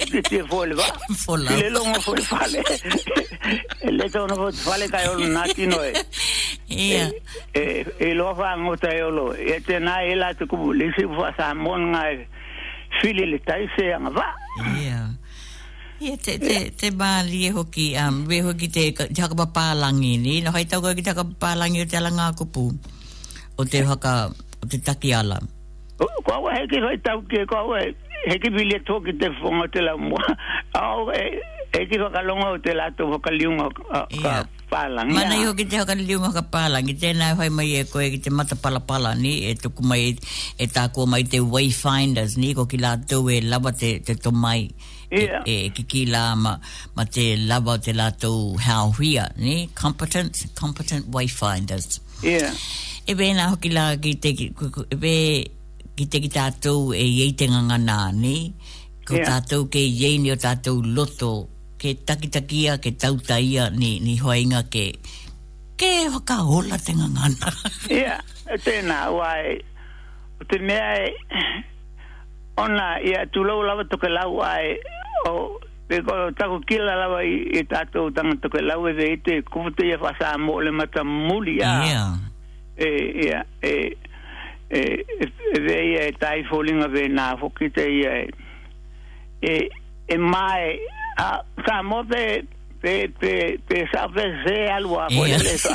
[0.68, 0.86] le ba
[1.58, 1.98] le lo mo
[4.30, 5.66] no fo ka yo na ti
[6.70, 7.10] e
[7.58, 7.62] e
[7.98, 9.02] e lo fa ngo ta e
[9.58, 11.82] e te e ku le se fa sa mon
[13.02, 14.26] fili le tai se nga ba
[14.78, 15.02] ya
[16.22, 20.66] te, te, te māli e hoki, um, we hoki te takapa pālangi ni, no hai
[20.66, 22.64] tau koe ki takapa pālangi o te ala ngā kupu,
[23.56, 24.28] o te haka,
[24.60, 25.38] o te taki ala.
[26.02, 27.46] Oh, kua wahe ki hoi tau ki,
[28.26, 30.16] he ki bile to ki te fonga te la mo
[30.86, 31.42] au e
[31.74, 35.64] e ki ka longa te la to ka liunga ka palang ya mana yo ki
[35.72, 38.80] te ka liunga ka palang te na hoi mai e ko e te mata pala
[38.90, 40.16] pala ni e to ku mai
[40.58, 44.12] e ta ko mai te wayfinders ni ko ki la to e lava te te
[44.24, 44.62] to mai
[45.18, 46.52] e, e ki ki la ma
[46.96, 48.32] ma te lava te la to
[48.66, 52.50] how here ni competent competent wayfinders yeah
[53.08, 54.32] e be na ki la ki te
[54.94, 55.14] e be
[55.96, 58.34] ki te ki tātou e iei te nganga nā, ne?
[59.06, 59.28] Ko yeah.
[59.36, 61.46] tātou ke iei ni o tātou loto,
[61.78, 64.86] ke takitakia, ke tautaia, ni, ni hoainga ke...
[65.78, 67.52] Ke e waka hola te nganga nā.
[67.90, 68.24] Ia, yeah.
[68.50, 69.54] E tēnā, wai.
[70.42, 71.12] O te mea e...
[72.62, 74.74] Ona, ia, yeah, tu lau lawa toke lau ai...
[75.24, 79.38] O, pe ko tako kila lawa i, i tātou tanga toke lau e te...
[79.46, 81.70] Kupu e te ia whasā mo le mata muli Ia.
[81.86, 82.14] Yeah.
[82.74, 83.74] E, ia, yeah, e...
[83.76, 84.03] e
[84.74, 88.28] E e, e e e tai foling ave na fo kite ia e,
[89.42, 89.70] e
[90.08, 90.78] e mai
[91.16, 92.24] a sa mo de
[92.82, 93.32] pe pe
[93.68, 95.74] pe sa pe se alu a po le sa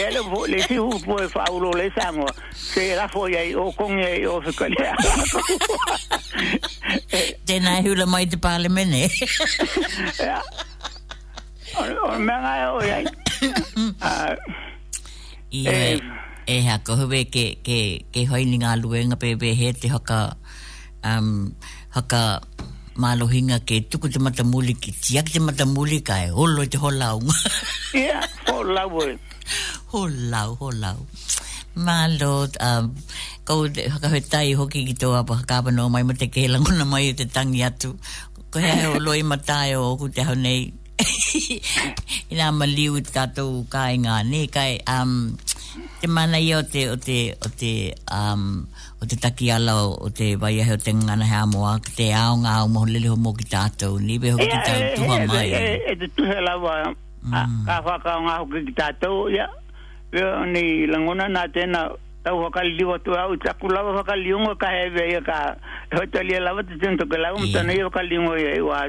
[0.00, 2.26] e le vo le si u po fa u lo le sa mo
[2.72, 4.94] se la fo ia o con e o se kale a
[7.46, 8.96] de na hu le mai de parlamente
[10.18, 10.42] ya
[11.78, 11.82] o
[12.14, 12.78] o me ga o
[15.54, 15.96] ia
[16.46, 17.78] e ha ko hobe ke ke
[18.14, 20.38] ke hoi ni nga lue nga pe be he te haka
[21.02, 21.50] um
[21.90, 22.38] haka
[23.02, 26.78] malohinga ke tuku te mata muli ki tiak te mata muli ka e holo te
[26.78, 27.18] holau
[27.98, 28.86] ia yeah, holau
[29.90, 30.98] holau holau
[31.84, 32.94] ma lot um
[33.42, 36.70] ko te haka hoi tai hoki ki toa pa haka apano mai ma te kehelango
[36.78, 37.90] na mai te tangi tu
[38.54, 40.62] ko hea he holo i mata e o oku te honei
[42.32, 45.12] ina maliu tatou kai ngā ne kai um
[46.00, 47.72] te mana i o te o te o te
[48.12, 48.42] um
[49.02, 52.36] o te taki ala o, te vai o te ngana ha mo a te ao
[52.36, 53.44] nga o mo lele mo ki
[54.06, 56.92] ni be ho ki tato tu ha mai e e te tu hela va
[57.24, 57.64] mm.
[57.66, 59.48] ka fa ka nga ho ki ya
[60.12, 60.20] ve
[60.52, 61.90] ni langona na te na
[62.24, 65.56] tau ho kali diwa tu au ta kula ho kali ngo ka he ve ka
[65.94, 68.34] ho te li ala va te tento ke la um ta ne ho kali ngo
[68.36, 68.86] ye wa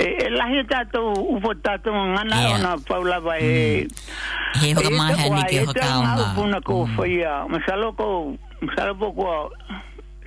[0.00, 1.00] E, e lahi e tato
[1.34, 2.54] upo tato ngana yeah.
[2.58, 4.64] ona paula vai e- mm.
[4.64, 6.94] he ho ka mahe ni ke ho ka ona he puna ko mm.
[7.00, 8.06] whaia masalo ko
[8.64, 9.34] masalo po kua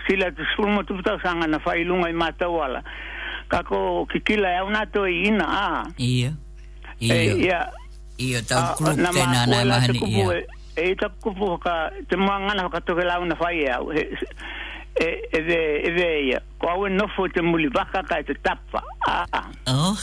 [0.05, 2.79] sila tu sulma tu puta sanga na whai lunga i matawala
[3.53, 5.65] kako kikila e unato i ina a
[5.97, 6.31] iya
[7.01, 7.59] iya iya
[8.27, 10.45] iya tau kruk tena na mahani iya
[10.77, 13.89] e ita kupu ka te mga ngana ka toke lau na whai e au
[14.99, 18.17] e e e e ia ko no fo muli vaka ka
[19.07, 19.49] ah, ah.
[19.67, 19.97] oh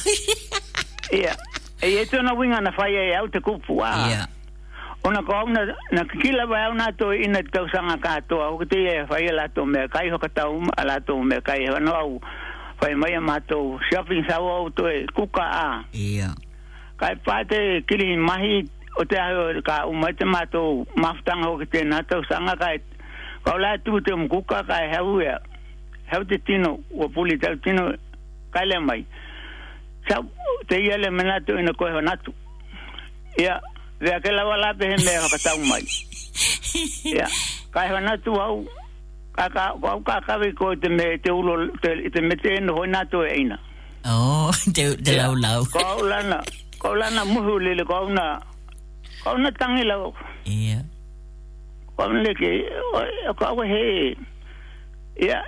[1.12, 1.34] ia
[1.82, 3.38] e e to winga na faia e au te
[3.82, 4.08] ah.
[4.10, 4.26] ia
[5.04, 5.60] ona ko na
[5.92, 9.86] na kikila ba to i na te usanga ka au te e faia la me
[9.88, 10.18] kai ho
[11.22, 12.20] me kai ho no au
[12.82, 12.94] fai
[13.92, 14.38] shopping sa
[14.74, 16.34] to e kuka a ia
[16.98, 18.66] kai pate kili mahi
[18.98, 19.16] o te
[19.62, 22.74] ka umai te ma te na to usanga ka
[23.44, 25.38] Kau tu te mkuka kai hau ea.
[26.12, 27.84] Hau te tino, o puli te tino,
[28.52, 29.04] kai le mai.
[30.08, 30.24] Sau,
[30.68, 32.32] te ia le menatu ina koe honatu.
[33.38, 33.60] Ia,
[34.00, 35.84] vea ke lawa lape he mea hakatau mai.
[37.14, 37.26] Ia,
[37.74, 38.56] kai honatu au,
[39.36, 43.36] kaka, au kakawe ko te me te ulo, te, te me te eno honatu e
[43.44, 43.56] ina.
[44.04, 45.62] Oh, te, te lau lau.
[45.72, 46.40] Kau na
[46.82, 48.26] kau lana muhu lele, kau na,
[49.24, 50.12] kau na tangi lau.
[50.44, 50.82] Ia
[52.00, 52.50] kon le ke
[53.68, 53.92] he
[55.28, 55.38] ya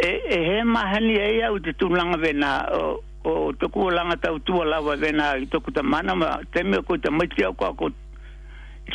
[0.00, 2.32] e, e he ma han ye ya u te tulanga be
[3.32, 6.28] o to ku langa tau tu la vena be na to ku ta mana ma
[6.52, 7.86] te me ko ta mai ko ko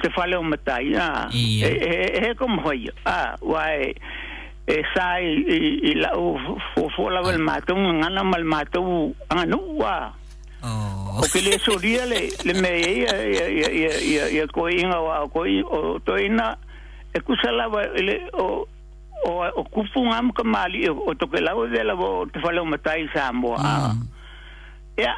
[0.01, 3.17] se fale o mata ya e, e, e he ko ho ya a
[3.49, 5.23] wa e sai
[5.89, 6.25] i la u
[6.73, 8.81] fo fo la wel ma tu ngana mal ma tu
[9.31, 9.95] ngana wa
[10.65, 11.21] Oh.
[11.21, 14.71] O ke le soria le, le me ia, ia, ia, ia, ia, ia, ia koe
[14.73, 16.55] inga wa o koe o toina
[17.13, 18.47] e kusalawa e le o
[19.29, 19.31] o
[19.61, 22.59] o kupu ngam ka mali o, e, o toke lawa de la bo te fale
[22.63, 24.01] o matai sa mo a mm.
[24.97, 25.13] ya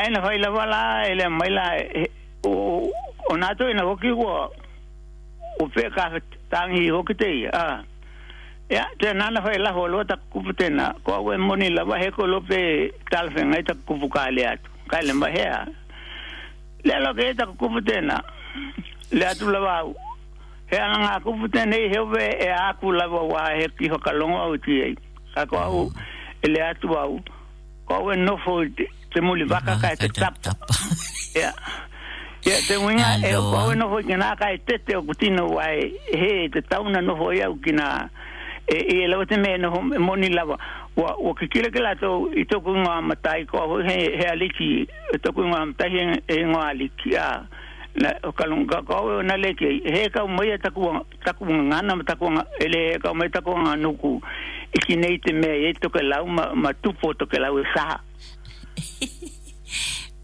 [0.00, 2.08] aina fai la wala e le mai la e,
[2.48, 2.88] o
[3.28, 4.48] o nato ina hoki wo
[5.60, 6.08] o pe ka
[6.48, 7.78] tangi hoki te a ah.
[8.72, 10.94] Ya, te nana fai la ho lota kupu tena.
[11.04, 14.70] Kwa we moni la ba heko lope talfe ngai ta kupu ka le atu.
[14.90, 15.66] Ka le mba hea.
[16.84, 18.16] Le lo ke ta kupu tena.
[19.12, 19.92] Le atu la ba u.
[20.72, 23.98] Hea nga kupu tena i heo ve e aku la ba wa he ki ho
[23.98, 24.96] kalongo au ti ei.
[25.34, 25.92] Ka kwa u
[26.40, 27.20] e le atu ba u.
[27.84, 28.64] Kwa we no fo
[29.12, 30.38] te muli baka ka e te tap.
[31.36, 31.52] Ya.
[32.48, 35.68] Ya te winga e kwa we no fo kina ka e tete o kutino wa
[35.68, 38.31] e he te tauna no fo iau kina kina
[38.68, 40.58] e e, e la te me no moni la wa
[40.96, 44.86] wa wa ki kile kila to i to kunga matai ko he he ali ki
[45.22, 47.46] to kunga matai e ngo ali ki a
[47.96, 50.82] na kalunga ko o na le ki he ka mo ya taku
[51.24, 52.28] taku nga na taku
[52.60, 56.00] ele ka mo taku nga nuku i e ki nei te me e to ka
[56.02, 58.00] la ma ma tu po to ka la u sa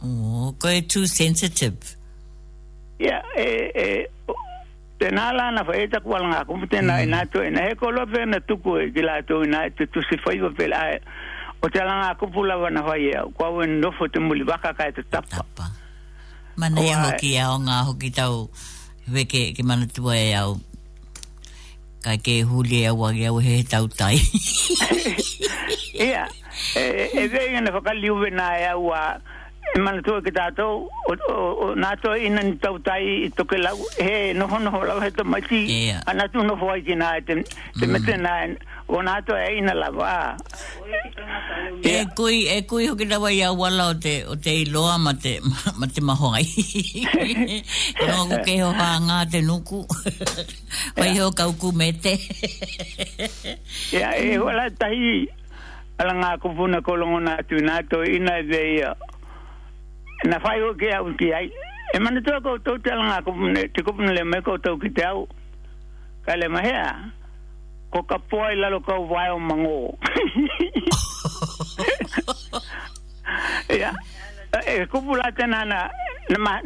[0.04, 1.96] o ko e too sensitive
[2.98, 4.06] ya e e
[4.98, 5.54] tenala mm.
[5.54, 8.42] na fa eta kwa nga ku tena na to ina e ko lo fe na
[8.42, 10.98] tu ko ki la to na to tu si fa pela
[11.62, 14.74] o tela nga ku pula wa na fa ye kwa we no fo muli baka
[14.74, 15.64] ka te tapa tapa
[16.58, 18.50] mana ya ho ki ya nga ho ki tau
[19.06, 20.58] ve ke ke mana tu wa ya e o
[22.02, 24.18] ka ke huli ya wa ya o he tau tai
[25.94, 26.26] ya
[26.78, 26.82] e
[27.14, 29.22] e ve na fa ka liu ve ya wa
[29.76, 30.88] mana tu ke tato
[31.76, 33.70] na to inan tau tai to ke la
[34.00, 37.34] he no ho no la he to machi ana tu no foi ki na te
[37.78, 37.90] te mm.
[37.92, 38.32] mete na
[38.88, 40.14] o na to ai e na la va
[41.84, 44.96] e kui e kui ho ke na vai au la o te o te loa
[44.98, 45.38] mate
[45.78, 46.44] mate ma hoai
[48.02, 49.78] no ko ke ho ha te nuku
[50.96, 52.18] vai ho ka ku mete
[53.94, 55.28] ya e ho la tai
[56.02, 58.90] ala nga ku puna kolongona tu na to ina veia
[60.26, 61.50] na fai o ke au ki ai
[61.94, 65.02] e mana tō kou tō te alanga te kupuna le mai kou tō ki te
[65.06, 65.28] au
[66.26, 66.88] ka le mahea
[67.94, 69.98] ko ka poa i lalo kou vai o mango
[73.78, 73.92] ya
[74.66, 75.90] e kupu la te nana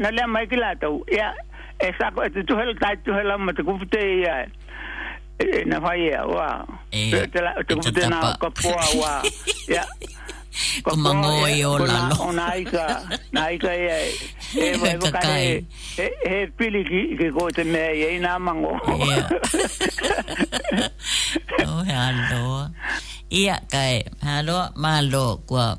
[0.00, 1.34] na le mai ki la tau ya
[1.78, 4.40] e sako e te tuhele tai tuhele ma te kupu te ia
[5.38, 6.50] e na fai ia e wa
[6.90, 7.42] e te
[7.76, 9.20] kupu te nana e ka poa wa
[9.74, 9.88] ya yeah.
[10.82, 12.16] con ngồi ko mangoi o lalo.
[12.18, 13.02] O naika,
[13.32, 14.12] naika e,
[14.54, 15.46] cái vai wakai,
[15.98, 18.72] e, e pili ki, ki ko te mea e nā mango.
[18.86, 19.24] Ia.
[21.66, 22.68] O he cái
[23.32, 24.02] Ia kai,
[24.34, 25.72] aloa, malo, kua,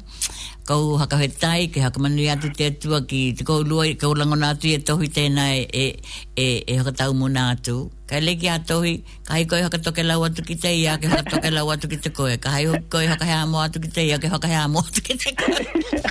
[0.64, 4.08] kau haka he tai, ke haka manu atu te atua ki te kou lua, ke
[4.08, 5.96] o langona atu e tohi tēnā e, e,
[6.44, 7.90] e, e haka tau muna atu.
[8.08, 8.94] Kai leki a tohi,
[9.28, 11.98] ka koi haka toke lau atu ki te ia, ke haka toke lau atu ki
[12.06, 12.38] te koe.
[12.40, 12.52] Ka
[12.90, 15.36] koi haka hea mo atu ki te ia, ke haka hea mo atu ki te
[15.36, 15.66] koe.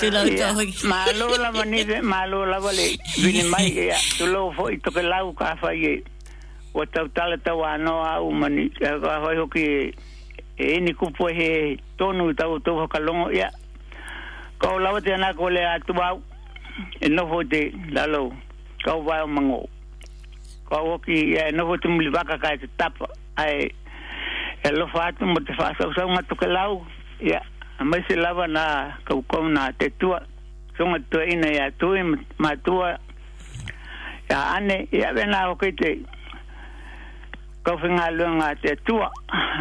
[0.00, 0.72] Tu lau tohi.
[0.88, 2.86] Mā lola ma nire, mā lola wale,
[3.20, 6.00] vini mai ea, tu lau fo'i toke lau ka hawhai e.
[6.72, 8.96] Wa tau tala tau anoa au mani, ka
[9.26, 9.92] hoi hoki e
[10.60, 13.48] e ni kupu he tonu tau tau ka longo ya
[14.60, 16.20] ka ola te na ko le atu au
[17.00, 18.32] e no ho te lalo
[18.84, 19.62] ka o mango
[20.68, 23.72] ka o ki e no ho te muli vaka ka te tapa ai
[24.64, 26.84] e lo fa atu mo te fa sa sa ma tu ka lau
[27.20, 27.40] ya
[27.78, 30.20] a mai se lava na ka u kom na te tua
[30.76, 31.96] so ma tu ina ya tu
[32.36, 32.98] ma tua
[34.28, 35.96] ya ane ya vena o ki te
[37.60, 39.08] kau fenga luang te tua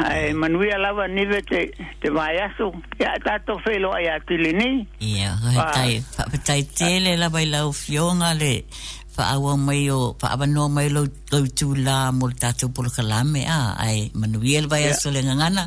[0.10, 1.62] ai manuia lava ni te
[2.02, 2.66] te vai aso
[3.02, 4.70] ya ta to felo ai atili ni
[5.22, 5.94] ya hai tai
[6.48, 8.54] tai tele la bai lau fionga le
[9.14, 9.84] fa awa mai
[10.22, 11.02] fa awa no mai lo
[11.32, 13.42] lo tu la mo ta to por kala me
[13.84, 15.64] ai manuia le vai aso le ngana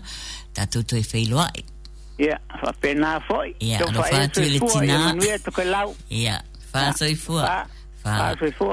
[0.57, 1.61] ta to to felo ai
[2.25, 3.77] ya fa pena foi ya
[4.11, 5.51] fa tu le tina manuia to
[6.25, 6.37] ya
[6.73, 7.61] fa so fu fa
[8.03, 8.13] fa
[8.57, 8.67] fu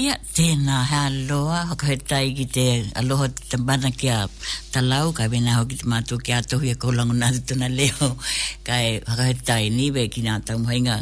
[0.00, 2.62] Ia, tēnā, he aloha, hoka he tai ki te
[2.96, 4.20] aloha te tamana ki a
[4.72, 8.08] talau, kai wena hoki te mātua ki a tohi a kōlango nātu tuna leo,
[8.64, 10.96] kai hoka he tai niwe ki nā tau muhainga,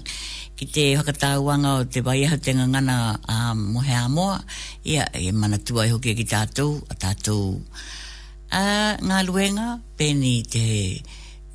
[0.58, 2.98] ki te hoka tāuanga o te waiaha te ngangana
[3.30, 4.42] a mohe a
[4.82, 7.60] ia, e mana tuai hoki ki tātou, a tātou
[8.50, 8.64] a
[9.06, 10.66] ngā luenga, pēni te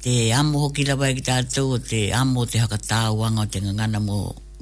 [0.02, 4.24] te amo hoki lawa ki tātou, te amo te hoka tāuanga o te ngangana mo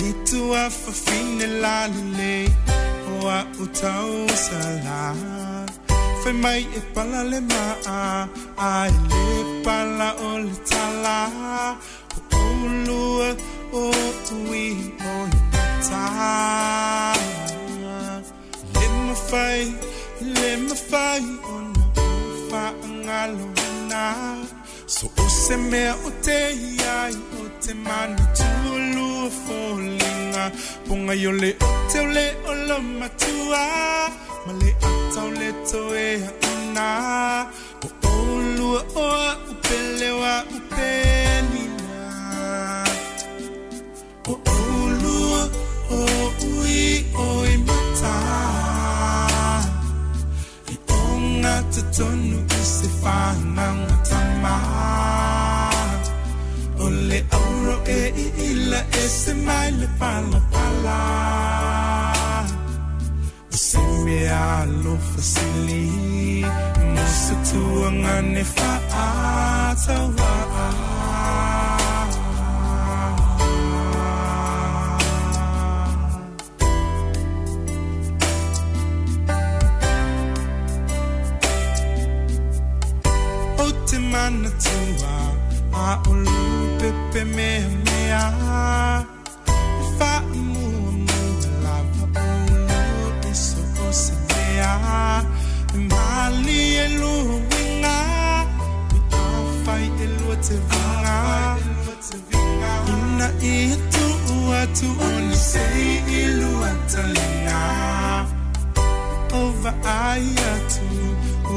[0.00, 2.34] Nitua fa fine la lele
[3.20, 4.12] o a utau
[4.46, 5.00] sala
[6.22, 7.64] fe mai e pala le ma
[8.02, 8.02] a
[8.72, 9.22] ai le
[9.64, 11.18] pala o le tala
[12.16, 13.00] o tulu
[13.80, 13.90] o
[14.26, 14.66] tui
[15.10, 15.14] o
[15.52, 16.06] ta
[18.72, 19.62] le ma fai
[20.36, 21.20] le ma fai
[21.54, 21.84] o na
[22.48, 22.64] fa
[23.04, 23.46] ngalo
[23.90, 24.04] na
[24.94, 26.38] so o se me o te
[27.00, 30.44] ai o te manu tulu mua fōlinga
[30.86, 31.48] Ponga i ole
[31.90, 33.62] te ole o la matua
[34.46, 36.86] Ma le atau le to e hakuna
[37.82, 40.90] Ko olua oa upe lewa upe
[41.52, 41.96] nina
[44.24, 45.42] Ko olua
[45.98, 45.98] o
[46.52, 46.84] ui
[47.24, 48.14] o i e mata
[50.74, 54.54] I onga te tonu ki se whanangatama
[56.86, 59.34] Ole aura e i i Mile ese
[59.80, 62.12] le pala pala
[63.52, 66.44] Usembe alo fasili
[66.94, 70.70] Musa tua ngane faata waa
[84.12, 85.16] mana tua
[85.72, 87.48] a olu pepe me
[87.84, 88.00] me
[89.96, 90.12] fa
[90.52, 90.66] mu
[91.06, 91.20] mu
[91.64, 91.76] la
[92.12, 94.74] pa mu so o se me a
[95.92, 97.12] mali e lu
[97.50, 97.98] winga
[98.92, 99.24] mi ta
[99.64, 100.56] fai e lu te
[102.30, 103.58] vinga ina e
[103.92, 104.06] tu
[104.62, 105.64] atu oni se
[106.20, 107.62] e lu atalinga
[109.40, 109.74] over
[110.04, 110.86] ayatu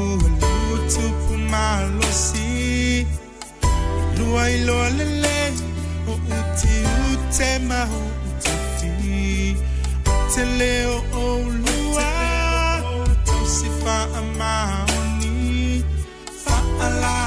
[0.40, 2.50] lu tu pumalo si
[4.24, 5.36] tua i loa lele
[6.12, 6.74] o uti
[7.10, 9.22] u te mahu uti ti
[10.32, 10.94] te leo
[11.24, 11.24] o
[11.64, 12.10] lua
[13.26, 15.38] tu si fa a maoni
[16.42, 16.56] fa
[16.86, 17.18] a la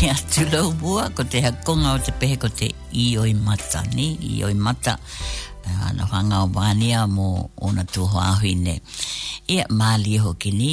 [0.03, 4.19] Ia tulau bua ko te hakonga o te pehe ko te ioi mata ni, ioi
[4.19, 4.27] mata.
[4.27, 4.97] Ioi mata.
[5.65, 7.27] Eh, ana whanga o wānia mō
[7.67, 8.73] ona tō hoahui ne.
[9.55, 10.69] Ia māli e hoki ni,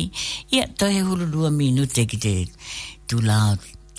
[0.55, 2.33] ia tohe hururua minute ki te
[3.09, 3.39] tūlā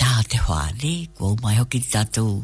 [0.02, 2.36] tā te whāli, kua umai hoki tātou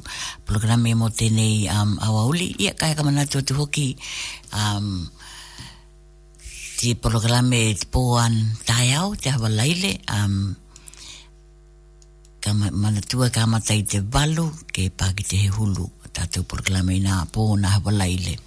[0.47, 3.87] programe mō tēnei um, awauli, ia kai kamana tō tu hoki
[4.61, 4.87] um,
[6.79, 7.59] te programe
[7.91, 10.55] te an tai au, te hawa leile, am um,
[12.43, 17.25] ka ma, mana tua ka amatai te walu, ke pāki te hulu tatou proklama ina
[17.31, 18.37] po na I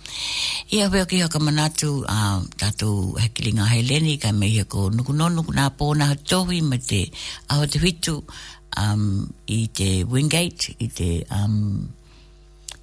[0.71, 5.95] Ia weo ki haka manatu uh, tatou hekilinga heleni ka me hiko nukunonu na po
[5.95, 7.11] na hatohi me te
[7.49, 8.23] awatuhitu
[8.83, 11.89] um, i te Wingate, i te um,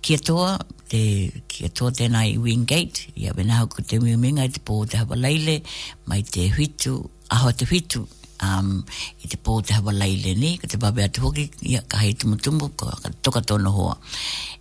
[0.01, 0.59] Kiatoa,
[0.89, 4.97] te Kiatoa tēnā i Wingate, ia wena hau ku te miuminga i te po te
[4.99, 5.61] hawalaile
[6.07, 6.99] mai te hitu,
[7.31, 8.05] aho te hitu
[8.43, 8.81] um
[9.23, 11.97] i te pō te hawa lei le ni ka te pape atu hoki ia ka
[12.03, 13.95] hei tumu tumu ko ka toka tono hoa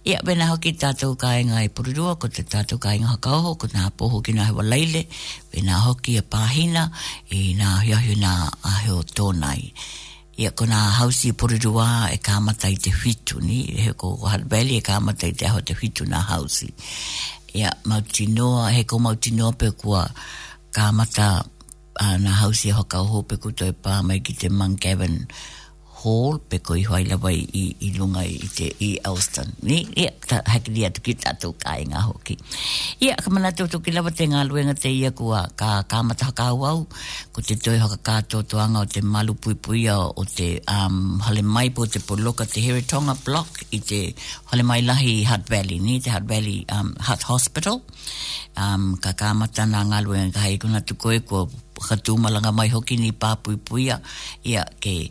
[0.04, 3.30] ia bena hoki tātou ka inga i e pururua ko te tātou ka inga haka
[3.38, 5.04] oho ko nā pō hoki nā hawa lei
[5.52, 6.88] bena hoki a pāhina
[7.30, 8.32] i nā hiahio nā
[8.72, 9.62] aheo tōnai
[10.40, 13.92] ia ko nā hausi i e pururua e kāmata i te whitu ni e he
[13.92, 16.72] ko Hutt Valley e kāmata i te aho te whitu nā hausi
[17.54, 21.28] ia mautinoa he ko mautinoa pe kua kāmata kāmata
[22.00, 25.26] uh, na hausia e hoka oho hope kuto e pā mai ki te Mount Gavin
[25.96, 29.48] Hall pe ko i hoai lawa i, i, i lunga i te i Elston.
[29.64, 32.36] Ni, ia, ta, haki ni atu ki tātou kāi e ngā hoki.
[33.02, 36.28] Ia, ka mana tō tō ki lawa te ngā luenga te ia kua ka kāmata
[36.28, 36.84] haka au
[37.32, 39.96] ko te toi hoka kā tō tuanga o te malu pui pui o
[40.36, 44.02] te um, hale mai po te poloka te Heritonga block i te
[44.52, 47.80] hale mai lahi i Hutt Valley, ni, te Hutt Valley um, Hutt Hospital.
[48.54, 51.48] Um, ka kāmata nā ngā luenga kai kuna tukoe kua
[51.80, 53.12] katu malanga mai hoki ni
[53.64, 54.00] puia
[54.44, 55.10] ia ke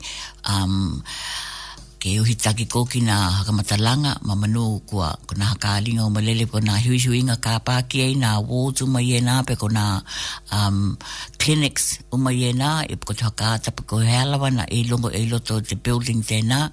[0.50, 1.02] um,
[2.06, 3.42] ke ohi taki koki na
[3.82, 8.14] langa ma manu kua ko na hakalinga o malele ko na hiwishuinga ka pāki ei
[8.14, 10.06] na wards o mai ena pe kona
[10.54, 10.98] um,
[11.42, 14.22] clinics o mai ena e pukato hakaata pa ko hea
[14.54, 16.70] na e longo e loto te building tēnā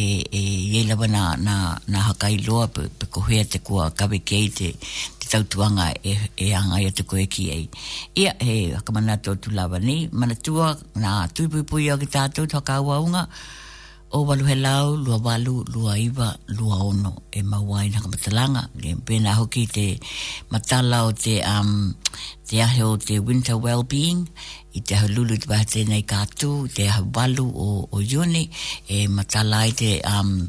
[0.00, 0.42] e, e
[0.78, 1.54] e lawa na, na,
[1.92, 4.68] na hakai loa pe, pe ko hea te kua kawe kei te
[5.18, 7.64] te tautuanga e, e anga ia te koe ki ei.
[8.22, 10.36] Ia, he, hakamana tō tu lawa ni, mana
[11.04, 13.24] na tuipuipuia ki tātou tō kāua unga,
[14.14, 18.62] o walu he lau, lua walu, lua iwa, lua ono, e mawai i naka matalanga.
[19.04, 19.98] Pena hoki te
[20.52, 21.92] matala o te, um,
[22.46, 24.20] te ahe o te winter well-being,
[24.74, 28.48] i te ahe lulu te bahate nei kātū, te ahe walu o, o yoni,
[28.88, 30.48] e matala i te um,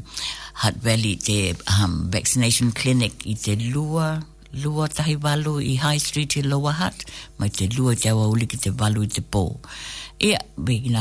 [0.62, 4.22] Hutt Valley, te um, vaccination clinic i te lua,
[4.62, 7.02] lua tahi walu i High Street i Lower Hutt,
[7.42, 9.44] mai te lua te awa uli ki te walu i te pō.
[10.24, 10.94] Ia, we, you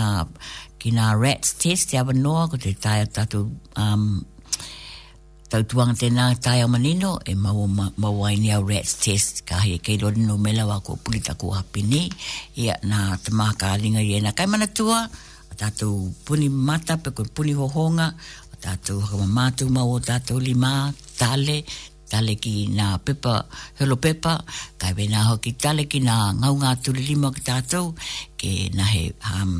[0.85, 3.39] ki ngā rats test te awanoa ko te tai a tatu
[3.81, 4.03] um,
[5.49, 7.63] tautuanga tēnā tai o manino e mau,
[8.03, 11.33] mau ai ni au rats test ka hea kei rodi no mela wā ko pulita
[11.41, 12.03] ko hapi ni
[12.61, 15.89] ia nā tamā ka alinga i e nā kaimana tua a tatu
[16.27, 18.11] puni mata pe koe puni hohonga
[18.53, 20.75] a tatu hakama mātu mau o tatu lima
[21.17, 21.63] tale
[22.15, 23.33] tale ki nga pepa,
[23.79, 24.33] helo pepa,
[24.79, 27.91] kai we nga hoki tale ki na ngau ngā tuli lima ki tātou,
[28.39, 29.03] ke na he,
[29.35, 29.51] um,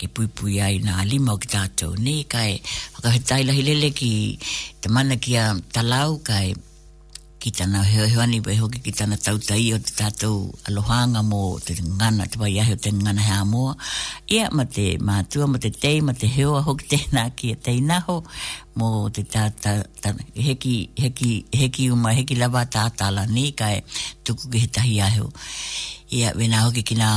[0.00, 2.52] ke pui pui ai nga lima ki tātou, ne kai,
[2.96, 4.12] haka he tai lahi lele ki
[4.80, 5.32] tamana ki
[5.76, 6.48] talau, kai,
[7.40, 10.34] ki tana heo heo ani pai hoki ki tana tautai o te tātou
[10.68, 13.72] alohanga mō te ngana, te pai ahi o te ngana hea mōa.
[14.36, 17.60] Ia ma te mātua, ma te tei, ma te heo a hoki tēnā ki a
[17.68, 18.18] tei naho
[18.78, 19.72] mō te tāta,
[20.48, 21.30] heki, heki,
[21.62, 23.80] heki uma, heki lava tātala ni kai
[24.24, 25.24] tuku ki he tahi ahi.
[26.20, 27.08] Ia wena hoki ki nā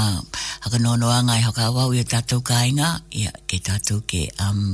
[0.63, 4.29] haka nōnoa ngai haka awau i a tātou kāinga, ia ke tātou ke...
[4.39, 4.65] Um,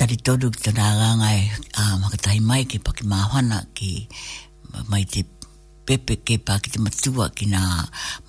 [0.00, 1.44] tari tolu ki tana ranga e
[1.82, 3.04] uh, makatahi mai ki paki
[3.76, 3.92] ki
[4.90, 5.20] mai te
[5.86, 7.60] pepe ke pā ki te matua ki nā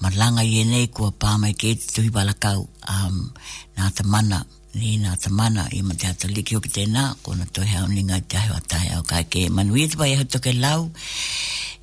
[0.03, 3.31] malanga i nei kua pā mai ke te tuhi balakau um,
[3.79, 4.41] nā tamana
[4.79, 8.03] ni nā tamana i ma te hata liki o ki tēnā kona tohe au ni
[8.09, 10.81] ngai te ahewa tahe au kai ke manu te pai ahu toke lau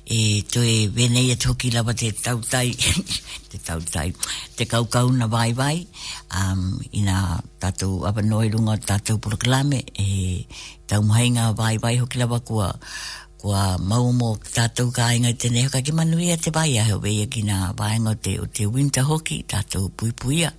[0.09, 2.73] e toe venei e toki lawa tau tai
[3.51, 4.11] te tau tai
[4.57, 5.85] te kaukau na vai vai,
[6.41, 10.45] um, ina tatou awanoi runga tatou proklame, e
[10.87, 12.73] tau mahinga vai vai hoki lawa kua,
[13.37, 17.25] kua maumo tatou ka inga te neho ka ki manuia te vai, a heo veia
[17.29, 20.51] ki nga vai te, o te winter hoki, tatou pui puia.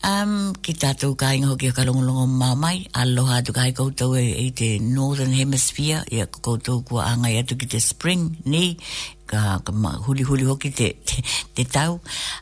[0.00, 2.72] Um, ki tātou ka inga hoki haka longolongo mau
[3.02, 7.36] aloha tu ka hai e, e te Northern Hemisphere, i e a koutou kua angai
[7.36, 8.78] atu ki te spring, ni,
[9.26, 11.20] ka, ka ma, huli huli hoki te, te,
[11.54, 12.00] te tau,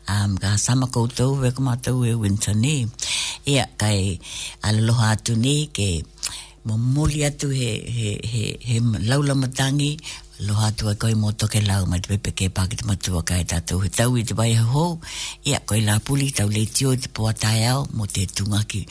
[0.09, 2.87] um, ka sama koutou e ka mātou e winter ni.
[3.51, 4.21] Ia, e kai e
[4.71, 6.05] aloha atu ni, ke
[6.65, 8.79] mamuli atu he, he, he, he
[9.09, 9.97] laulamatangi,
[10.39, 13.43] lo hatu a koi moto ke lau ma te pepe ke pake te matua kai
[13.45, 14.99] tatou he tau i te bai hou
[15.45, 18.85] ia koi la puli tau le tio te poa tai au mo te tunga ki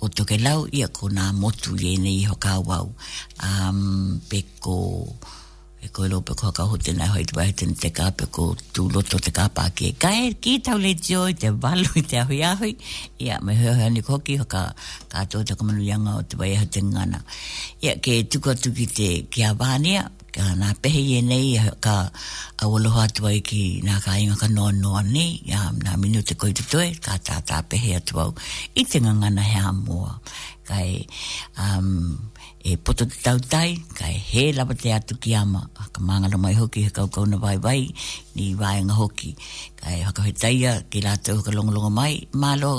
[0.00, 2.88] o toke lau ia ko nā motu i ene i hoka wau
[3.44, 4.76] um, pe ko
[5.84, 8.24] e koi lo pe ko haka hote nai hoi te bai ten te ka pe
[8.32, 12.06] ko tu loto te ka pake kai ki tau le tio i te walu i
[12.08, 12.72] te ahui ahui
[13.20, 14.72] ia me hoi hoi ni koki hoka
[15.12, 17.20] kato te komanu yanga o te bai hatengana
[17.84, 21.54] ia ke tuka tuki te kia vānia ka nā pehe i nei
[21.86, 21.94] ka
[22.64, 26.34] awaloha atu ai ki nā ka inga ka noa noa nei ya, nā minu te
[26.40, 26.62] koe te
[27.06, 28.30] ka tā tā pehe atu au
[28.74, 30.10] i te ngangana he amua
[30.68, 30.90] kai
[31.64, 31.88] um,
[32.58, 35.62] e poto te tau tai kai he lapa te atu ki ama
[35.94, 37.80] ka mangana mai hoki he kau kau na vai vai
[38.34, 39.30] ni vai nga hoki
[39.80, 42.70] kai haka he taia ki rātou haka longolonga mai mālo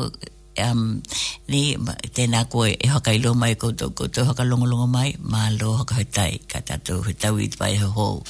[0.58, 1.02] um
[1.48, 1.76] ni
[2.14, 4.88] tena ko e ha kai lo mai ko to ko to ha ka longo longo
[4.88, 8.24] mai ma lo ha ka tai ka ta to ho tau it pai ho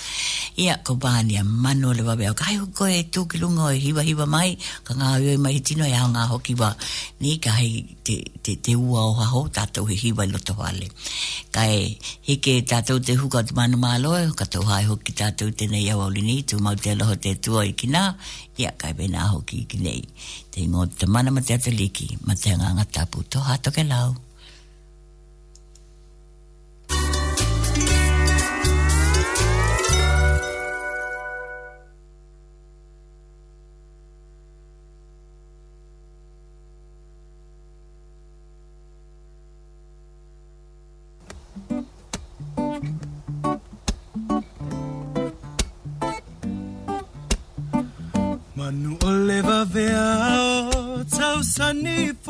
[0.58, 3.92] ia ko bani a mano le babe ka ho ko e to ki longo hi
[3.98, 6.70] wa hi wa mai ka nga yo mai tino ya e nga ho ki wa
[7.22, 7.70] ni ka hi
[8.06, 10.88] te te te ua o ha ho ta to hi hi lo to vale
[11.54, 11.94] ka e
[12.28, 14.96] hi ke ta to te hu ka ma no ma lo ka to ha ho
[15.06, 17.62] ki ta to te nei ya wa ni tu ma te lo te tu o
[17.78, 18.04] ki na
[18.58, 20.02] ia ka be na ho ki ki nei
[20.56, 24.12] te ingo te mana ma te atoliki, ma te nganga tapu, to hato ke lau.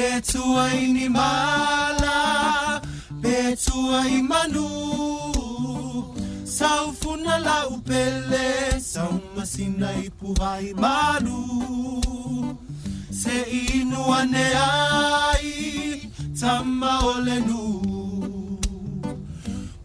[0.00, 2.80] Betua ini mala,
[3.22, 4.68] betua imanu.
[6.48, 11.42] Sau funa la upele, sau masina ipuhai malu.
[13.20, 13.36] Se
[13.70, 15.52] inu ane ai,
[16.40, 17.62] tama ole nu.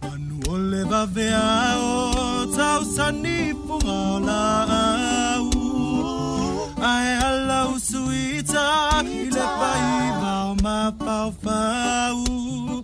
[0.01, 1.45] Manu ole vavea
[1.91, 1.93] o,
[2.55, 4.41] tau sanipu ngaola
[4.83, 5.14] ai.
[6.85, 9.07] My hello, sweetheart.
[9.11, 9.75] Il est pas
[10.21, 12.83] par ma parfum.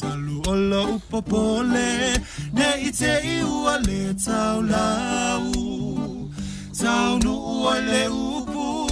[0.00, 1.88] Talu ola upopole.
[2.54, 4.62] Ne ite iwale tau
[6.80, 8.86] Taunu uwale upu.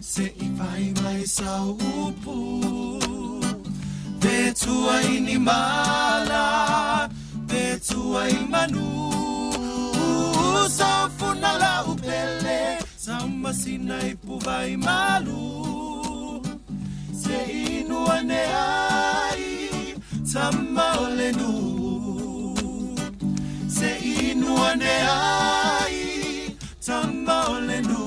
[0.00, 2.36] se ipai mai saupu
[4.18, 7.08] vetua inimala
[7.88, 9.21] tua imanu
[10.78, 12.58] sanfona la upele
[13.04, 15.44] samba sina ipuva imalu
[17.22, 17.38] se
[17.78, 19.50] inuane ai
[20.32, 21.50] samba olenu
[23.76, 23.90] se
[24.30, 26.00] inuane ai
[26.86, 28.00] samba olenu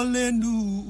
[0.00, 0.83] olenu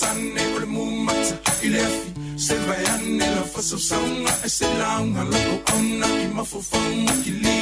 [0.00, 2.08] tanne o le mumata i le afi
[2.44, 7.58] se vaiane la fasausauna e se laoga lakauauna i mafofauga kili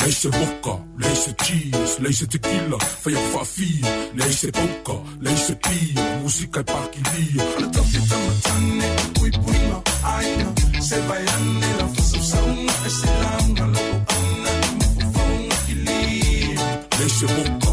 [0.00, 3.88] lei se woka lei se cheese lei se tekila faiafaafia
[4.18, 9.78] lei se pauka lei se pia musika e pakilia ona tafitamatane puipuiga
[10.16, 10.48] aina
[10.88, 14.72] se vaiane la fasausauna e se laoga lakauauna i
[15.02, 15.84] mafofauga kili
[16.98, 17.67] lei se woka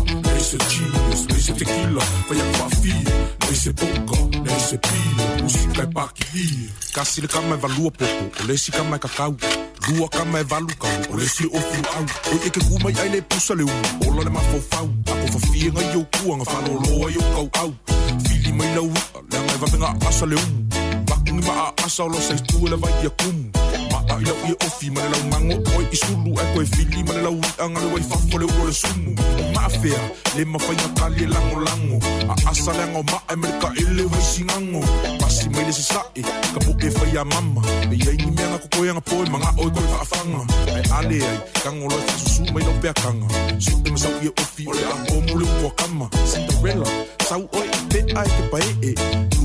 [0.58, 2.94] Dice chiles, me dice tequila, vaya vacía.
[3.42, 6.26] Me dice poca, me dice pila, música e pakia.
[6.94, 9.36] Kasi le kama e valua o lesi kama e kakau.
[9.90, 12.06] Lua kama e valu kau, o lesi o fiuau.
[12.32, 14.88] O eke kuma i aile pusa le umu, ola le mafofau.
[15.12, 17.74] Ako fafia ngai au kua, nga whaloloa i au kau au.
[18.28, 20.60] Fili mai lau hua, lea ngai vapenga asa le umu.
[21.08, 23.52] Bakungi maa asa o lo saitua le vai i a kumu
[23.96, 27.02] ma a ilau ia ofi ma le lau mango oi i sulu e koe fili
[27.08, 30.00] ma le lau wianga le waifafo le ua le sumu o maafea
[30.36, 31.98] le mafaiga kali e lagolago
[32.32, 34.82] a asa le agaomaʻe ma le kaele vaisigago
[35.20, 36.22] pasi mai le sasaʻi
[36.54, 37.62] ka poʻe faia mama
[37.94, 40.42] e iai ni meaga kokoeaga poe magaʻo e koe faafaga
[40.78, 43.28] ae ale ai kagolo e fasusu mai lau peakaga
[43.66, 46.90] suʻe ma sauia ofi o le aomu le upuakama cinderella
[47.30, 48.92] sau oe i pea e te paeʻe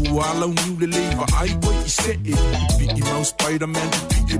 [0.09, 2.35] lua alaugiu lelei vaai oe i seʻe
[2.79, 3.91] piʻi mau spiderman
[4.27, 4.40] piʻi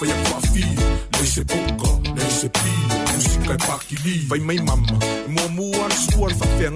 [0.00, 0.84] Vai a tua filha,
[1.18, 4.86] lei se pouca, pia Musica e pakili Vai mai mama,
[5.24, 6.72] e mua mua ar suar fa fea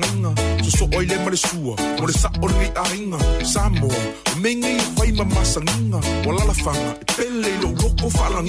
[0.78, 4.80] So oi le mare sua, more sa or ngai ahinga Samoa, o me ngai e
[4.96, 8.42] fai ma masanginga Walala fanga, pele i lo loko fa O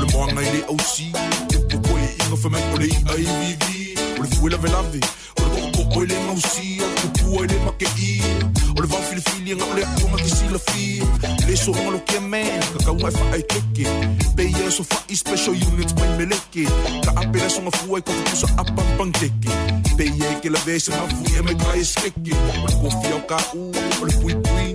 [0.00, 1.10] le moa ngai le si,
[2.30, 3.56] mange for mænd, og det er evig
[4.18, 4.86] Og det fugle vel af
[5.38, 8.12] Og det går og øjle mig sige Og det puer i det mig kan i
[8.76, 10.82] Og det var fili fili Og det er mig kan sige la fi
[11.48, 13.84] Det så hun lukker med Kaka hun er fra ei kække
[14.36, 16.62] Bæger så fra i special units Men med lække
[17.04, 19.48] Der er bedre som er fuer i Koffer kusser op bang bang dække
[19.98, 22.32] Bæger ikke eller væse Man fuer med grej skække
[22.64, 23.60] Og det går fire og gau
[24.00, 24.66] Og det bui bui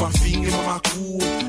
[0.00, 1.06] Fafinge mamaku,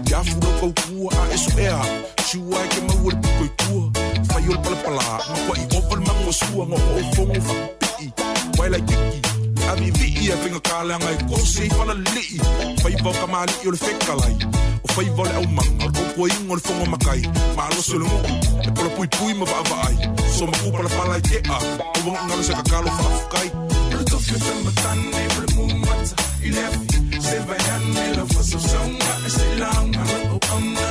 [0.10, 1.86] jeg fulder på kur, ASR,
[2.18, 4.01] 20 år ikke med ude på kur.
[4.26, 8.14] Fai o palapala Ma kwa i opa na mango sua Ngo o fongo fa piti
[8.60, 9.22] Wai lai tiki
[9.72, 12.38] Ami vii e finga kāle ngai Kose i whala lii
[12.82, 14.36] Fai vau ka māli i ole whekalai
[14.84, 17.22] O fai vau le au manga O kua ingo le fongo makai
[17.56, 18.34] Ma alosu le nguku
[18.68, 19.98] E pola pui pui ma vaa vaai
[20.38, 23.50] So ma kupala pala i te a O wanga ngalo se ka kālo whaafukai
[23.96, 26.16] Ole tofi o tambatane Ole mumata
[26.46, 30.91] I lefi Se vai ane La fasa saunga E se launga O anga